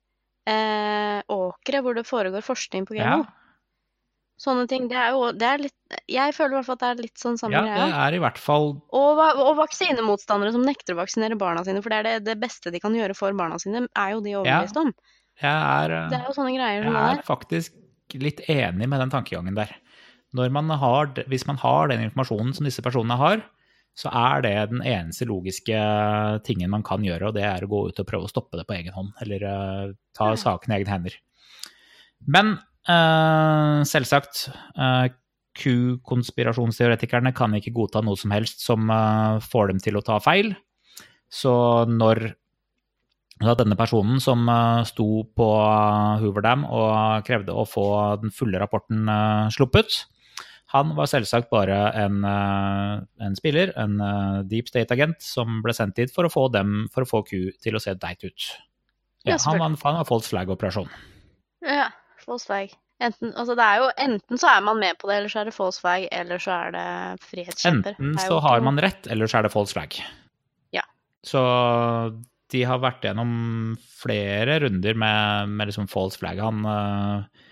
eh, 0.51 1.23
åkre 1.33 1.81
hvor 1.85 1.97
det 1.97 2.05
foregår 2.09 2.45
forskning 2.45 2.87
på 2.89 2.97
Ja, 2.99 3.17
GMO. 3.17 3.27
Sånne 4.45 4.67
ting. 4.69 4.89
Det 4.91 4.97
er 4.99 5.13
jo 5.15 5.29
det 5.31 5.47
er 5.47 5.61
litt 5.63 5.99
Jeg 6.11 6.35
føler 6.35 6.57
i 6.57 6.59
hvert 6.59 6.67
fall 6.67 6.75
at 6.75 6.83
det 6.83 6.89
er 6.91 7.03
litt 7.05 7.21
sånn 7.23 7.37
samme 7.39 7.55
ja, 7.55 7.61
det 7.63 7.75
greia. 7.77 8.01
er 8.09 8.17
i 8.17 8.23
hvert 8.25 8.41
fall 8.43 8.73
Og, 8.91 9.21
og 9.23 9.53
vaksinemotstandere 9.61 10.51
som 10.57 10.65
nekter 10.67 10.97
å 10.97 10.99
vaksinere 10.99 11.39
barna 11.39 11.63
sine, 11.65 11.79
for 11.85 11.95
det 11.95 12.01
er 12.01 12.09
det, 12.09 12.15
det 12.27 12.35
beste 12.43 12.73
de 12.75 12.81
kan 12.83 12.97
gjøre 12.99 13.15
for 13.15 13.37
barna 13.39 13.61
sine, 13.63 13.85
er 13.95 14.11
jo 14.17 14.21
de 14.25 14.35
overbevist 14.41 14.81
om. 14.83 14.91
Jeg 15.41 15.55
er, 15.55 15.95
eh, 16.01 16.11
Det 16.11 16.19
er 16.19 16.27
jo 16.29 16.35
sånne 16.35 16.57
greier 16.59 16.83
som 16.89 16.99
Jeg 16.99 17.19
er 17.21 17.23
faktisk 17.31 18.19
litt 18.21 18.43
enig 18.51 18.89
med 18.91 19.01
den 19.05 19.15
tankegangen 19.15 19.55
der. 19.57 19.71
Når 20.35 20.51
man 20.51 20.69
har, 20.83 21.13
hvis 21.31 21.47
man 21.47 21.57
har 21.63 21.89
den 21.95 22.03
informasjonen 22.09 22.53
som 22.59 22.67
disse 22.67 22.83
personene 22.83 23.17
har, 23.19 23.43
så 23.95 24.11
er 24.11 24.43
det 24.43 24.55
den 24.73 24.83
eneste 24.83 25.27
logiske 25.31 25.79
tingen 26.47 26.73
man 26.73 26.83
kan 26.87 27.05
gjøre, 27.07 27.31
og 27.31 27.37
det 27.37 27.45
er 27.47 27.63
å 27.63 27.71
gå 27.71 27.83
ut 27.91 28.01
og 28.03 28.09
prøve 28.09 28.27
å 28.27 28.33
stoppe 28.33 28.59
det 28.59 28.67
på 28.67 28.75
egen 28.75 28.95
hånd, 28.95 29.13
eller 29.23 29.47
uh, 29.47 29.93
ta 30.17 30.33
Ja. 30.33 30.41
saken 30.41 30.75
i 30.75 30.81
egne 30.81 30.91
hender. 30.91 31.19
Men 32.27 32.57
uh, 32.91 33.85
selvsagt, 33.87 34.49
uh, 34.75 35.07
Q-konspirasjonsteoretikerne 35.55 37.31
kan 37.39 37.55
ikke 37.55 37.71
godta 37.77 38.03
noe 38.03 38.19
som 38.19 38.33
helst 38.35 38.65
som 38.65 38.89
får 39.39 39.69
dem 39.71 39.79
til 39.79 39.95
å 39.95 40.03
ta 40.03 40.17
feil. 40.19 40.49
Så 41.31 41.53
når 41.87 42.33
da 43.39 43.55
denne 43.61 43.79
personen 43.79 44.19
som 44.19 44.51
sto 44.91 45.23
på 45.39 45.47
Hoover 46.25 46.43
Dam 46.43 46.67
og 46.67 47.23
krevde 47.29 47.55
å 47.55 47.63
få 47.71 47.87
den 48.25 48.35
fulle 48.35 48.59
rapporten 48.59 49.07
sluppet, 49.55 50.01
han 50.75 50.93
var 50.99 51.07
selvsagt 51.07 51.51
bare 51.55 51.79
en, 52.03 52.21
eh, 52.27 52.95
en 53.23 53.37
spiller, 53.39 53.71
en 53.79 54.01
eh, 54.03 54.39
deep 54.51 54.71
state-agent, 54.71 55.21
som 55.23 55.61
ble 55.63 55.75
sendt 55.77 56.01
dit 56.01 56.11
for 56.11 56.27
å 56.27 56.33
få 56.33 56.49
dem, 56.55 56.89
for 56.95 57.07
å 57.07 57.11
få 57.11 57.23
Q 57.29 57.53
til 57.63 57.79
å 57.79 57.83
se 57.83 57.95
deit 57.95 58.25
ut. 58.27 58.49
Ja, 59.25 59.39
han 59.47 59.61
var, 59.61 59.77
han 59.85 60.01
var 60.01 60.09
false 60.09 60.33
flag-operasjon. 60.33 60.91
Ja, 61.65 61.93
false 62.25 62.51
flag. 62.51 62.75
Enten, 63.03 63.33
altså 63.35 63.57
det 63.59 63.65
er 63.67 63.81
jo, 63.83 63.89
enten 64.05 64.41
så 64.41 64.51
er 64.51 64.67
man 64.67 64.83
med 64.83 64.99
på 64.99 65.09
det, 65.11 65.21
eller 65.21 65.33
så 65.33 65.41
er 65.43 65.49
det 65.49 65.57
false 65.57 65.83
flag, 65.83 66.09
eller 66.15 66.43
så 66.43 66.59
er 66.59 66.75
det 66.75 66.91
frihetskjemper. 67.25 67.97
Enten 67.99 68.21
så 68.23 68.39
har 68.43 68.67
man 68.67 68.79
rett, 68.83 69.09
eller 69.11 69.31
så 69.31 69.39
er 69.39 69.47
det 69.47 69.55
false 69.55 69.75
flag. 69.77 69.97
Ja. 70.75 70.85
Så 71.27 71.43
de 72.55 72.67
har 72.67 72.83
vært 72.83 73.07
gjennom 73.07 73.33
flere 74.03 74.61
runder 74.67 74.99
med, 74.99 75.55
med 75.55 75.71
liksom 75.71 75.91
false 75.91 76.21
flag. 76.21 76.43
Han 76.43 76.67
eh, 76.67 77.44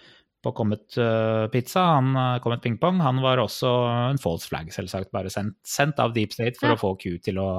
på 0.42 0.52
Comet 0.58 0.98
eh, 0.98 1.46
Pizza, 1.52 1.84
han 1.94 2.40
Comet 2.42 2.62
Ping 2.64 2.76
Pong, 2.82 2.98
han 3.00 3.20
var 3.22 3.38
også 3.42 3.70
en 4.10 4.18
false 4.22 4.50
flag, 4.50 4.72
selvsagt. 4.74 5.12
Bare 5.14 5.30
sendt, 5.30 5.56
sendt 5.66 6.02
av 6.02 6.14
Deep 6.16 6.34
State 6.34 6.58
for 6.58 6.72
Ja. 6.72 6.76
å 6.76 6.82
få 6.82 6.96
Q 6.98 7.18
til 7.22 7.38
å 7.42 7.50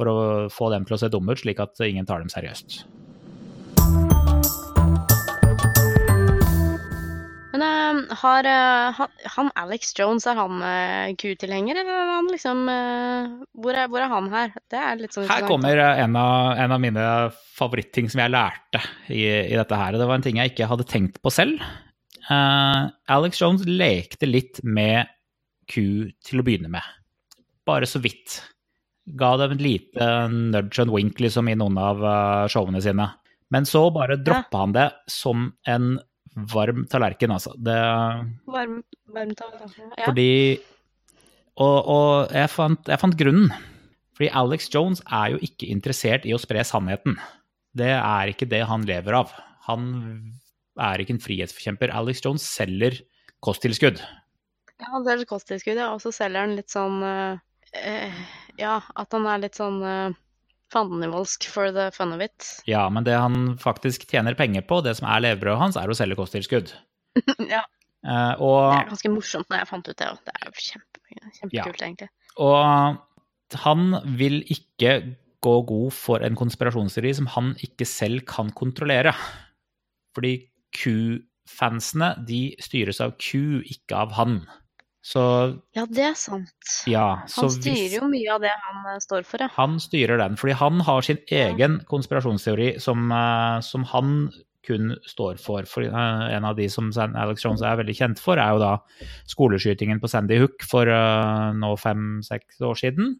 For 0.00 0.08
å 0.08 0.20
få 0.48 0.70
dem 0.72 0.86
til 0.88 0.94
å 0.96 0.98
se 1.02 1.10
dumme 1.12 1.34
ut, 1.34 1.42
slik 1.42 1.58
at 1.60 1.76
ingen 1.84 2.06
tar 2.08 2.22
dem 2.22 2.30
seriøst. 2.32 2.78
Men 7.50 7.64
uh, 7.66 8.14
har 8.22 8.46
uh, 8.48 8.94
han, 8.96 9.10
han 9.34 9.50
Alex 9.58 9.92
Jones, 9.98 10.24
er 10.30 10.38
han 10.38 10.62
uh, 10.62 11.10
Q-tilhenger, 11.20 11.82
eller 11.82 11.98
er 11.98 12.12
han 12.14 12.30
liksom 12.30 12.62
eh, 12.70 13.34
hvor, 13.58 13.74
er, 13.74 13.90
hvor 13.90 14.00
er 14.04 14.12
han 14.12 14.30
her? 14.32 14.54
Det 14.70 14.78
er 14.80 15.02
litt 15.02 15.16
sånn 15.16 15.28
Her 15.28 15.44
kommer 15.50 15.76
eh, 15.76 16.00
en 16.04 16.16
av, 16.16 16.54
en 16.62 16.74
av 16.76 16.80
mine 16.80 17.04
favoritting 17.58 18.08
som 18.08 18.22
jeg 18.22 18.32
lærte 18.32 18.80
i, 19.10 19.26
i 19.50 19.58
dette 19.58 19.76
her. 19.76 19.98
Det 19.98 20.06
var 20.08 20.20
en 20.20 20.24
ting 20.24 20.40
jeg 20.40 20.54
ikke 20.54 20.70
hadde 20.70 20.86
tenkt 20.88 21.20
på 21.20 21.32
selv. 21.34 21.60
Eh, 22.28 22.82
Alex 23.16 23.40
Jones 23.40 23.64
lekte 23.68 24.28
litt 24.28 24.60
med 24.66 25.08
Q 25.70 26.10
til 26.26 26.42
å 26.42 26.46
begynne 26.46 26.70
med. 26.72 26.84
Bare 27.68 27.88
så 27.88 28.00
vidt. 28.02 28.40
Ga 29.18 29.32
dem 29.40 29.56
et 29.56 29.64
lite 29.64 30.06
nudge 30.30 30.82
and 30.82 30.92
wink 30.94 31.20
liksom, 31.22 31.48
i 31.50 31.56
noen 31.58 31.78
av 31.80 32.04
eh, 32.04 32.44
showene 32.52 32.82
sine. 32.84 33.08
Men 33.50 33.66
så 33.66 33.88
bare 33.94 34.20
droppa 34.20 34.62
han 34.62 34.76
det 34.76 34.90
som 35.10 35.48
en 35.66 35.96
varm 36.52 36.84
tallerken, 36.90 37.32
altså. 37.34 37.56
Det, 37.58 37.74
Varm, 38.46 38.76
varm 39.10 39.32
tallerken, 39.34 39.90
ja. 39.96 40.04
fordi 40.06 40.30
Og, 41.60 41.88
og 41.90 42.30
jeg, 42.32 42.48
fant, 42.52 42.86
jeg 42.88 43.02
fant 43.02 43.18
grunnen. 43.18 43.50
Fordi 44.16 44.30
Alex 44.36 44.68
Jones 44.72 45.02
er 45.08 45.34
jo 45.34 45.40
ikke 45.44 45.68
interessert 45.72 46.24
i 46.28 46.32
å 46.36 46.40
spre 46.40 46.62
sannheten. 46.64 47.18
Det 47.76 47.90
er 47.96 48.30
ikke 48.30 48.48
det 48.48 48.62
han 48.68 48.86
lever 48.88 49.16
av. 49.18 49.34
Han 49.66 49.90
er 50.80 51.02
ikke 51.02 51.16
en 51.16 51.22
frihetsforkjemper. 51.22 51.92
Alex 51.94 52.22
Jones 52.24 52.46
selger 52.46 52.98
kosttilskudd. 53.44 54.00
Ja, 54.80 54.88
han 54.94 55.04
selger 55.06 55.28
kosttilskudd, 55.28 55.78
ja. 55.80 55.90
Og 55.94 56.02
så 56.04 56.12
selger 56.14 56.46
han 56.46 56.56
litt 56.58 56.72
sånn 56.72 57.00
eh, 57.04 57.40
eh, 57.76 58.20
Ja, 58.60 58.80
at 58.96 59.16
han 59.16 59.28
er 59.30 59.42
litt 59.44 59.58
sånn 59.58 59.80
uh, 59.84 60.16
fandenivoldsk 60.72 61.48
for 61.50 61.72
the 61.74 61.88
fun 61.94 62.14
of 62.16 62.22
it. 62.24 62.46
Ja, 62.68 62.86
men 62.92 63.06
det 63.06 63.16
han 63.18 63.56
faktisk 63.60 64.06
tjener 64.10 64.36
penger 64.38 64.64
på, 64.66 64.80
det 64.86 64.96
som 64.98 65.08
er 65.10 65.24
levebrødet 65.24 65.60
hans, 65.60 65.78
er 65.80 65.90
å 65.90 65.96
selge 65.96 66.18
kosttilskudd. 66.18 66.72
ja. 67.54 67.64
Eh, 68.06 68.34
Det 68.40 68.80
er 68.80 68.90
ganske 68.92 69.12
morsomt 69.12 69.50
når 69.50 69.62
jeg 69.62 69.70
fant 69.72 69.90
ut 69.90 69.98
det 69.98 70.08
òg. 70.08 70.20
Det 70.24 70.36
er 70.36 70.46
jo 70.46 70.66
kjempe, 70.68 71.02
kjempekult, 71.40 71.82
egentlig. 71.84 72.10
Og 72.40 73.58
han 73.64 73.96
vil 74.16 74.40
ikke 74.52 74.94
gå 75.44 75.54
god 75.66 75.92
for 75.96 76.24
en 76.24 76.36
konspirasjonsteori 76.38 77.12
som 77.16 77.28
han 77.34 77.54
ikke 77.64 77.88
selv 77.88 78.24
kan 78.28 78.52
kontrollere. 78.56 79.14
Fordi 80.16 80.36
Q-fansene, 80.76 82.14
de 82.28 82.42
styres 82.62 83.00
av 83.04 83.16
Q, 83.18 83.60
ikke 83.66 84.02
av 84.04 84.16
han. 84.18 84.42
Så 85.00 85.22
Ja, 85.72 85.86
det 85.88 86.02
er 86.10 86.14
sant. 86.14 86.50
ja, 86.86 87.22
Han 87.24 87.50
styrer 87.50 88.02
jo 88.02 88.08
mye 88.12 88.34
av 88.34 88.42
det 88.44 88.52
han 88.52 88.84
eh, 88.92 89.00
står 89.00 89.24
for, 89.24 89.40
ja. 89.40 89.48
Han 89.56 89.78
styrer 89.80 90.20
den, 90.20 90.36
fordi 90.36 90.52
han 90.60 90.80
har 90.84 91.00
sin 91.02 91.18
egen 91.32 91.80
konspirasjonsteori 91.88 92.74
som, 92.80 93.10
eh, 93.10 93.60
som 93.64 93.84
han 93.84 94.30
kun 94.66 94.92
står 95.08 95.40
for. 95.40 95.64
For 95.68 95.86
eh, 95.88 96.26
en 96.36 96.44
av 96.44 96.56
de 96.56 96.68
som 96.68 96.90
Alex 96.92 97.44
Jones 97.44 97.64
er 97.64 97.80
veldig 97.80 97.96
kjent 97.96 98.20
for, 98.20 98.40
er 98.40 98.52
jo 98.54 98.62
da 98.62 98.74
skoleskytingen 99.30 100.02
på 100.02 100.10
Sandy 100.10 100.40
Hook 100.42 100.66
for 100.68 100.88
uh, 100.88 101.50
nå 101.56 101.72
fem-seks 101.80 102.60
år 102.60 102.76
siden. 102.76 103.16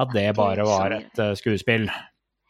At 0.00 0.14
det 0.14 0.30
Det 0.30 0.36
bare 0.38 0.64
var 0.64 0.96
et 0.96 1.20
uh, 1.20 1.34
skuespill. 1.36 1.90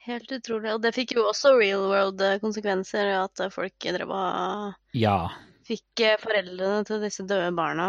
Helt 0.07 0.33
utrolig. 0.33 0.73
Og 0.75 0.81
det 0.83 0.95
fikk 0.97 1.13
jo 1.19 1.27
også 1.29 1.53
real 1.59 1.83
world-konsekvenser, 1.91 3.11
at 3.21 3.43
eh, 3.45 3.51
folk 3.53 3.77
drev 3.85 4.11
og 4.17 4.75
Ja. 4.97 5.29
fikk 5.69 6.01
eh, 6.07 6.17
foreldrene 6.23 6.87
til 6.89 7.03
disse 7.05 7.27
døde 7.29 7.51
barna 7.55 7.89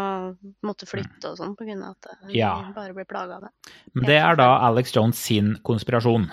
måtte 0.62 0.86
flytte 0.86 1.32
og 1.32 1.38
sånn 1.40 1.56
av 1.56 1.96
at 1.96 2.10
de 2.28 2.36
Ja. 2.36 2.72
bare 2.76 2.92
ble 2.94 3.04
plaga 3.08 3.36
av 3.36 3.42
det. 3.42 3.50
Men 3.94 4.04
det 4.04 4.18
er 4.20 4.36
da. 4.36 4.50
Alex 4.68 4.92
Jones 4.92 5.16
sin 5.18 5.56
konspirasjon. 5.64 6.28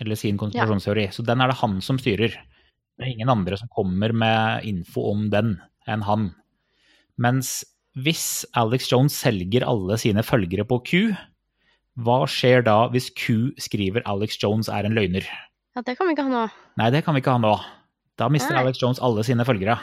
Eller 0.00 0.14
sin 0.16 0.36
konspirasjonsteori. 0.38 1.08
Så 1.10 1.24
den 1.24 1.40
er 1.40 1.48
det 1.48 1.56
han 1.56 1.80
som 1.80 1.98
styrer. 1.98 2.30
Det 2.98 3.06
er 3.06 3.12
ingen 3.14 3.28
andre 3.30 3.56
som 3.56 3.68
kommer 3.74 4.12
med 4.12 4.64
info 4.64 5.10
om 5.10 5.30
den 5.30 5.60
enn 5.88 6.02
han. 6.02 6.34
Mens 7.16 7.64
hvis 7.96 8.44
Alex 8.54 8.90
Jones 8.92 9.14
selger 9.16 9.64
alle 9.66 9.96
sine 9.98 10.22
følgere 10.22 10.64
på 10.68 10.78
Q, 10.84 11.16
hva 11.98 12.22
skjer 12.30 12.62
da 12.66 12.84
hvis 12.92 13.10
Q 13.18 13.54
skriver 13.58 14.04
Alex 14.08 14.38
Jones 14.42 14.70
er 14.70 14.86
en 14.86 14.94
løgner? 14.96 15.26
Ja, 15.74 15.82
det 15.86 15.96
kan 15.98 16.08
vi 16.08 16.14
ikke 16.14 16.26
ha 16.26 16.32
nå. 16.32 16.44
Nei, 16.78 16.90
det 16.94 17.04
kan 17.06 17.16
vi 17.16 17.22
ikke 17.22 17.34
ha 17.34 17.42
nå. 17.42 17.54
Da 18.18 18.28
mister 18.32 18.54
Nei. 18.54 18.64
Alex 18.64 18.82
Jones 18.82 19.00
alle 19.02 19.24
sine 19.26 19.46
følgere. 19.46 19.78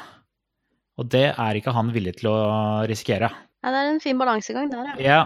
Og 0.99 1.09
det 1.11 1.28
er 1.34 1.59
ikke 1.59 1.74
han 1.76 1.91
villig 1.95 2.18
til 2.22 2.32
å 2.32 2.38
risikere. 2.88 3.32
Ja, 3.63 3.72
det 3.74 3.82
er 3.82 3.91
en 3.91 4.03
fin 4.03 4.20
balansegang 4.20 4.70
der, 4.72 4.93
ja. 4.93 4.95
Ja, 5.03 5.20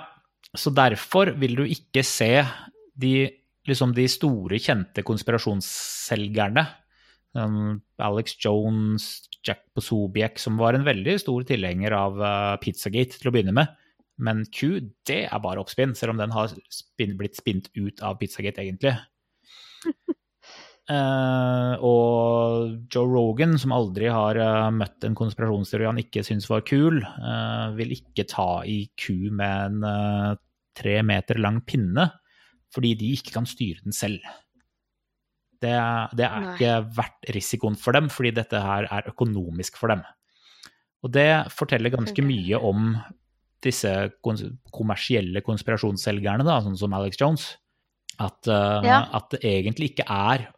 så 0.58 0.74
derfor 0.74 1.34
vil 1.38 1.58
du 1.60 1.66
ikke 1.68 2.02
se 2.08 2.32
de, 3.00 3.14
liksom 3.70 3.94
de 3.98 4.08
store, 4.10 4.58
kjente 4.62 5.04
konspirasjonsselgerne. 5.06 6.66
Um, 7.38 7.82
Alex 8.02 8.34
Jones, 8.42 9.12
Jack 9.46 9.68
Posobiec, 9.78 10.40
som 10.42 10.58
var 10.58 10.74
en 10.74 10.88
veldig 10.88 11.20
stor 11.22 11.46
tilhenger 11.46 11.94
av 11.94 12.18
uh, 12.18 12.56
Pizzagate 12.64 13.20
til 13.20 13.30
å 13.30 13.36
begynne 13.36 13.54
med. 13.54 13.70
Men 14.20 14.44
Q, 14.52 14.80
det 15.08 15.24
er 15.30 15.42
bare 15.44 15.62
oppspinn, 15.64 15.96
selv 15.96 16.14
om 16.14 16.22
den 16.22 16.34
har 16.36 16.52
spinn, 16.74 17.16
blitt 17.20 17.40
spint 17.40 17.70
ut 17.78 18.04
av 18.04 18.18
Pizzagate, 18.20 18.66
egentlig. 18.66 18.96
Uh, 20.90 21.76
og 21.92 22.92
Joe 22.92 23.08
Rogan, 23.08 23.56
som 23.62 23.76
aldri 23.76 24.10
har 24.12 24.40
uh, 24.42 24.68
møtt 24.76 25.08
en 25.08 25.16
konspirasjonsteori 25.18 25.88
han 25.88 26.02
ikke 26.04 26.26
syns 26.28 26.50
var 26.52 26.66
kul, 26.68 27.00
uh, 27.00 27.72
vil 27.80 27.96
ikke 27.96 28.28
ta 28.28 28.66
i 28.68 28.82
ku 29.00 29.32
med 29.32 29.80
en 29.80 30.38
tre 30.80 31.00
meter 31.04 31.40
lang 31.40 31.64
pinne, 31.68 32.10
fordi 32.76 32.94
de 33.00 33.16
ikke 33.16 33.36
kan 33.40 33.48
styre 33.50 33.84
den 33.86 33.96
selv. 33.96 34.20
Det, 35.60 35.76
det 36.16 36.24
er 36.24 36.44
Nei. 36.44 36.52
ikke 36.54 36.76
verdt 36.96 37.32
risikoen 37.36 37.76
for 37.80 37.96
dem, 37.96 38.08
fordi 38.12 38.32
dette 38.36 38.62
her 38.64 38.88
er 38.88 39.10
økonomisk 39.12 39.80
for 39.80 39.92
dem. 39.92 40.04
Og 41.04 41.12
det 41.16 41.32
forteller 41.56 41.92
ganske 41.92 42.24
mye 42.24 42.60
om 42.64 42.94
disse 43.66 43.92
kons 44.26 44.44
kommersielle 44.76 45.42
konspirasjonsselgerne, 45.46 46.46
da, 46.48 46.60
sånn 46.64 46.78
som 46.80 46.94
Alex 46.96 47.20
Jones. 47.20 47.50
At, 48.20 48.48
uh, 48.48 48.84
Ja. 48.84 49.08
at 49.16 49.30
det 49.32 49.42
egentlig 49.48 49.94
ikke 49.94 50.08
er 50.10 50.50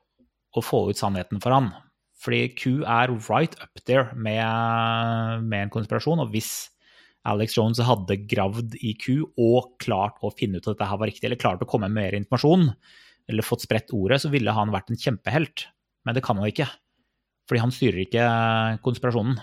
å 0.57 0.63
få 0.63 0.89
ut 0.89 0.99
sannheten 0.99 1.41
for 1.41 1.53
han. 1.55 1.71
Fordi 2.21 2.53
Q 2.55 2.83
er 2.85 3.13
right 3.29 3.55
up 3.61 3.81
there 3.85 4.13
med, 4.15 5.43
med 5.47 5.67
en 5.67 5.73
konspirasjon, 5.73 6.21
og 6.21 6.31
hvis 6.33 6.69
Alex 7.25 7.55
Jones 7.57 7.81
hadde 7.85 8.17
gravd 8.29 8.75
i 8.81 8.95
Q 8.97 9.25
og 9.37 9.77
klart 9.81 10.17
å 10.25 10.33
finne 10.33 10.57
ut 10.57 10.67
at 10.67 10.75
dette 10.75 10.89
her 10.89 10.97
var 10.97 11.09
riktig, 11.09 11.25
eller 11.25 11.41
klart 11.41 11.61
å 11.61 11.69
komme 11.69 11.89
med 11.89 11.97
mer 12.01 12.17
informasjon, 12.17 12.71
eller 13.29 13.45
fått 13.45 13.65
spredt 13.65 13.93
ordet, 13.93 14.21
så 14.23 14.31
ville 14.33 14.53
han 14.53 14.73
vært 14.73 14.89
en 14.89 14.97
kjempehelt. 14.97 15.67
Men 16.05 16.17
det 16.17 16.23
kan 16.25 16.37
han 16.37 16.49
ikke. 16.49 16.67
Fordi 17.49 17.61
han 17.61 17.73
styrer 17.73 18.03
ikke 18.05 18.25
konspirasjonen. 18.85 19.37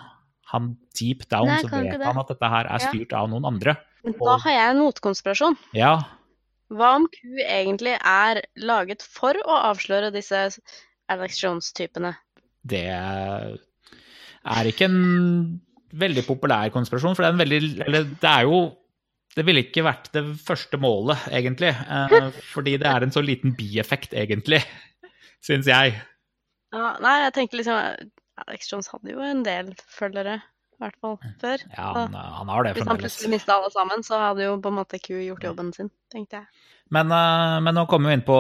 Han 0.52 0.76
deep 0.98 1.26
down 1.28 1.46
Nei, 1.50 1.60
så 1.62 1.68
vet 1.68 1.90
det. 1.98 2.04
han 2.06 2.18
at 2.22 2.28
dette 2.32 2.48
her 2.48 2.64
er 2.66 2.78
Ja. 2.80 2.88
styrt 2.88 3.12
av 3.12 3.28
noen 3.28 3.44
andre. 3.44 3.76
Men 4.04 4.14
da 4.22 4.36
har 4.38 4.52
jeg 4.54 4.70
en 4.70 4.78
motkonspirasjon. 4.82 5.56
Ja, 5.76 5.96
Hva 6.70 6.94
om 6.96 7.06
Q 7.08 7.38
egentlig 7.44 7.94
er 8.04 8.42
laget 8.56 9.02
for 9.02 9.32
å 9.34 9.54
avsløre 9.70 10.10
disse 10.12 10.58
Alex 11.08 11.40
Jones-typene? 11.42 12.14
det 12.68 12.84
er 12.90 14.68
ikke 14.68 14.84
en 14.88 15.60
veldig 15.96 16.24
populær 16.26 16.68
konspirasjon, 16.74 17.14
for 17.16 17.24
det 17.24 17.28
er 17.30 17.36
en 17.36 17.42
veldig 17.42 17.86
Eller 17.86 18.04
det 18.20 18.28
er 18.28 18.42
jo 18.48 18.58
Det 19.36 19.44
ville 19.46 19.62
ikke 19.62 19.84
vært 19.86 20.10
det 20.12 20.24
første 20.42 20.76
målet, 20.80 21.16
egentlig. 21.30 21.70
eh, 21.70 22.30
Fordi 22.54 22.76
det 22.80 22.86
er 22.90 23.02
en 23.06 23.12
så 23.14 23.20
liten 23.22 23.52
bieffekt, 23.56 24.12
egentlig, 24.12 24.62
syns 25.44 25.66
jeg. 25.70 25.94
Ja, 26.72 26.96
nei, 27.00 27.12
jeg 27.22 27.34
tenker 27.36 27.60
liksom 27.60 28.10
Alex 28.46 28.70
Jones 28.70 28.88
hadde 28.92 29.14
jo 29.14 29.24
en 29.24 29.42
del 29.46 29.72
følgere, 29.90 30.38
i 30.78 30.82
hvert 30.82 30.96
fall 31.02 31.16
før. 31.42 31.62
Ja, 31.74 31.90
han, 31.96 32.14
han 32.14 32.50
har 32.52 32.66
det 32.66 32.76
Hvis 32.76 32.88
han 32.88 33.00
plutselig 33.00 33.32
mista 33.34 33.58
alle 33.58 33.70
sammen, 33.74 34.04
så 34.06 34.20
hadde 34.22 34.46
jo 34.46 34.56
på 34.62 34.70
en 34.70 34.78
måte 34.78 35.00
Q 35.02 35.16
gjort 35.26 35.46
jobben 35.48 35.72
sin, 35.74 35.90
tenkte 36.12 36.42
jeg. 36.42 36.66
Men, 36.94 37.12
eh, 37.12 37.58
men 37.64 37.76
nå 37.76 37.84
kommer 37.88 38.10
vi 38.10 38.16
inn 38.16 38.24
på, 38.24 38.38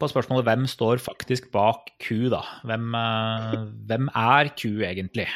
på 0.00 0.08
spørsmålet 0.10 0.46
hvem 0.48 0.66
står 0.68 1.00
faktisk 1.00 1.48
bak 1.54 1.94
Q, 2.02 2.28
da? 2.34 2.42
Hvem, 2.68 2.90
eh, 2.98 3.54
hvem 3.88 4.10
er 4.10 4.50
Q 4.52 4.84
egentlig? 4.84 5.28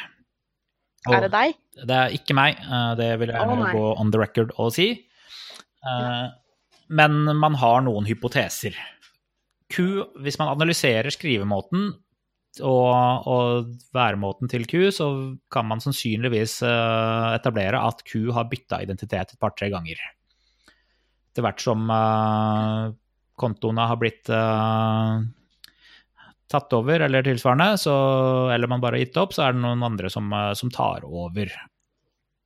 Og 1.07 1.15
Er 1.15 1.25
det 1.25 1.31
deg? 1.33 1.55
Det 1.79 1.95
er 1.95 2.13
ikke 2.13 2.35
meg, 2.37 2.59
eh, 2.59 2.91
det 2.99 3.09
vil 3.21 3.33
jeg 3.33 3.55
oh, 3.55 3.65
gå 3.71 3.87
on 3.95 4.13
the 4.13 4.21
record 4.21 4.53
og 4.59 4.75
si. 4.75 4.91
Ja. 5.79 6.27
Men 6.89 7.21
man 7.39 7.55
har 7.61 7.83
noen 7.85 8.07
hypoteser. 8.09 8.75
Q, 9.69 9.83
hvis 10.25 10.39
man 10.41 10.49
analyserer 10.51 11.13
skrivemåten 11.13 11.93
og, 12.57 13.27
og 13.29 13.73
væremåten 13.95 14.49
til 14.51 14.65
Q, 14.67 14.89
så 14.95 15.09
kan 15.53 15.67
man 15.69 15.81
sannsynligvis 15.83 16.59
eh, 16.65 17.25
etablere 17.37 17.81
at 17.85 18.03
Q 18.07 18.31
har 18.35 18.49
bytta 18.51 18.81
identitet 18.85 19.33
et 19.35 19.41
par-tre 19.41 19.69
ganger. 19.73 20.01
Etter 21.29 21.45
hvert 21.45 21.63
som 21.63 21.85
eh, 21.93 22.85
kontoene 23.39 23.87
har 23.91 23.99
blitt 24.01 24.31
eh, 24.33 25.25
tatt 26.49 26.77
over 26.77 27.05
eller 27.05 27.25
tilsvarende, 27.27 27.75
så, 27.79 27.95
eller 28.55 28.71
man 28.71 28.81
bare 28.83 28.97
har 28.97 29.05
gitt 29.05 29.19
opp, 29.21 29.35
så 29.35 29.45
er 29.45 29.55
det 29.55 29.63
noen 29.63 29.85
andre 29.85 30.09
som, 30.11 30.33
som 30.57 30.73
tar 30.73 31.05
over. 31.05 31.53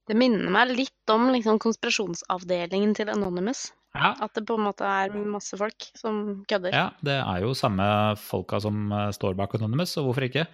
Det 0.03 0.17
minner 0.19 0.51
meg 0.51 0.75
litt 0.75 1.13
om 1.13 1.29
liksom, 1.31 1.61
konspirasjonsavdelingen 1.63 2.91
til 2.97 3.11
Anonymous. 3.13 3.69
Ja, 3.93 4.15
At 4.25 4.33
det 4.33 4.45
på 4.49 4.55
en 4.57 4.65
måte 4.65 4.87
er 4.89 5.13
masse 5.29 5.57
folk 5.59 5.85
som 5.99 6.43
kødder. 6.49 6.73
ja 6.73 6.87
det 7.05 7.13
er 7.19 7.43
jo 7.43 7.51
samme 7.53 7.85
folka 8.17 8.57
som 8.63 8.87
eh, 8.91 9.11
står 9.13 9.35
bak 9.37 9.53
Anonymous, 9.59 9.93
så 9.93 10.01
hvorfor 10.05 10.25
ikke? 10.25 10.47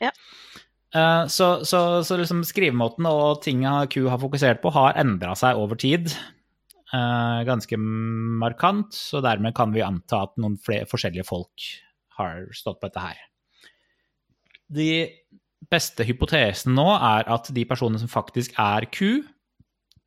Ja. 0.00 0.10
Eh, 0.94 1.26
Så, 1.28 1.64
så, 1.68 2.02
så 2.06 2.16
liksom 2.16 2.40
skrivemåten 2.48 3.04
og 3.10 3.42
tinga 3.44 3.82
Q 3.92 4.06
har 4.08 4.18
fokusert 4.22 4.62
på, 4.62 4.72
har 4.72 4.96
endra 4.96 5.34
seg 5.36 5.56
over 5.60 5.76
tid. 5.76 6.08
eh, 6.94 7.44
Ganske 7.44 7.76
markant, 7.76 8.94
så 8.96 9.20
dermed 9.20 9.52
kan 9.54 9.72
vi 9.76 9.84
anta 9.84 10.22
at 10.24 10.36
noen 10.40 10.56
flere 10.56 10.88
forskjellige 10.88 11.26
folk 11.28 11.68
har 12.16 12.46
stått 12.56 12.80
på 12.80 12.88
dette 12.88 13.04
her. 13.10 13.18
De 14.72 14.90
beste 15.70 16.04
hypotesene 16.06 16.74
nå 16.74 16.88
er 16.96 17.28
at 17.28 17.52
de 17.54 17.64
personene 17.68 18.00
som 18.00 18.08
faktisk 18.08 18.56
er 18.58 18.86
Q, 18.88 19.20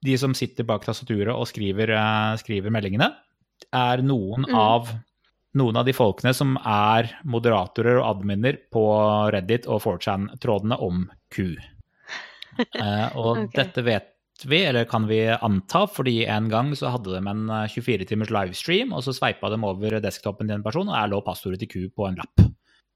de 0.05 0.15
som 0.17 0.35
sitter 0.37 0.67
bak 0.67 0.85
tastaturet 0.85 1.33
og 1.33 1.47
skriver, 1.49 1.93
eh, 1.95 2.37
skriver 2.41 2.73
meldingene, 2.73 3.11
er 3.75 4.01
noen 4.05 4.45
Mm. 4.47 4.55
av 4.55 4.93
noen 5.57 5.77
av 5.77 5.85
de 5.85 5.93
folkene 5.93 6.33
som 6.35 6.57
er 6.57 7.09
moderatorer 7.25 7.97
og 7.99 8.21
adminer 8.21 8.59
på 8.71 8.83
Reddit 9.33 9.65
og 9.67 9.81
4chan-trådene 9.81 10.79
om 10.79 11.09
Q. 11.31 11.55
Eh, 12.59 13.15
og 13.15 13.37
okay. 13.37 13.47
dette 13.55 13.81
vet 13.85 14.07
vi, 14.43 14.57
eller 14.67 14.83
kan 14.83 15.05
vi 15.07 15.21
anta, 15.31 15.85
fordi 15.87 16.25
en 16.27 16.49
gang 16.51 16.73
så 16.75 16.89
hadde 16.91 17.13
de 17.13 17.21
en 17.31 17.45
24 17.71 18.03
timers 18.09 18.33
livestream, 18.35 18.91
og 18.91 19.05
så 19.05 19.13
sveipa 19.15 19.47
de 19.47 19.59
over 19.63 19.95
desktopen 20.03 20.49
til 20.49 20.57
en 20.57 20.65
person, 20.65 20.89
og 20.89 20.97
der 20.97 21.07
lå 21.07 21.21
passordet 21.23 21.61
til 21.61 21.69
Q 21.71 21.77
på 21.95 22.09
en 22.09 22.19
lapp. 22.19 22.43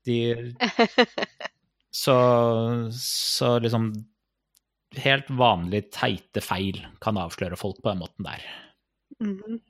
De, 0.04 0.18
så, 2.04 2.18
så 2.92 3.54
liksom 3.64 3.94
Helt 5.02 5.30
vanlig 5.34 5.88
teite 5.96 6.42
feil 6.44 6.78
kan 7.02 7.18
avsløre 7.18 7.58
folk 7.58 7.80
på 7.82 7.90
den 7.94 8.02
måten 8.04 8.28
der. 8.28 8.44
Mhm. 9.24 9.62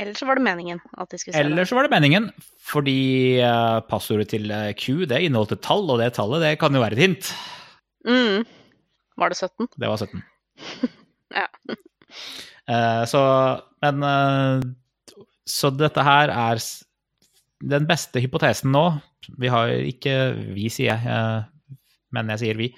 Eller 0.00 0.16
så 0.16 0.24
var 0.26 0.38
det 0.38 0.42
meningen 0.46 0.78
at 0.98 1.10
de 1.12 1.18
skulle 1.20 1.34
se 1.36 1.40
Eller 1.44 1.56
det. 1.62 1.68
så 1.68 1.76
var 1.76 1.84
det 1.86 1.92
meningen, 1.92 2.30
fordi 2.64 3.38
eh, 3.44 3.80
passordet 3.86 4.30
til 4.32 4.50
eh, 4.50 4.72
Q 4.72 5.04
det 5.06 5.20
inneholdt 5.22 5.52
et 5.52 5.60
tall, 5.62 5.84
og 5.92 6.00
det 6.00 6.14
tallet 6.16 6.40
det 6.42 6.54
kan 6.58 6.72
jo 6.74 6.80
være 6.80 6.96
et 6.96 7.02
hint. 7.02 7.28
Mm. 8.08 8.46
Var 9.20 9.28
det 9.28 9.36
17? 9.36 9.68
Det 9.78 9.88
var 9.92 9.96
17. 10.00 10.22
Ja. 11.32 11.46
Eh, 12.68 13.04
så 13.08 13.20
Men 13.80 14.74
Så 15.48 15.70
dette 15.72 16.02
her 16.04 16.28
er 16.28 16.60
den 17.62 17.86
beste 17.88 18.20
hypotesen 18.20 18.68
nå 18.74 18.82
Vi 19.40 19.48
har 19.48 19.70
ikke 19.72 20.16
Vi, 20.52 20.68
sier 20.68 20.98
jeg, 21.00 21.44
men 22.12 22.28
jeg 22.34 22.42
sier 22.42 22.58
vi. 22.60 22.68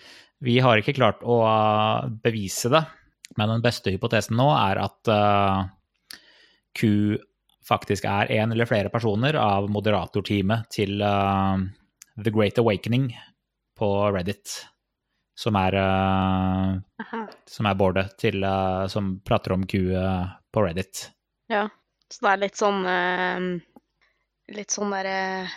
Vi 0.43 0.59
har 0.61 0.80
ikke 0.80 0.97
klart 0.97 1.22
å 1.22 1.39
eh, 1.47 2.11
bevise 2.24 2.70
det, 2.72 2.82
men 3.39 3.53
den 3.57 3.64
beste 3.64 3.93
hypotesen 3.95 4.37
nå 4.39 4.49
er 4.57 4.80
at 4.82 5.11
eh, 5.12 5.62
Q 6.74 6.91
faktisk 7.64 8.05
er 8.11 8.32
en 8.35 8.53
eller 8.53 8.68
flere 8.68 8.91
personer 8.93 9.39
av 9.41 9.70
moderatorteamet 9.72 10.68
til 10.74 11.01
eh, 11.05 11.64
The 12.20 12.32
Great 12.35 12.59
Awakening 12.61 13.12
på 13.78 13.91
Reddit, 14.14 14.61
som 15.35 15.57
er 15.59 15.74
som 17.51 17.66
er 17.66 17.74
boardet 17.74 18.12
til, 18.22 18.45
som 18.87 19.09
prater 19.26 19.57
om 19.57 19.64
Q 19.66 19.80
på 20.55 20.62
Reddit. 20.62 21.09
Ja. 21.51 21.64
Så 22.07 22.22
det 22.22 22.30
er 22.30 22.43
litt 22.45 22.61
sånn 22.61 22.85
Litt 24.55 24.76
sånn 24.76 24.95
derre 24.95 25.49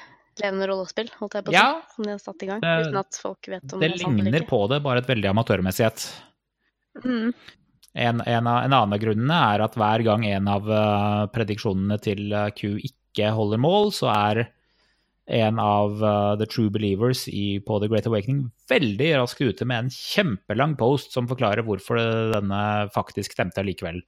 levende 0.44 0.68
rollespill, 0.70 1.10
holdt 1.20 1.34
jeg 1.40 1.46
på 1.46 1.52
å 1.52 1.54
si, 1.54 1.58
Ja. 1.58 1.82
som 1.96 2.04
de 2.08 2.12
har 2.16 2.20
satt 2.24 2.44
i 2.44 2.50
gang. 2.50 2.62
Det- 2.62 2.88
uten 2.88 2.98
at 3.00 3.20
folk 3.22 3.48
vet 3.48 3.74
om 3.74 3.80
Det 3.80 3.88
det 3.90 3.96
er 3.96 3.98
sant 4.04 4.12
eller 4.14 4.24
ligner 4.32 4.42
ikke. 4.42 4.50
på 4.50 4.70
det, 4.70 4.84
bare 4.84 4.98
et 5.04 5.08
veldig 5.08 5.30
amatørmessighet. 5.34 6.06
Mm. 7.04 7.34
En, 7.96 8.22
en, 8.22 8.48
av, 8.48 8.64
en 8.66 8.74
annen 8.74 8.94
av 8.94 9.00
grunnene 9.02 9.38
er 9.56 9.62
at 9.66 9.74
hver 9.80 10.04
gang 10.06 10.26
en 10.26 10.48
av 10.48 10.70
eh, 10.70 11.28
prediksjonene 11.34 11.98
til 12.02 12.32
eh, 12.34 12.50
Q 12.52 12.78
ikke 12.78 13.32
holder 13.34 13.58
mål, 13.58 13.90
så 13.92 14.12
er 14.14 14.44
en 15.28 15.58
av 15.60 15.98
eh, 16.04 16.36
The 16.38 16.46
True 16.46 16.70
Believers 16.70 17.28
i, 17.28 17.60
på 17.60 17.80
The 17.82 17.88
Great 17.90 18.06
Awakening 18.06 18.52
veldig 18.70 19.10
raskt 19.18 19.42
ute 19.42 19.66
med 19.66 19.86
en 19.86 19.90
kjempelang 19.90 20.78
post 20.78 21.12
som 21.12 21.28
forklarer 21.28 21.66
hvorfor 21.66 21.98
denne 22.36 22.62
faktisk 22.94 23.34
stemte 23.34 23.66
likevel. 23.66 24.04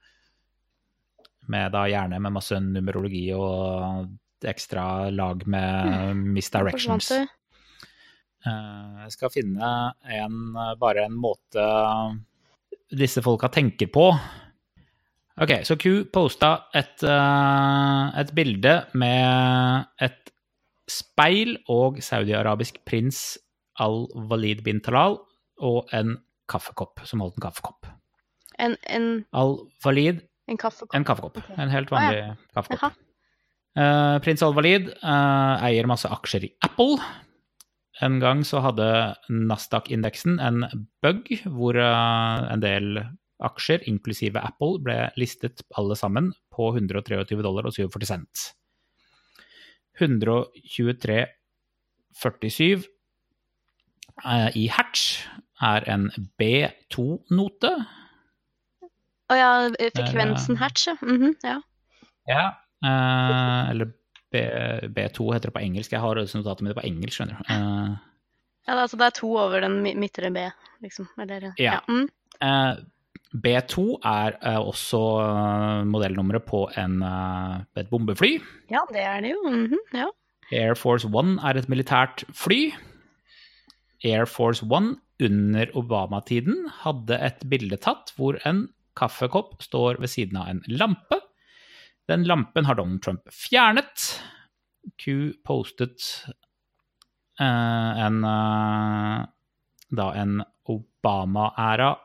Med 1.50 1.72
da 1.74 1.88
gjerne 1.90 2.20
med 2.22 2.36
masse 2.36 2.60
numerologi 2.62 3.26
og 3.34 4.06
ekstra 4.48 5.10
lag 5.12 5.44
med 5.48 6.16
misdirections. 6.36 7.08
Forsvant? 7.10 7.30
Eh, 8.46 9.04
Jeg 9.04 9.12
skal 9.18 9.30
finne 9.34 9.72
en, 10.08 10.54
bare 10.80 11.06
en 11.10 11.16
måte 11.20 11.66
disse 12.92 13.22
folka 13.22 13.50
tenker 13.54 13.88
på. 13.94 14.08
Ok, 15.40 15.52
så 15.64 15.76
Q 15.80 16.06
posta 16.12 16.66
et, 16.76 17.04
eh, 17.04 18.20
et 18.20 18.32
bilde 18.36 18.74
med 18.94 19.86
et 20.02 20.32
speil 20.90 21.58
og 21.70 22.00
saudi-arabisk 22.04 22.82
prins 22.86 23.38
al-Walid 23.80 24.64
bin 24.66 24.82
Talal 24.84 25.20
og 25.62 25.88
en 25.94 26.18
kaffekopp, 26.50 27.04
som 27.06 27.22
holdt 27.22 27.38
en 27.38 27.46
kaffekopp. 27.46 27.86
En, 28.60 28.76
en, 28.90 29.06
Al-Walid, 29.32 30.24
en 30.50 30.58
kaffekopp? 30.60 30.96
en 30.98 31.06
kaffekopp. 31.08 31.38
Okay. 31.38 31.56
En 31.62 31.70
helt 31.72 31.92
Ah, 31.94 31.96
vanlig 31.96 32.38
kaffekopp. 32.58 32.82
Jaha. 32.82 33.09
Eh, 33.80 34.18
Prins 34.24 34.42
Al-Walid 34.44 34.90
eh, 34.92 35.56
eier 35.70 35.88
masse 35.88 36.10
aksjer 36.12 36.44
i 36.50 36.52
Apple. 36.66 36.96
En 38.04 38.20
gang 38.24 38.40
så 38.48 38.58
hadde 38.64 38.88
Nasdaq-indeksen 39.32 40.40
en 40.44 40.58
bug 41.04 41.24
hvor 41.46 41.76
eh, 41.80 42.54
en 42.54 42.62
del 42.64 42.88
aksjer, 43.46 43.80
inklusive 43.88 44.40
Apple, 44.44 44.80
ble 44.84 45.12
listet 45.20 45.62
alle 45.80 45.96
sammen 45.96 46.34
på 46.52 46.74
123 46.76 47.44
dollar 47.46 47.66
og 47.70 47.74
47 47.76 48.06
cent. 48.10 48.34
123,47 50.00 52.88
eh, 54.26 54.50
i 54.60 54.68
hertz 54.72 55.04
er 55.64 55.84
en 55.92 56.10
B2-note. 56.40 57.72
Å 59.30 59.34
ja, 59.38 59.70
frekvensen 59.94 60.58
hatch, 60.60 60.88
hertz, 60.88 60.90
ja. 60.90 60.96
Mhm, 61.06 61.36
ja. 61.46 61.58
Ja. 62.30 62.46
Eh, 62.86 63.70
eller 63.72 63.92
B, 64.32 64.44
B2 64.96 65.34
heter 65.34 65.50
det 65.50 65.56
på 65.56 65.64
engelsk. 65.66 65.92
Jeg 65.92 66.00
har 66.04 66.16
notatet 66.16 66.62
mitt 66.62 66.70
mine 66.70 66.78
på 66.78 66.86
engelsk, 66.88 67.18
skjønner 67.18 67.40
du. 67.42 67.50
Eh, 67.50 67.98
ja 68.70 68.76
altså, 68.78 68.98
det 69.02 69.08
er 69.08 69.18
to 69.18 69.32
over 69.42 69.62
den 69.66 69.80
midtre 70.00 70.30
B, 70.32 70.46
liksom. 70.86 71.08
Eller, 71.20 71.54
Ja. 71.58 71.80
Mm. 71.90 72.08
eh, 72.42 72.76
B2 73.36 74.00
er 74.06 74.38
også 74.58 75.00
modellnummeret 75.86 76.46
på 76.46 76.64
en, 76.78 77.02
et 77.78 77.90
bombefly. 77.90 78.40
ja, 78.72 78.80
det 78.90 79.02
er 79.06 79.22
det 79.22 79.32
jo. 79.36 79.44
Mhm, 79.50 79.78
ja. 79.94 80.08
Air 80.52 80.74
Force 80.76 81.06
One 81.06 81.38
er 81.46 81.58
et 81.58 81.68
militært 81.70 82.24
fly. 82.34 82.72
Air 84.04 84.26
Force 84.26 84.64
One 84.66 84.96
under 85.22 85.68
Obama-tiden 85.76 86.70
hadde 86.82 87.20
et 87.22 87.44
bilde 87.50 87.78
tatt 87.78 88.14
hvor 88.18 88.40
en 88.48 88.70
kaffekopp 88.98 89.62
står 89.62 90.00
ved 90.00 90.10
siden 90.10 90.38
av 90.38 90.48
en 90.50 90.64
lampe. 90.68 91.20
Den 92.10 92.26
lampen 92.26 92.66
har 92.66 92.80
Donald 92.80 93.04
Trump 93.06 93.28
fjernet. 93.34 94.08
Q 94.98 95.34
postet 95.46 96.08
eh, 97.40 98.06
en 98.06 98.24
eh, 98.26 99.28
da 99.90 100.14
en 100.18 100.42
Obama-æra 100.70 101.96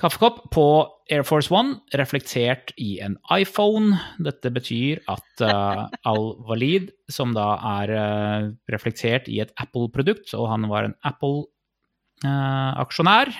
kaffekopp 0.00 0.46
på 0.54 0.64
Air 1.12 1.24
Force 1.26 1.50
One, 1.52 1.80
reflektert 1.98 2.70
i 2.80 3.00
en 3.04 3.18
iPhone. 3.34 3.98
Dette 4.22 4.50
betyr 4.54 5.02
at 5.10 5.42
uh, 5.44 5.88
Al-Walid, 6.08 6.90
som 7.12 7.34
da 7.36 7.58
er 7.74 7.88
uh, 7.92 8.48
reflektert 8.72 9.28
i 9.28 9.40
et 9.44 9.52
Apple-produkt, 9.60 10.32
og 10.38 10.48
han 10.52 10.62
var 10.70 10.84
en 10.88 10.96
Apple-aksjonær, 11.10 13.28
eh, 13.28 13.34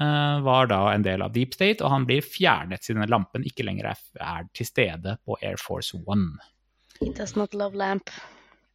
var 0.00 0.70
da 0.70 0.78
en 0.88 1.02
del 1.04 1.20
av 1.22 1.34
Deep 1.34 1.52
State, 1.52 1.84
og 1.84 1.92
han 1.92 2.06
blir 2.08 2.24
fjernet 2.24 2.82
siden 2.82 3.04
lampen 3.12 3.44
ikke 3.44 3.66
lenger 3.66 3.90
er, 3.90 3.98
er 4.24 4.46
til 4.56 4.66
stede 4.66 5.18
på 5.26 5.36
Air 5.44 5.60
Force 5.60 5.98
One. 6.06 6.40
He 7.02 7.10
does 7.12 7.36
not 7.36 7.54
love 7.54 7.76
lamp. 7.76 8.10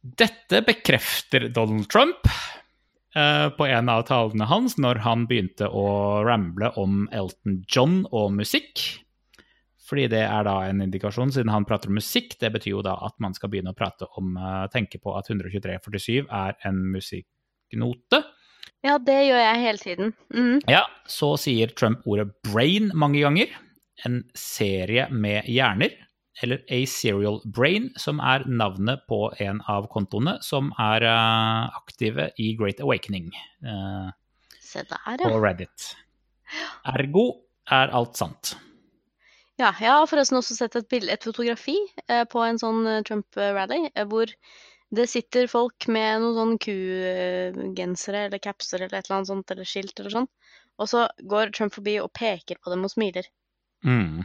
Dette 0.00 0.62
bekrefter 0.62 1.48
Donald 1.48 1.88
Trump 1.90 2.28
eh, 3.16 3.48
på 3.48 3.66
en 3.66 3.88
av 3.88 4.04
talene 4.08 4.46
hans 4.48 4.76
når 4.78 5.02
han 5.04 5.26
begynte 5.30 5.68
å 5.68 6.22
ramble 6.26 6.70
om 6.78 7.06
Elton 7.12 7.62
John 7.66 8.02
og 8.12 8.32
musikk. 8.36 8.84
Fordi 9.88 10.04
det 10.12 10.20
er 10.20 10.44
da 10.44 10.58
en 10.68 10.82
indikasjon, 10.84 11.32
siden 11.32 11.50
han 11.50 11.64
prater 11.68 11.88
om 11.88 11.96
musikk. 11.96 12.36
Det 12.40 12.50
betyr 12.52 12.74
jo 12.76 12.84
da 12.84 12.98
at 13.06 13.16
man 13.24 13.34
skal 13.36 13.50
begynne 13.52 13.72
å 13.72 13.78
prate 13.78 14.08
om 14.20 14.36
eh, 14.36 14.66
Tenke 14.72 15.00
på 15.02 15.16
at 15.18 15.30
12347 15.32 16.28
er 16.28 16.58
en 16.68 16.82
musikknote. 16.92 18.22
Ja, 18.86 18.98
det 19.02 19.16
gjør 19.26 19.40
jeg 19.42 19.62
hele 19.64 19.80
tiden. 19.82 20.12
Mm. 20.34 20.60
Ja, 20.70 20.84
så 21.10 21.32
sier 21.40 21.72
Trump 21.74 22.04
ordet 22.06 22.28
brain 22.46 22.92
mange 22.94 23.22
ganger. 23.24 23.50
En 24.06 24.20
serie 24.38 25.08
med 25.10 25.48
hjerner. 25.50 25.96
Eller 26.38 26.60
A 26.70 26.84
Serial 26.86 27.40
Brain, 27.50 27.88
som 27.98 28.20
er 28.22 28.44
navnet 28.46 29.00
på 29.10 29.24
en 29.42 29.58
av 29.66 29.88
kontoene 29.90 30.36
som 30.46 30.68
er 30.78 31.02
uh, 31.02 31.66
aktive 31.74 32.28
i 32.38 32.52
Great 32.54 32.78
Awakening 32.84 33.32
Uh, 33.58 34.12
Se 34.62 34.84
der, 34.86 35.18
på. 35.18 35.32
Reddit. 35.42 35.88
Ergo 36.86 37.24
er 37.74 37.90
alt 37.90 38.14
sant. 38.20 38.52
ja. 39.58 39.72
Jeg 39.80 39.90
har 39.90 40.06
forresten 40.06 40.38
også 40.38 40.54
sett 40.54 40.76
et, 40.78 40.86
bild, 40.92 41.10
et 41.10 41.26
fotografi 41.26 41.74
uh, 42.06 42.22
på 42.30 42.46
en 42.46 42.62
sånn 42.62 42.86
Trump-rally, 43.08 43.88
hvor 44.06 44.30
det 44.94 45.06
sitter 45.10 45.46
folk 45.50 45.86
med 45.92 46.22
noen 46.22 46.36
sånn 46.38 46.58
Q-gensere 46.64 48.26
eller 48.28 48.40
capser 48.40 48.84
eller 48.86 48.98
et 48.98 49.08
eller 49.08 49.18
annet 49.18 49.30
sånt, 49.30 49.50
eller 49.52 49.68
skilt 49.68 50.00
eller 50.00 50.14
sånn, 50.14 50.28
og 50.78 50.88
så 50.88 51.06
går 51.28 51.52
Trump 51.56 51.74
forbi 51.76 51.98
og 52.00 52.12
peker 52.16 52.60
på 52.62 52.72
dem 52.72 52.86
og 52.86 52.92
smiler. 52.92 53.28
Mm. 53.84 54.22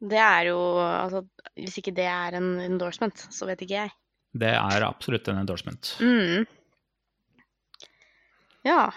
Det 0.00 0.18
er 0.18 0.48
jo 0.48 0.60
Altså, 0.80 1.20
hvis 1.58 1.76
ikke 1.82 1.92
det 1.94 2.06
er 2.08 2.38
en 2.38 2.54
endorsement, 2.64 3.26
så 3.30 3.46
vet 3.50 3.60
ikke 3.66 3.82
jeg. 3.82 3.92
Det 4.32 4.54
er 4.56 4.86
absolutt 4.86 5.28
en 5.28 5.42
endorsement. 5.42 5.92
Mm. 6.00 6.46
Ja. 8.64 8.90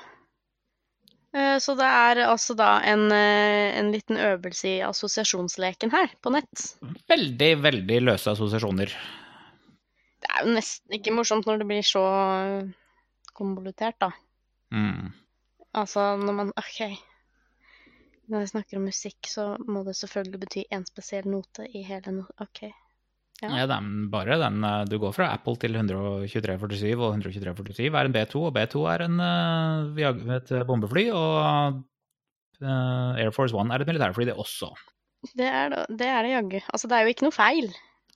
Eh, 1.34 1.58
Så 1.60 1.76
det 1.76 1.89
er 1.89 2.24
altså 2.28 2.56
da 2.56 2.78
en, 2.86 3.12
eh, 3.12 3.74
en 3.80 3.91
liten 3.91 4.18
øvelse 4.18 4.70
i 4.70 4.80
assosiasjonsleken 4.86 5.91
her, 5.91 6.14
på 6.22 6.32
nett. 6.32 6.78
Veldig, 7.10 7.51
veldig 7.66 7.99
løse 8.06 8.32
assosiasjoner. 8.32 8.93
Det 10.24 10.30
er 10.32 10.45
jo 10.45 10.55
nesten 10.55 10.95
ikke 10.95 11.13
morsomt 11.15 11.47
når 11.49 11.59
det 11.59 11.67
blir 11.67 11.84
så 11.84 12.03
konvolutert, 13.36 13.97
da. 13.99 14.13
Mm. 14.74 15.11
Altså 15.76 16.13
når 16.21 16.38
man 16.38 16.53
OK. 16.59 16.80
Når 18.32 18.45
vi 18.45 18.51
snakker 18.53 18.80
om 18.80 18.88
musikk, 18.88 19.28
så 19.28 19.49
må 19.67 19.84
det 19.84 19.97
selvfølgelig 19.99 20.39
bety 20.45 20.63
en 20.71 20.86
spesiell 20.88 21.28
note 21.28 21.67
i 21.67 21.84
hele 21.84 22.15
no... 22.15 22.24
OK. 22.39 22.63
Ja. 23.41 23.49
Ja, 23.51 23.63
er 23.65 23.88
bare 24.13 24.38
den 24.39 24.63
eh, 24.63 24.84
Du 24.88 24.95
går 25.01 25.11
fra 25.11 25.26
Apple 25.34 25.57
til 25.59 25.74
12347, 25.76 26.93
og 26.95 27.17
12347 27.17 27.89
er 27.89 28.07
en 28.07 28.15
B2, 28.15 28.43
og 28.47 28.53
B2 28.55 28.84
er 28.93 29.03
en, 29.03 29.17
eh, 29.19 30.38
et 30.38 30.53
bombefly, 30.69 31.09
og 31.11 31.82
eh, 32.61 33.24
Air 33.26 33.34
Force 33.36 33.57
One 33.57 33.74
er 33.74 33.84
et 33.84 33.89
militærfly, 33.89 34.30
det 34.30 34.38
også. 34.39 34.71
Det 35.36 35.49
er 35.49 35.74
det, 35.74 35.84
det 35.89 36.07
det 36.07 36.32
jaggu. 36.32 36.61
Altså, 36.69 36.88
det 36.88 36.95
er 36.95 37.03
jo 37.03 37.15
ikke 37.15 37.28
noe 37.28 37.36
feil 37.36 37.74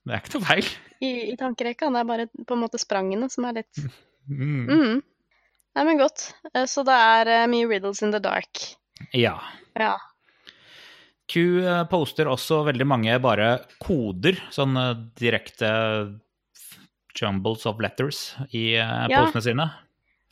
det 0.07 0.15
er 0.15 0.23
ikke 0.23 0.37
noe 0.37 0.47
feil. 0.47 0.73
I, 1.03 1.11
i 1.33 1.35
tankerekka. 1.37 1.91
Det 1.93 2.01
er 2.01 2.09
bare 2.09 2.27
på 2.31 2.55
en 2.55 2.63
måte 2.63 2.79
sprangene 2.81 3.29
som 3.29 3.45
er 3.49 3.59
litt 3.59 3.83
mm. 3.83 4.67
Mm. 4.71 4.99
Nei, 5.77 5.85
men 5.85 5.99
godt. 5.99 6.31
Eh, 6.53 6.65
så 6.65 6.81
det 6.87 6.95
er 6.95 7.33
eh, 7.33 7.47
mye 7.51 7.67
riddles 7.69 8.01
in 8.05 8.13
the 8.15 8.21
dark. 8.23 8.63
Ja. 9.13 9.35
ja. 9.77 9.93
Q 11.29 11.43
eh, 11.61 11.83
poster 11.91 12.29
også 12.31 12.63
veldig 12.65 12.87
mange 12.89 13.17
bare 13.21 13.51
koder, 13.83 14.39
sånn 14.53 14.73
direkte 15.19 15.69
jumbles 17.17 17.67
of 17.69 17.81
letters 17.81 18.31
i 18.53 18.71
ja. 18.77 19.05
postene 19.11 19.45
sine. 19.45 19.67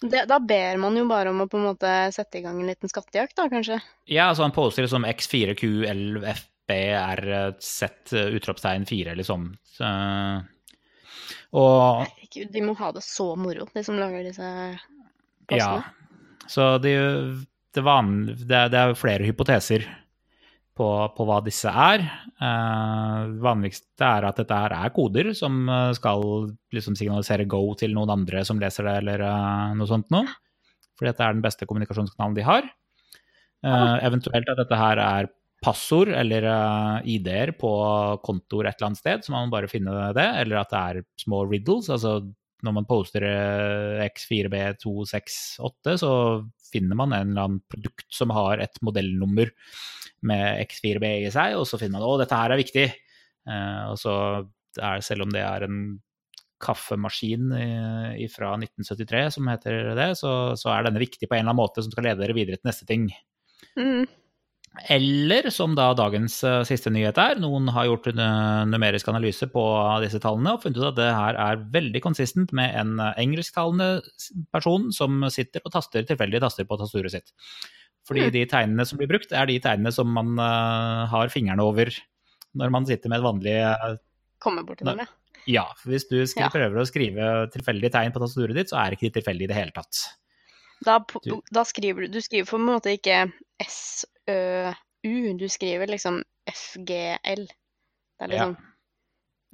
Det, 0.01 0.25
da 0.29 0.37
ber 0.43 0.81
man 0.81 0.97
jo 0.97 1.05
bare 1.09 1.31
om 1.31 1.45
å 1.45 1.47
på 1.49 1.57
en 1.57 1.69
måte 1.69 1.93
sette 2.13 2.41
i 2.41 2.43
gang 2.43 2.57
en 2.59 2.67
liten 2.69 2.91
skattejakt, 2.91 3.37
da 3.37 3.45
kanskje? 3.49 3.79
Ja, 4.09 4.27
altså 4.31 4.43
han 4.45 4.53
poster 4.53 4.85
liksom 4.85 5.05
X4QLF 5.07 6.43
BRZ 6.67 7.83
eh, 7.85 8.19
eh, 8.19 8.35
utropstegn 8.37 8.85
4, 8.89 9.15
liksom. 9.19 9.49
Så, 9.77 9.89
og 11.55 12.05
Herregud, 12.05 12.51
de 12.53 12.63
må 12.65 12.75
ha 12.79 12.91
det 12.95 13.03
så 13.05 13.31
moro, 13.39 13.67
de 13.73 13.83
som 13.85 13.99
lager 13.99 14.25
disse 14.27 14.47
postene. 15.49 15.83
Ja. 15.83 16.47
Så 16.51 16.75
det, 16.83 16.95
det, 17.73 17.83
vanlige, 17.85 18.45
det, 18.45 18.65
det 18.73 18.81
er 18.81 18.91
jo 18.91 18.99
flere 18.99 19.25
hypoteser 19.25 19.85
på, 20.75 20.87
på, 21.15 21.27
hva 21.27 21.39
disse 21.45 21.71
er. 21.71 22.05
Eh, 22.35 23.19
det 23.31 23.43
vanligste 23.45 24.09
er 24.09 24.29
at 24.29 24.41
dette 24.41 24.61
her 24.65 24.77
er 24.77 24.95
koder 24.95 25.31
som 25.37 25.63
skal 25.97 26.49
liksom 26.75 26.97
signalisere 26.99 27.47
go 27.49 27.63
til 27.79 27.95
noen 27.95 28.13
andre 28.17 28.43
som 28.47 28.59
leser 28.61 28.89
det, 28.89 28.97
eller 29.03 29.27
noe 29.77 29.89
sånt 29.89 30.11
noe. 30.13 30.27
For 30.95 31.07
dette 31.07 31.23
er 31.23 31.35
den 31.35 31.43
beste 31.43 31.67
kommunikasjonskanalen 31.67 32.35
de 32.37 32.47
har. 32.47 32.67
Uh, 33.65 33.97
eventuelt 34.05 34.49
at 34.51 34.59
dette 34.59 34.77
her 34.77 34.99
er 35.01 35.27
passord 35.65 36.11
eller 36.13 36.45
uh, 36.45 36.97
ID-er 37.09 37.55
på 37.57 37.71
kontoer 38.25 38.69
et 38.69 38.77
eller 38.77 38.91
annet 38.91 39.01
sted, 39.01 39.25
så 39.25 39.33
man 39.33 39.47
må 39.47 39.55
bare 39.57 39.69
finne 39.71 40.11
det. 40.15 40.27
Eller 40.43 40.61
at 40.61 40.73
det 40.73 40.81
er 40.81 41.07
små 41.25 41.45
riddles. 41.49 41.89
altså 41.89 42.19
når 42.65 42.73
man 42.79 42.87
poster 42.89 43.25
eh, 43.27 44.03
X4B268, 44.07 45.97
så 46.01 46.11
finner 46.71 46.97
man 46.97 47.13
en 47.13 47.33
eller 47.33 47.43
annen 47.43 47.61
produkt 47.69 48.07
som 48.13 48.33
har 48.33 48.63
et 48.63 48.79
modellnummer 48.85 49.51
med 50.25 50.63
X4B 50.65 51.11
i 51.27 51.33
seg, 51.33 51.57
og 51.59 51.67
så 51.69 51.77
finner 51.77 51.99
man 51.99 52.07
å, 52.07 52.15
dette 52.21 52.39
her 52.39 52.55
er 52.55 52.61
viktig. 52.61 52.87
Uh, 53.45 53.91
og 53.91 53.99
så 54.01 54.15
er 54.81 55.03
selv 55.05 55.27
om 55.27 55.33
det 55.33 55.43
er 55.45 55.67
en 55.67 55.79
kaffemaskin 56.65 57.51
eh, 57.53 58.25
fra 58.31 58.53
1973 58.57 59.25
som 59.35 59.49
heter 59.51 59.91
det, 59.97 60.07
så, 60.17 60.31
så 60.57 60.71
er 60.71 60.87
denne 60.87 61.01
viktig 61.03 61.27
på 61.27 61.35
en 61.35 61.43
eller 61.43 61.51
annen 61.51 61.61
måte 61.61 61.83
som 61.83 61.93
skal 61.93 62.07
lede 62.07 62.23
dere 62.23 62.37
videre 62.37 62.57
til 62.57 62.71
neste 62.71 62.87
ting. 62.89 63.09
Mm. 63.77 64.07
Eller 64.91 65.49
som 65.53 65.75
da 65.77 65.87
dagens 65.95 66.37
eh, 66.43 66.61
siste 66.67 66.91
nyhet 66.91 67.17
er, 67.21 67.39
noen 67.39 67.69
har 67.71 67.87
gjort 67.87 68.09
en 68.11 68.19
eh, 68.21 68.63
numerisk 68.69 69.07
analyse 69.11 69.47
på 69.51 69.63
disse 70.03 70.19
tallene 70.23 70.55
og 70.55 70.63
funnet 70.65 70.81
ut 70.81 70.89
at 70.89 70.97
det 70.99 71.09
her 71.15 71.39
er 71.39 71.63
veldig 71.73 72.01
konsistent 72.03 72.51
med 72.57 72.75
en 72.75 72.99
eh, 72.99 73.13
engelsktalende 73.23 73.89
person 74.55 74.89
som 74.95 75.23
sitter 75.33 75.63
og 75.63 75.73
taster 75.77 76.07
tilfeldige 76.07 76.43
taster 76.43 76.67
på 76.67 76.79
tastaturet 76.81 77.15
sitt. 77.15 77.31
Fordi 78.05 78.27
Mm. 78.27 78.33
de 78.35 78.43
tegnene 78.45 78.85
som 78.85 78.99
blir 78.99 79.09
brukt, 79.09 79.31
er 79.33 79.47
de 79.49 79.59
tegnene 79.59 79.91
som 79.91 80.11
man 80.13 80.37
har 80.37 81.31
fingrene 81.33 81.63
over 81.65 81.89
når 82.53 82.69
man 82.69 82.85
sitter 82.85 83.09
med 83.09 83.17
et 83.17 83.25
vanlig 83.25 83.55
Kommer 83.65 83.97
Komme 84.45 84.65
bort 84.67 84.77
til 84.77 84.85
Nei. 84.85 84.93
dem, 84.93 85.07
ja. 85.07 85.25
Ja, 85.45 85.63
hvis 85.85 86.05
du 86.09 86.19
skriver, 86.25 86.51
prøver 86.53 86.81
å 86.81 86.85
skrive 86.85 87.25
tilfeldige 87.53 87.91
tegn 87.93 88.13
på 88.13 88.21
tastaturet 88.21 88.59
ditt, 88.59 88.69
så 88.69 88.77
er 88.81 88.93
ikke 88.93 89.07
de 89.07 89.15
tilfeldige 89.17 89.49
i 89.49 89.51
det 89.53 89.57
hele 89.57 89.73
tatt. 89.73 90.03
Da, 90.85 90.99
da 91.53 91.63
skriver 91.65 92.05
du 92.05 92.17
Du 92.17 92.21
skriver 92.21 92.49
på 92.49 92.59
en 92.59 92.67
måte 92.67 92.93
ikke 92.93 93.23
SØU, 94.29 95.33
du 95.39 95.45
skriver 95.51 95.91
liksom 95.91 96.21
FGL. 96.49 97.45
Det 97.45 98.25
er 98.25 98.31
Ja. 98.31 98.47
liksom 98.47 98.57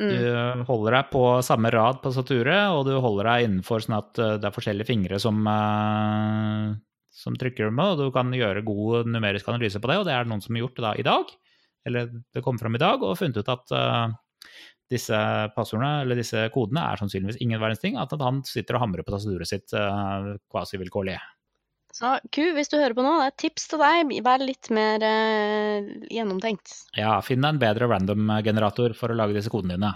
mm. 0.01 0.11
Du 0.11 0.63
holder 0.65 0.91
deg 0.97 1.11
på 1.11 1.26
samme 1.45 1.72
rad 1.72 2.01
på 2.01 2.09
tastaturet, 2.09 2.72
og 2.72 2.86
du 2.86 2.95
holder 2.99 3.30
deg 3.32 3.49
innenfor 3.49 3.84
sånn 3.84 3.99
at 3.99 4.13
det 4.15 4.47
er 4.47 4.55
forskjellige 4.55 4.89
fingre 4.89 5.19
som, 5.19 5.45
eh, 5.47 6.74
som 7.11 7.36
trykker 7.36 7.69
med, 7.72 7.86
og 7.86 7.97
du 7.97 8.11
kan 8.15 8.32
gjøre 8.32 8.65
god 8.65 9.07
numerisk 9.11 9.47
analyse 9.47 9.80
på 9.80 9.91
det, 9.91 9.97
og 9.99 10.05
det 10.05 10.13
er 10.15 10.24
det 10.24 10.32
noen 10.32 10.41
som 10.41 10.55
har 10.55 10.65
gjort 10.65 10.82
da 10.82 10.93
i 10.95 11.05
dag. 11.05 11.26
Eller 11.86 12.11
det 12.34 12.43
kom 12.45 12.59
fram 12.61 12.76
i 12.78 12.82
dag, 12.82 13.01
og 13.03 13.17
funnet 13.17 13.39
ut 13.41 13.51
at 13.51 13.74
uh, 13.74 14.13
disse 14.91 15.17
passordene, 15.55 16.03
eller 16.03 16.19
disse 16.19 16.43
kodene, 16.53 16.84
er 16.91 17.01
sannsynligvis 17.01 17.39
ingen 17.41 17.61
verdens 17.61 17.82
ting. 17.82 17.97
At 17.99 18.13
han 18.22 18.43
sitter 18.47 18.78
og 18.78 18.86
hamrer 18.86 19.05
på 19.07 19.13
tastaturet 19.15 19.49
sitt 19.49 19.74
uh, 19.78 20.36
kvasivilkårlig. 20.51 21.17
Så 21.92 22.14
Ku, 22.32 22.44
hvis 22.56 22.72
du 22.72 22.78
hører 22.80 22.96
på 22.96 23.04
nå, 23.04 23.18
det 23.20 23.26
er 23.28 23.34
et 23.34 23.42
tips 23.44 23.68
til 23.72 23.82
deg. 23.82 24.14
Vær 24.24 24.44
litt 24.44 24.72
mer 24.74 25.04
eh, 25.04 25.92
gjennomtenkt. 26.14 26.74
Ja, 26.98 27.18
finn 27.26 27.44
deg 27.44 27.56
en 27.58 27.62
bedre 27.62 27.89
random-generator 27.92 28.96
for 28.98 29.12
å 29.12 29.18
lage 29.20 29.36
disse 29.38 29.52
kodene 29.52 29.76
dine. 29.76 29.94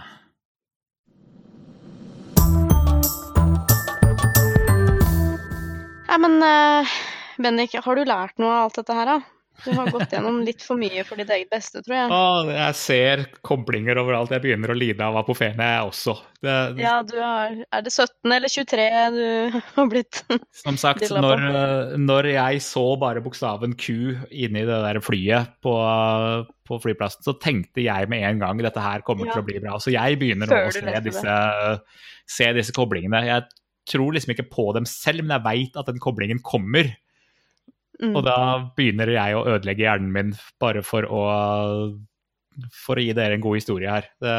Nei, 6.16 6.20
men 6.24 6.36
eh, 6.40 6.92
Bendik, 7.44 7.74
har 7.84 7.98
du 7.98 8.06
lært 8.08 8.38
noe 8.40 8.52
av 8.54 8.68
alt 8.68 8.78
dette 8.80 8.94
her, 8.96 9.10
da? 9.10 9.35
Du 9.64 9.72
har 9.76 9.90
gått 9.94 10.12
gjennom 10.12 10.40
litt 10.46 10.62
for 10.64 10.78
mye 10.80 11.02
for 11.06 11.20
ditt 11.20 11.30
eget 11.32 11.50
beste, 11.52 11.82
tror 11.84 11.96
jeg. 11.96 12.10
Ah, 12.12 12.50
jeg 12.52 12.76
ser 12.80 13.22
koblinger 13.46 13.98
overalt. 14.00 14.34
Jeg 14.34 14.44
begynner 14.44 14.72
å 14.72 14.76
lide 14.78 15.06
av 15.06 15.18
apofene, 15.22 15.68
jeg 15.72 15.90
også. 15.90 16.16
Det, 16.44 16.56
Ja, 16.78 16.98
du 17.06 17.14
har 17.16 17.54
Er 17.64 17.82
det 17.82 17.92
17 17.94 18.34
eller 18.36 18.52
23 18.52 18.86
du 19.16 19.24
har 19.78 19.90
blitt? 19.90 20.22
Som 20.60 20.78
sagt, 20.80 21.06
når, 21.10 21.96
når 21.98 22.30
jeg 22.34 22.62
så 22.66 22.84
bare 23.00 23.22
bokstaven 23.24 23.74
Q 23.80 23.88
inni 24.30 24.66
det 24.68 24.80
der 24.84 25.00
flyet 25.04 25.56
på, 25.64 25.76
på 26.68 26.80
flyplassen, 26.84 27.24
så 27.26 27.36
tenkte 27.42 27.84
jeg 27.86 28.10
med 28.12 28.26
en 28.28 28.42
gang 28.44 28.60
dette 28.66 28.82
her 28.82 29.04
kommer 29.06 29.30
til 29.32 29.42
å 29.42 29.46
bli 29.46 29.62
bra. 29.62 29.78
Så 29.82 29.94
jeg 29.94 30.20
begynner 30.20 30.50
nå 30.50 30.66
å 30.68 30.74
se 30.74 31.00
disse, 31.06 31.38
se 32.38 32.52
disse 32.56 32.76
koblingene. 32.76 33.24
Jeg 33.26 33.48
tror 33.86 34.14
liksom 34.14 34.34
ikke 34.34 34.48
på 34.50 34.70
dem 34.76 34.86
selv, 34.88 35.24
men 35.24 35.36
jeg 35.38 35.46
veit 35.46 35.80
at 35.80 35.90
den 35.90 36.02
koblingen 36.02 36.42
kommer. 36.44 36.90
Mm. 38.02 38.12
Og 38.12 38.26
da 38.26 38.36
begynner 38.76 39.08
jeg 39.08 39.36
å 39.36 39.46
ødelegge 39.54 39.86
hjernen 39.86 40.12
min 40.12 40.34
bare 40.60 40.82
for 40.84 41.06
å 41.08 41.22
for 42.72 42.98
å 42.98 43.04
gi 43.04 43.14
dere 43.16 43.36
en 43.36 43.44
god 43.44 43.58
historie 43.58 43.92
her. 43.92 44.10
Det, 44.22 44.34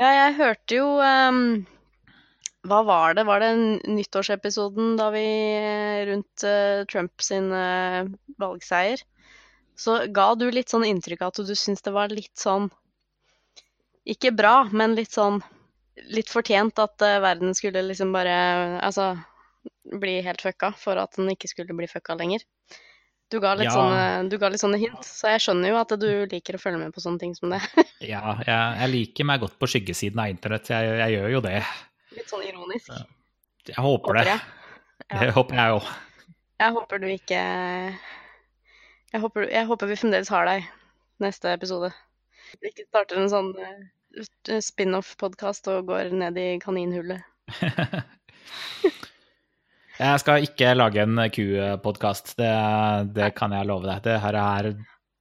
Ja, 0.00 0.12
jeg 0.14 0.36
hørte 0.38 0.78
jo 0.78 0.88
um, 1.00 1.42
Hva 2.68 2.82
var 2.86 3.16
det? 3.18 3.24
Var 3.28 3.42
det 3.42 3.52
nyttårsepisoden 3.88 4.96
da 5.00 5.08
vi 5.14 5.24
eh, 5.58 6.02
rundt 6.10 6.44
uh, 6.46 6.84
Trump 6.90 7.24
sin 7.24 7.50
uh, 7.52 8.08
valgseier? 8.40 9.02
Så 9.78 10.00
ga 10.14 10.32
du 10.34 10.48
litt 10.50 10.72
sånn 10.72 10.86
inntrykk 10.86 11.22
av 11.22 11.32
at 11.32 11.46
du 11.46 11.54
syntes 11.54 11.84
det 11.86 11.94
var 11.94 12.12
litt 12.12 12.34
sånn 12.38 12.68
Ikke 14.08 14.34
bra, 14.34 14.68
men 14.72 14.96
litt 14.98 15.14
sånn 15.14 15.40
Litt 16.14 16.30
fortjent 16.30 16.78
at 16.82 17.02
uh, 17.02 17.18
verden 17.24 17.56
skulle 17.58 17.86
liksom 17.86 18.12
bare 18.14 18.36
Altså 18.84 19.16
bli 20.00 20.18
helt 20.26 20.42
fucka 20.44 20.72
for 20.76 20.98
at 21.00 21.16
den 21.16 21.30
ikke 21.32 21.48
skulle 21.50 21.74
bli 21.76 21.88
fucka 21.90 22.16
lenger. 22.18 22.44
Du 23.28 23.38
ga, 23.44 23.54
Ja. 23.60 23.70
sånne, 23.74 24.28
du 24.32 24.38
ga 24.40 24.48
litt 24.48 24.60
sånne 24.62 24.78
hint, 24.80 25.02
så 25.04 25.34
jeg 25.34 25.42
skjønner 25.44 25.68
jo 25.74 25.76
at 25.82 25.90
du 26.00 26.08
liker 26.32 26.56
å 26.56 26.60
følge 26.62 26.78
med 26.80 26.94
på 26.94 27.02
sånne 27.04 27.20
ting 27.20 27.34
som 27.36 27.50
det. 27.52 27.60
ja, 28.12 28.22
jeg, 28.46 28.78
jeg 28.80 28.92
liker 28.94 29.28
meg 29.28 29.40
godt 29.44 29.58
på 29.60 29.68
skyggesiden 29.68 30.22
av 30.22 30.30
internett. 30.32 30.70
Jeg, 30.72 30.94
jeg 31.02 31.16
gjør 31.18 31.28
jo 31.34 31.40
det. 31.44 31.58
Litt 32.16 32.32
sånn 32.32 32.46
ironisk. 32.48 32.88
Jeg 33.68 33.76
håper 33.76 33.84
Håper 33.84 34.20
det. 34.22 34.24
jeg. 34.30 34.40
Ja. 35.12 35.18
Det 35.20 35.28
håper 35.36 35.60
jeg 35.60 35.76
òg. 35.76 35.90
Jeg 36.58 36.74
håper 36.74 36.98
du 37.04 37.06
ikke 37.12 37.42
jeg 39.12 39.20
håper, 39.22 39.44
jeg 39.52 39.66
håper 39.68 39.86
vi 39.92 39.96
fremdeles 40.00 40.28
har 40.32 40.48
deg 40.48 40.64
neste 41.22 41.52
episode. 41.54 41.92
Ikke 42.64 42.84
starter 42.88 43.20
en 43.20 43.28
sånn 43.32 43.52
eh, 43.60 44.58
spin-off-podkast 44.64 45.68
og 45.72 45.86
går 45.92 46.10
ned 46.16 46.40
i 46.40 46.48
kaninhullet. 46.64 47.20
Jeg 49.98 50.20
skal 50.22 50.44
ikke 50.46 50.74
lage 50.78 51.02
en 51.02 51.18
Q-podkast, 51.34 52.36
det, 52.38 52.52
det 53.16 53.32
kan 53.38 53.50
jeg 53.56 53.66
love 53.66 53.88
deg. 53.88 54.02
Det 54.04 54.18
her 54.22 54.36
er 54.38 54.68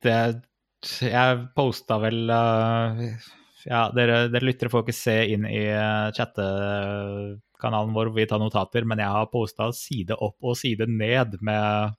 det, 0.06 0.18
Jeg 1.02 1.40
posta 1.58 1.98
vel 2.04 2.30
uh, 2.30 3.00
Ja, 3.66 3.88
dere, 3.96 4.28
dere 4.30 4.46
lyttere 4.46 4.70
får 4.70 4.86
ikke 4.86 4.96
se 4.96 5.16
inn 5.34 5.48
i 5.50 5.64
uh, 5.74 6.12
chattekanalen 6.14 7.96
vår 7.96 8.12
hvor 8.12 8.20
vi 8.20 8.28
tar 8.30 8.42
notater, 8.44 8.86
men 8.86 9.02
jeg 9.02 9.10
har 9.16 9.32
posta 9.34 9.72
side 9.74 10.14
opp 10.14 10.38
og 10.46 10.60
side 10.60 10.86
ned 10.92 11.40
med 11.42 11.98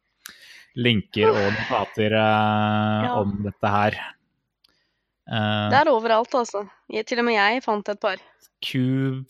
linker 0.79 1.33
og 1.33 1.51
notater 1.59 2.15
uh, 2.15 3.03
Ja. 3.09 3.17
om 3.19 3.41
dette 3.49 3.75
her. 3.75 3.99
Uh, 5.29 5.69
Det 5.69 5.79
er 5.83 5.91
overalt, 5.93 6.35
altså. 6.35 6.65
Jeg, 6.89 7.05
til 7.09 7.21
og 7.21 7.29
med 7.29 7.37
jeg 7.37 7.63
fant 7.65 7.89
et 7.93 8.01
par. 8.01 8.21
Q 8.65 8.81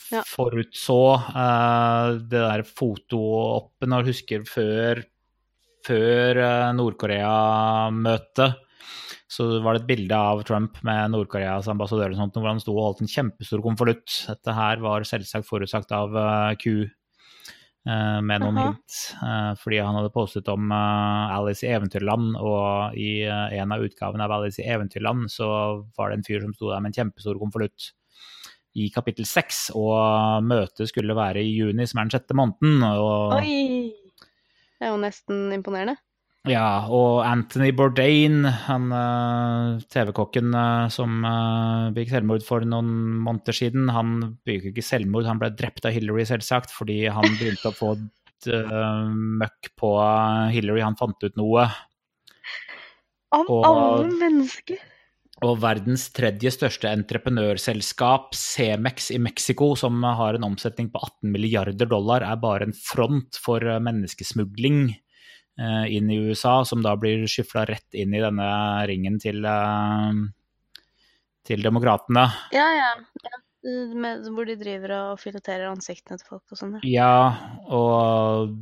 Ja. 0.08 0.22
forutså 0.24 1.18
uh, 1.20 2.16
det 2.16 2.38
der 2.38 2.62
fotooppen 2.64 3.92
og 3.92 4.06
husker 4.08 4.46
før, 4.48 5.02
før 5.84 6.40
eh, 6.44 6.72
Nord-Korea-møtet. 6.76 8.56
Så 9.28 9.60
var 9.60 9.76
det 9.76 9.82
et 9.82 9.88
bilde 9.90 10.16
av 10.16 10.40
Trump 10.48 10.78
med 10.84 11.12
Nord-Koreas 11.12 11.68
ambassadør 11.68 12.14
og 12.14 12.20
sånt, 12.22 12.38
hvor 12.40 12.48
han 12.48 12.60
sto 12.60 12.72
og 12.72 12.86
holdt 12.86 13.02
en 13.04 13.12
kjempestor 13.12 13.60
konvolutt. 13.64 14.08
Dette 14.28 14.54
her 14.56 14.80
var 14.80 15.04
selvsagt 15.08 15.48
forutsagt 15.48 15.92
av 15.92 16.16
Q 16.60 16.88
med 17.86 18.42
noen 18.42 18.58
Aha. 18.58 18.70
hint. 18.72 18.96
eh, 19.22 19.52
fordi 19.60 19.78
han 19.80 19.96
hadde 19.96 20.12
postet 20.12 20.48
om 20.52 20.72
eh, 20.74 21.36
Alice 21.36 21.64
i 21.64 21.70
Eventyrland, 21.72 22.34
og 22.36 22.96
i 22.98 23.22
eh, 23.24 23.54
en 23.60 23.72
av 23.72 23.84
utgavene 23.84 24.26
av 24.26 24.34
Alice 24.38 24.60
i 24.60 24.66
Eventyrland 24.68 25.30
så 25.32 25.48
var 25.96 26.10
det 26.10 26.18
en 26.18 26.26
fyr 26.26 26.42
som 26.44 26.52
sto 26.56 26.72
der 26.72 26.82
med 26.82 26.92
en 26.92 26.98
kjempestor 26.98 27.38
konvolutt 27.40 27.92
i 28.78 28.90
kapittel 28.94 29.26
seks, 29.26 29.68
og 29.78 30.44
møtet 30.46 30.90
skulle 30.90 31.16
være 31.16 31.40
i 31.42 31.54
juni, 31.54 31.86
som 31.88 31.98
er 32.02 32.08
den 32.08 32.14
sjette 32.14 32.36
måneden. 32.36 32.84
Og, 32.84 33.38
Oi! 33.38 33.94
Det 34.78 34.86
er 34.86 34.92
jo 34.92 35.00
nesten 35.02 35.48
imponerende. 35.56 35.96
Ja, 36.48 36.88
og 36.88 37.20
Anthony 37.28 37.72
Bourdain, 37.76 38.44
han 38.64 38.92
uh, 38.94 39.80
TV-kokken 39.92 40.54
uh, 40.56 40.88
som 40.92 41.20
uh, 41.26 41.88
begikk 41.92 42.14
selvmord 42.14 42.44
for 42.46 42.64
noen 42.64 42.88
måneder 43.24 43.56
siden, 43.56 43.90
han 43.92 44.14
begikk 44.48 44.70
ikke 44.70 44.84
selvmord, 44.86 45.28
han 45.28 45.40
ble 45.42 45.50
drept 45.58 45.88
av 45.88 45.92
Hillary, 45.96 46.24
selvsagt, 46.28 46.72
fordi 46.72 47.02
han 47.12 47.36
begynte 47.36 47.72
å 47.72 47.76
få 47.76 47.96
møkk 48.48 49.72
på 49.74 49.88
Hillary. 50.54 50.78
Han 50.84 50.94
fant 50.94 51.24
ut 51.26 51.34
noe. 51.40 51.64
Av 53.34 53.50
alle 53.50 54.12
mennesker! 54.12 54.78
Og 55.42 55.58
verdens 55.62 56.04
tredje 56.14 56.52
største 56.54 56.90
entreprenørselskap, 56.90 58.30
Cemex 58.38 59.10
i 59.14 59.18
Mexico, 59.22 59.72
som 59.78 60.06
har 60.06 60.38
en 60.38 60.46
omsetning 60.46 60.86
på 60.94 61.02
18 61.02 61.34
milliarder 61.34 61.90
dollar, 61.90 62.22
er 62.22 62.38
bare 62.42 62.70
en 62.70 62.78
front 62.78 63.42
for 63.42 63.66
menneskesmugling 63.82 64.94
inn 65.90 66.10
i 66.14 66.18
USA, 66.28 66.60
som 66.64 66.82
da 66.84 66.92
blir 66.96 67.24
skyfla 67.26 67.64
rett 67.66 67.94
inn 67.98 68.14
i 68.14 68.20
denne 68.22 68.48
ringen 68.86 69.18
til, 69.22 69.42
eh, 69.44 70.20
til 71.48 71.62
demokratene. 71.66 72.28
Ja, 72.54 72.68
ja. 72.78 72.90
ja. 73.26 73.42
Med, 73.98 74.22
hvor 74.32 74.46
de 74.46 74.54
driver 74.60 74.92
og 74.96 75.18
fileterer 75.20 75.66
ansiktene 75.72 76.16
til 76.20 76.28
folk 76.30 76.54
og 76.54 76.60
sånn. 76.60 76.76
ja. 76.78 76.86
Ja, 76.86 77.56
og 77.74 78.54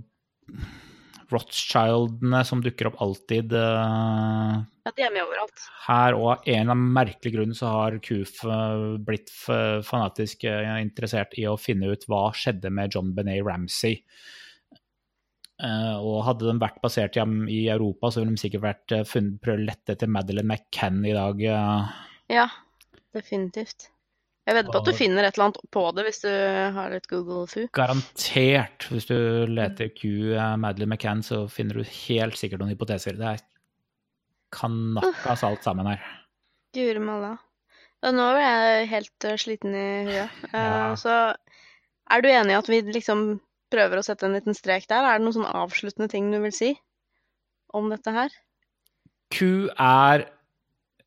Rothschildene 1.27 2.45
som 2.47 2.61
dukker 2.63 2.87
opp 2.93 3.01
alltid. 3.03 3.53
eh, 3.53 4.57
Ja, 4.87 4.93
de 4.97 5.03
er 5.03 5.11
med 5.13 5.25
overalt. 5.27 5.65
her, 5.89 6.15
og 6.15 6.29
av 6.33 6.43
en 6.47 6.61
eller 6.61 6.71
annen 6.77 6.93
merkelig 6.95 7.33
grunn 7.35 7.55
så 7.55 7.67
har 7.73 7.99
KUF 7.99 8.45
eh, 8.47 8.97
blitt 9.03 9.31
fanatisk 9.35 10.45
eh, 10.45 10.77
interessert 10.81 11.35
i 11.39 11.47
å 11.51 11.57
finne 11.59 11.91
ut 11.91 12.07
hva 12.07 12.29
skjedde 12.33 12.71
med 12.71 12.95
John 12.95 13.13
Benet 13.15 13.43
Ramsey. 13.45 14.05
Eh, 15.57 15.97
og 16.05 16.21
hadde 16.27 16.51
de 16.51 16.61
vært 16.61 16.83
basert 16.85 17.17
i, 17.17 17.61
Europa, 17.73 18.11
så 18.13 18.21
ville 18.21 18.35
de 18.35 18.41
sikkert 18.43 18.65
vært 18.67 18.93
eh, 18.93 19.05
funnet, 19.09 19.39
prøvd 19.45 19.63
å 19.63 19.69
lette 19.71 19.95
etter 19.95 20.11
Madeleine 20.13 20.53
McCann 20.53 21.01
i 21.09 21.15
dag. 21.17 21.41
eh. 21.41 21.95
Ja, 22.35 22.49
definitivt. 23.17 23.89
Jeg 24.47 24.55
vedder 24.55 24.75
på 24.75 24.79
at 24.79 24.87
du 24.87 24.95
finner 24.95 25.27
et 25.27 25.35
eller 25.35 25.49
annet 25.49 25.71
på 25.75 25.83
det 25.97 26.05
hvis 26.07 26.21
du 26.23 26.29
har 26.77 26.93
litt 26.93 27.09
Google 27.11 27.49
Foo. 27.51 27.65
Garantert. 27.75 28.85
Hvis 28.93 29.09
du 29.09 29.17
leter 29.51 29.89
Q 29.91 30.37
Madeleine 30.63 30.93
McCann, 30.93 31.25
så 31.27 31.41
finner 31.51 31.81
du 31.81 31.89
helt 32.07 32.39
sikkert 32.39 32.63
noen 32.63 32.71
hypoteser. 32.71 33.19
Det 33.19 33.33
er 33.33 33.43
kanakkas 34.55 35.43
alt 35.49 35.67
sammen 35.67 35.91
her. 35.91 36.05
Guri 36.77 37.03
malla. 37.03 37.33
Nå 38.07 38.29
er 38.37 38.45
jeg 38.45 38.87
helt 38.93 39.29
sliten 39.43 39.75
i 39.75 39.89
huet. 40.13 40.39
Ja. 40.53 40.95
Så 41.01 41.17
er 42.15 42.23
du 42.23 42.31
enig 42.31 42.55
i 42.55 42.61
at 42.61 42.71
vi 42.71 42.85
liksom 42.87 43.27
prøver 43.77 44.01
å 44.01 44.07
sette 44.07 44.27
en 44.27 44.37
liten 44.37 44.57
strek 44.57 44.89
der? 44.91 45.05
Er 45.05 45.21
det 45.21 45.27
noen 45.27 45.37
sånn 45.37 45.51
avsluttende 45.51 46.09
ting 46.13 46.33
du 46.33 46.41
vil 46.43 46.55
si 46.55 46.73
om 47.77 47.91
dette 47.93 48.15
her? 48.15 48.35
Q 49.35 49.69
er 49.73 50.29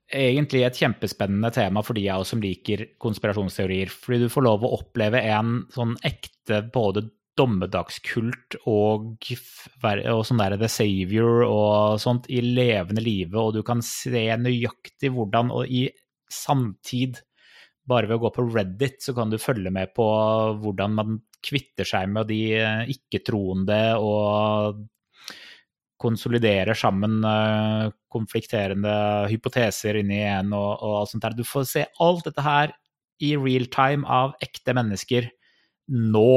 egentlig 0.09 0.63
et 0.65 0.79
kjempespennende 0.79 1.51
tema 1.53 1.83
for 1.85 1.97
de 1.97 2.07
av 2.09 2.23
oss 2.23 2.33
som 2.33 2.41
liker 2.41 2.85
konspirasjonsteorier. 3.01 3.91
Fordi 3.93 4.25
du 4.25 4.33
får 4.33 4.45
lov 4.45 4.65
å 4.65 4.73
oppleve 4.79 5.21
en 5.29 5.63
sånn 5.73 5.95
ekte 6.07 6.63
både 6.73 7.05
dommedagskult 7.39 8.57
og, 8.67 9.13
og 9.21 10.23
sånn 10.27 10.41
der 10.41 10.57
The 10.59 10.69
Savior 10.71 11.45
og 11.45 12.01
sånt 12.03 12.27
i 12.27 12.41
levende 12.43 13.03
live, 13.05 13.37
og 13.39 13.55
du 13.55 13.61
kan 13.63 13.83
se 13.85 14.25
nøyaktig 14.41 15.13
hvordan, 15.15 15.53
og 15.55 15.69
i 15.71 15.85
samtid, 16.33 17.21
bare 17.89 18.09
ved 18.09 18.19
å 18.19 18.25
gå 18.25 18.33
på 18.35 18.45
Reddit, 18.49 18.99
så 19.05 19.15
kan 19.17 19.31
du 19.31 19.39
følge 19.41 19.71
med 19.73 19.93
på 19.95 20.05
hvordan 20.59 20.97
man 20.97 21.21
kvitter 21.45 21.87
seg 21.87 22.09
med 22.11 22.29
de 22.29 22.39
eh, 22.59 22.93
ikke-troende 22.95 23.81
og 24.03 24.81
konsoliderer 25.99 26.77
sammen 26.79 27.19
eh, 27.27 27.89
konflikterende 28.11 28.93
hypoteser 29.31 29.99
inni 29.99 30.21
en 30.23 30.53
og, 30.55 30.71
og 30.79 31.01
alt 31.01 31.13
sånt 31.13 31.25
der. 31.25 31.35
Du 31.35 31.45
får 31.47 31.67
se 31.69 31.85
alt 32.03 32.27
dette 32.27 32.45
her 32.45 32.73
i 33.23 33.33
real 33.35 33.67
time 33.73 34.07
av 34.07 34.35
ekte 34.43 34.75
mennesker 34.77 35.27
nå, 35.89 36.33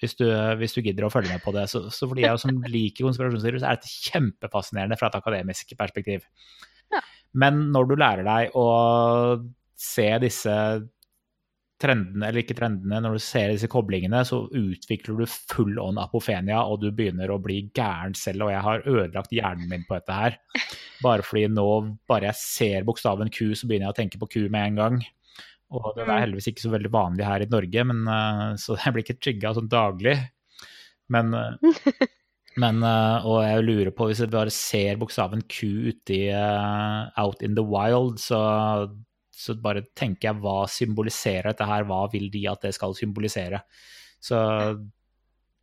hvis 0.00 0.16
du, 0.18 0.26
hvis 0.60 0.74
du 0.76 0.82
gidder 0.82 1.06
å 1.06 1.12
følge 1.12 1.32
med 1.32 1.44
på 1.44 1.54
det. 1.56 1.66
Så, 1.72 1.86
så 1.94 2.08
for 2.08 2.18
de 2.18 2.28
som 2.42 2.60
liker 2.76 3.06
konspirasjonsteorier, 3.06 3.62
så 3.62 3.70
er 3.70 3.80
dette 3.80 4.10
kjempefascinerende 4.10 5.00
fra 5.00 5.08
et 5.08 5.18
akademisk 5.20 5.72
perspektiv. 5.80 6.26
Ja. 6.92 7.02
Men 7.40 7.68
når 7.74 7.88
du 7.88 7.96
lærer 8.00 8.26
deg 8.26 8.56
å 8.58 8.68
se 9.80 10.08
disse 10.20 10.54
trendene, 11.80 12.26
eller 12.28 12.42
ikke 12.42 12.56
trendene, 12.58 12.98
når 13.02 13.16
du 13.16 13.22
ser 13.24 13.52
disse 13.52 13.68
koblingene, 13.72 14.20
så 14.28 14.42
utvikler 14.56 15.16
du 15.22 15.24
full 15.30 15.78
on 15.80 16.00
apofenia, 16.02 16.60
og 16.68 16.82
du 16.82 16.90
begynner 16.92 17.32
å 17.32 17.38
bli 17.42 17.62
gæren 17.76 18.14
selv, 18.18 18.46
og 18.46 18.52
jeg 18.52 18.64
har 18.66 18.84
ødelagt 18.86 19.32
hjernen 19.34 19.70
min 19.70 19.86
på 19.88 19.96
dette 19.96 20.18
her. 20.18 20.36
Bare 21.04 21.24
fordi 21.24 21.46
nå, 21.52 21.66
bare 22.10 22.28
jeg 22.30 22.40
ser 22.42 22.84
bokstaven 22.88 23.32
Q, 23.32 23.54
så 23.56 23.66
begynner 23.70 23.88
jeg 23.88 23.94
å 23.94 24.00
tenke 24.02 24.20
på 24.20 24.28
Q 24.34 24.38
med 24.52 24.66
en 24.72 24.80
gang. 24.82 25.00
Og 25.70 25.92
det 25.96 26.02
er 26.02 26.08
Mm. 26.10 26.20
heldigvis 26.24 26.48
ikke 26.50 26.64
så 26.66 26.70
veldig 26.72 26.90
vanlig 26.90 27.24
her 27.24 27.40
i 27.44 27.50
Norge, 27.50 27.84
men, 27.86 28.00
eh, 28.08 28.54
så 28.58 28.76
jeg 28.76 28.92
blir 28.92 29.04
ikke 29.04 29.20
trigga 29.22 29.54
sånn 29.54 29.68
daglig. 29.70 30.16
Men, 31.08 31.32
eh, 31.34 32.06
men 32.58 32.82
eh, 32.82 33.26
Og 33.26 33.38
jeg 33.46 33.64
lurer 33.64 33.90
på, 33.94 34.08
hvis 34.10 34.18
jeg 34.20 34.30
bare 34.30 34.50
ser 34.50 34.96
bokstaven 35.00 35.42
Q 35.48 35.66
ute 35.94 36.10
i 36.16 36.26
eh, 36.34 37.10
Out 37.22 37.42
in 37.46 37.54
the 37.54 37.62
wild, 37.62 38.18
så, 38.18 38.90
så 39.40 39.56
bare 39.60 39.86
tenker 39.96 40.30
jeg 40.30 40.40
hva 40.42 40.64
symboliserer 40.70 41.50
dette 41.50 41.68
her, 41.68 41.86
hva 41.88 42.04
vil 42.12 42.28
de 42.32 42.44
at 42.50 42.66
det 42.66 42.74
skal 42.76 42.96
symbolisere? 42.98 43.62
Så 44.20 44.38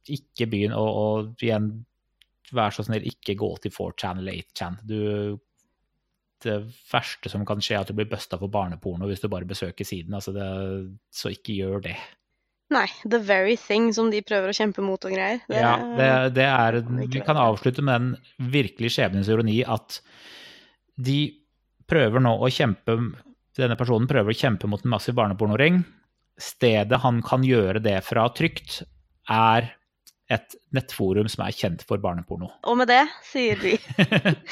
ikke 0.10 0.48
begynn 0.50 0.74
å, 0.76 0.84
og 0.84 1.44
igjen, 1.44 1.70
vær 2.56 2.74
så 2.74 2.86
snill, 2.88 3.06
ikke 3.10 3.38
gå 3.38 3.52
til 3.62 3.74
4chan 3.76 4.24
eller 4.24 4.40
8chan. 4.42 4.80
Du 4.88 4.98
det 6.44 6.58
verste 6.92 7.32
som 7.32 7.46
kan 7.48 7.62
skje, 7.64 7.78
er 7.78 7.86
at 7.86 7.90
du 7.90 7.98
blir 7.98 8.10
busta 8.10 8.38
for 8.38 8.52
barneporno 8.54 9.08
hvis 9.10 9.24
du 9.24 9.30
bare 9.32 9.48
besøker 9.50 9.88
siden. 9.88 10.14
Altså 10.18 10.34
det, 10.36 10.48
så 11.14 11.32
ikke 11.34 11.56
gjør 11.58 11.84
det. 11.90 11.96
Nei, 12.74 12.88
the 13.08 13.20
very 13.24 13.56
thing 13.56 13.94
som 13.96 14.10
de 14.12 14.20
prøver 14.26 14.52
å 14.52 14.56
kjempe 14.56 14.84
mot 14.84 15.06
og 15.08 15.14
greier. 15.14 15.40
Det, 15.48 15.62
ja, 15.62 15.76
det, 15.98 16.10
det 16.36 16.48
er, 16.48 16.82
vi 17.08 17.24
kan 17.24 17.40
avslutte 17.40 17.86
med 17.86 18.04
den 18.04 18.52
virkelig 18.52 18.92
skjebnens 18.98 19.32
ironi 19.32 19.62
at 19.64 20.02
de 21.00 21.22
prøver 21.88 22.24
nå 22.24 22.34
å 22.44 22.50
kjempe 22.52 22.98
Denne 23.58 23.78
personen 23.80 24.08
prøver 24.10 24.34
å 24.34 24.38
kjempe 24.38 24.70
mot 24.70 24.84
en 24.86 24.92
massiv 24.94 25.16
barnepornoring. 25.18 25.82
Stedet 26.38 27.00
han 27.02 27.24
kan 27.26 27.42
gjøre 27.46 27.82
det 27.82 27.96
fra 28.06 28.28
trygt, 28.38 28.84
er 29.34 29.72
et 30.30 30.54
nettforum 30.76 31.30
som 31.32 31.46
er 31.46 31.56
kjent 31.56 31.82
for 31.88 31.98
barneporno. 32.04 32.50
Og 32.68 32.78
med 32.78 32.90
det 32.92 33.02
sier 33.26 33.58
vi 33.64 33.78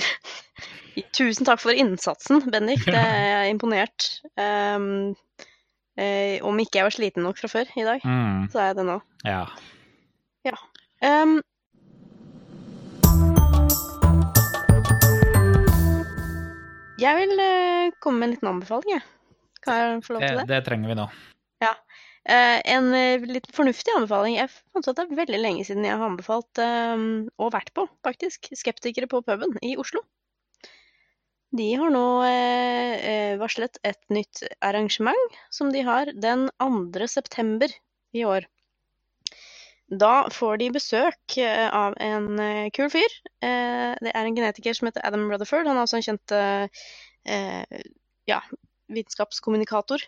Tusen 1.16 1.44
takk 1.48 1.60
for 1.60 1.76
innsatsen, 1.76 2.40
Bendik. 2.52 2.86
Det 2.88 2.96
er 2.96 3.26
jeg 3.44 3.56
imponert. 3.58 4.06
Um, 4.40 5.12
om 6.48 6.62
ikke 6.64 6.80
jeg 6.80 6.88
var 6.88 6.96
sliten 6.96 7.24
nok 7.28 7.38
fra 7.40 7.50
før 7.52 7.72
i 7.76 7.84
dag, 7.88 8.04
Mm, 8.08 8.48
så 8.52 8.62
er 8.64 8.70
jeg 8.72 8.78
det 8.80 8.86
nå. 8.88 8.96
ja. 9.28 9.44
Um, 11.06 11.38
jeg 17.02 17.20
vil 17.22 17.44
eh, 17.44 17.94
komme 18.04 18.22
med 18.22 18.30
en 18.30 18.36
liten 18.36 18.52
anbefaling, 18.54 18.96
jeg. 18.98 19.06
Kan 19.66 19.80
jeg 19.80 20.04
få 20.06 20.16
lov 20.16 20.26
til 20.26 20.42
det? 20.42 20.50
det 20.52 20.66
trenger 20.68 20.92
vi 20.92 20.98
nå. 21.00 21.08
Eh, 22.26 22.60
en 22.74 22.88
eh, 22.98 23.22
litt 23.30 23.46
fornuftig 23.54 23.94
anbefaling. 23.94 24.40
Jeg 24.40 24.50
fant 24.50 24.88
ut 24.88 24.90
at 24.90 24.98
det 24.98 25.06
er 25.06 25.20
veldig 25.20 25.42
lenge 25.44 25.66
siden 25.68 25.86
jeg 25.86 25.94
har 25.94 26.10
anbefalt, 26.10 26.62
eh, 26.62 27.06
og 27.38 27.54
vært 27.54 27.70
på, 27.78 27.86
faktisk, 28.06 28.50
Skeptikere 28.58 29.10
på 29.12 29.22
puben 29.26 29.54
i 29.62 29.76
Oslo. 29.82 30.02
De 31.56 31.68
har 31.80 31.92
nå 31.94 32.06
eh, 32.28 32.96
eh, 33.10 33.36
varslet 33.40 33.78
et 33.88 34.02
nytt 34.12 34.42
arrangement 34.66 35.38
som 35.54 35.70
de 35.72 35.86
har 35.86 36.10
den 36.12 36.50
2. 36.60 37.08
september 37.12 37.72
i 38.16 38.26
år. 38.28 38.50
Da 39.86 40.26
får 40.34 40.58
de 40.58 40.72
besøk 40.74 41.36
eh, 41.38 41.68
av 41.70 41.94
en 42.02 42.40
eh, 42.42 42.70
kul 42.74 42.90
fyr. 42.90 43.18
Eh, 43.46 43.94
det 44.02 44.12
er 44.12 44.26
en 44.26 44.38
genetiker 44.38 44.74
som 44.74 44.90
heter 44.90 45.06
Adam 45.06 45.28
Rutherford. 45.30 45.70
Han 45.70 45.78
er 45.78 45.86
også 45.86 46.00
en 46.00 46.08
kjent 46.08 46.34
ja, 48.26 48.40
vitenskapskommunikator. 48.94 50.02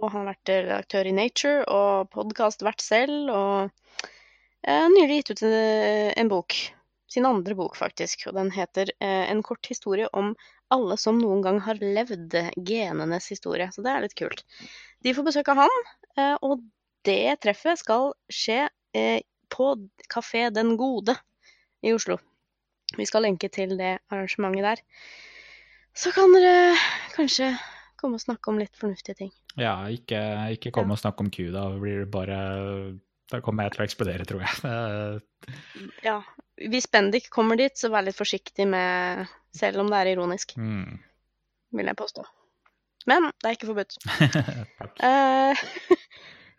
Og 0.00 0.06
han 0.08 0.22
har 0.22 0.30
vært 0.32 0.52
redaktør 0.54 1.10
i 1.10 1.12
Nature 1.12 1.66
og 1.68 2.08
podkastvert 2.14 2.80
selv. 2.80 3.28
Og 3.28 4.64
nylig 4.96 5.20
gitt 5.20 5.34
ut 5.34 5.44
en, 5.44 6.32
bok. 6.32 6.56
Sin 7.10 7.28
andre 7.28 7.56
bok, 7.58 7.76
faktisk. 7.76 8.24
Og 8.30 8.36
den 8.38 8.52
heter 8.54 8.92
'En 9.00 9.42
kort 9.42 9.66
historie 9.68 10.08
om 10.12 10.34
alle 10.70 10.96
som 10.96 11.18
noen 11.20 11.42
gang 11.42 11.60
har 11.60 11.76
levd'. 11.76 12.52
Genenes 12.56 13.28
historie. 13.28 13.68
Så 13.72 13.84
det 13.84 13.92
er 13.92 14.00
litt 14.00 14.16
kult. 14.16 14.44
De 15.04 15.12
får 15.12 15.28
besøk 15.28 15.48
av 15.48 15.64
han, 15.64 15.80
og 16.40 16.60
det 17.04 17.40
treffet 17.40 17.80
skal 17.80 18.12
skje 18.32 18.68
eh, 18.96 19.20
på 19.50 19.72
Kafé 20.10 20.48
Den 20.54 20.76
Gode 20.80 21.16
i 21.82 21.92
Oslo. 21.92 22.18
Vi 22.96 23.06
skal 23.06 23.26
lenke 23.26 23.50
til 23.52 23.76
det 23.78 23.98
arrangementet 24.10 24.66
der. 24.66 24.82
Så 25.94 26.12
kan 26.14 26.32
dere 26.34 26.74
kanskje 27.14 27.52
komme 28.00 28.18
og 28.18 28.24
snakke 28.24 28.50
om 28.50 28.58
litt 28.60 28.76
fornuftige 28.78 29.18
ting. 29.18 29.30
Ja, 29.58 29.74
ikke, 29.92 30.20
ikke 30.56 30.72
kom 30.74 30.92
og 30.94 31.00
snakke 31.00 31.24
om 31.24 31.30
Q, 31.32 31.50
da 31.54 31.66
blir 31.76 32.04
det 32.04 32.10
bare 32.12 32.40
Da 33.30 33.40
kommer 33.44 33.66
jeg 33.66 33.74
til 33.74 33.82
å 33.82 33.86
eksplodere, 33.86 34.26
tror 34.26 34.46
jeg. 34.46 35.22
Ja. 36.08 36.20
Hvis 36.60 36.90
Bendik 36.92 37.30
kommer 37.32 37.56
dit, 37.56 37.72
så 37.78 37.88
vær 37.88 38.04
litt 38.04 38.18
forsiktig 38.18 38.66
med 38.68 39.24
Selv 39.56 39.80
om 39.80 39.88
det 39.90 39.98
er 39.98 40.12
ironisk, 40.12 40.52
mm. 40.58 40.98
vil 41.78 41.90
jeg 41.90 41.98
påstå. 41.98 42.26
Men 43.08 43.30
det 43.40 43.48
er 43.48 43.56
ikke 43.56 43.70
forbudt. 43.70 43.96
Takk. 44.78 45.00
Eh, 45.08 45.62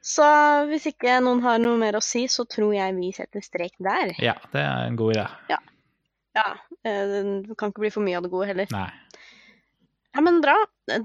så 0.01 0.27
hvis 0.69 0.87
ikke 0.89 1.19
noen 1.21 1.43
har 1.45 1.61
noe 1.61 1.77
mer 1.77 1.99
å 1.99 2.03
si, 2.03 2.25
så 2.31 2.45
tror 2.49 2.73
jeg 2.73 2.97
vi 2.97 3.11
setter 3.13 3.43
strek 3.45 3.75
der. 3.77 4.15
Ja, 4.21 4.33
det 4.53 4.63
er 4.65 4.89
en 4.89 4.97
god 4.99 5.13
idé. 5.13 5.27
Ja. 5.53 5.59
ja. 6.39 6.49
Det 6.81 7.55
kan 7.59 7.69
ikke 7.69 7.85
bli 7.85 7.93
for 7.93 8.05
mye 8.05 8.17
av 8.17 8.25
det 8.25 8.31
gode 8.33 8.49
heller. 8.49 8.71
Nei. 8.73 8.89
Ja, 10.11 10.21
men 10.25 10.41
bra. 10.43 10.55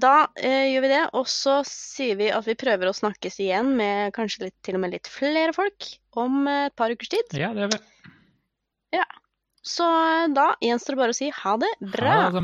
Da 0.01 0.15
eh, 0.35 0.73
gjør 0.73 0.83
vi 0.83 0.91
det. 0.91 1.03
Og 1.15 1.29
så 1.31 1.59
sier 1.67 2.17
vi 2.19 2.31
at 2.33 2.47
vi 2.47 2.57
prøver 2.59 2.89
å 2.89 2.95
snakkes 2.95 3.39
igjen 3.43 3.75
med 3.79 4.11
kanskje 4.17 4.47
litt, 4.47 4.57
til 4.65 4.79
og 4.79 4.83
med 4.83 4.95
litt 4.97 5.07
flere 5.11 5.53
folk 5.55 5.91
om 6.19 6.41
eh, 6.49 6.65
et 6.67 6.75
par 6.79 6.91
ukers 6.91 7.13
tid. 7.13 7.37
Ja, 7.37 7.53
det 7.55 7.67
gjør 7.67 7.77
vi. 7.77 8.11
Ja. 8.97 9.05
Så 9.67 9.87
eh, 9.87 10.25
da 10.35 10.49
gjenstår 10.63 10.97
det 10.97 11.03
bare 11.05 11.15
å 11.15 11.19
si 11.21 11.29
ha 11.43 11.55
det 11.61 11.71
bra. 11.85 12.17
Ha 12.25 12.33
det. 12.35 12.43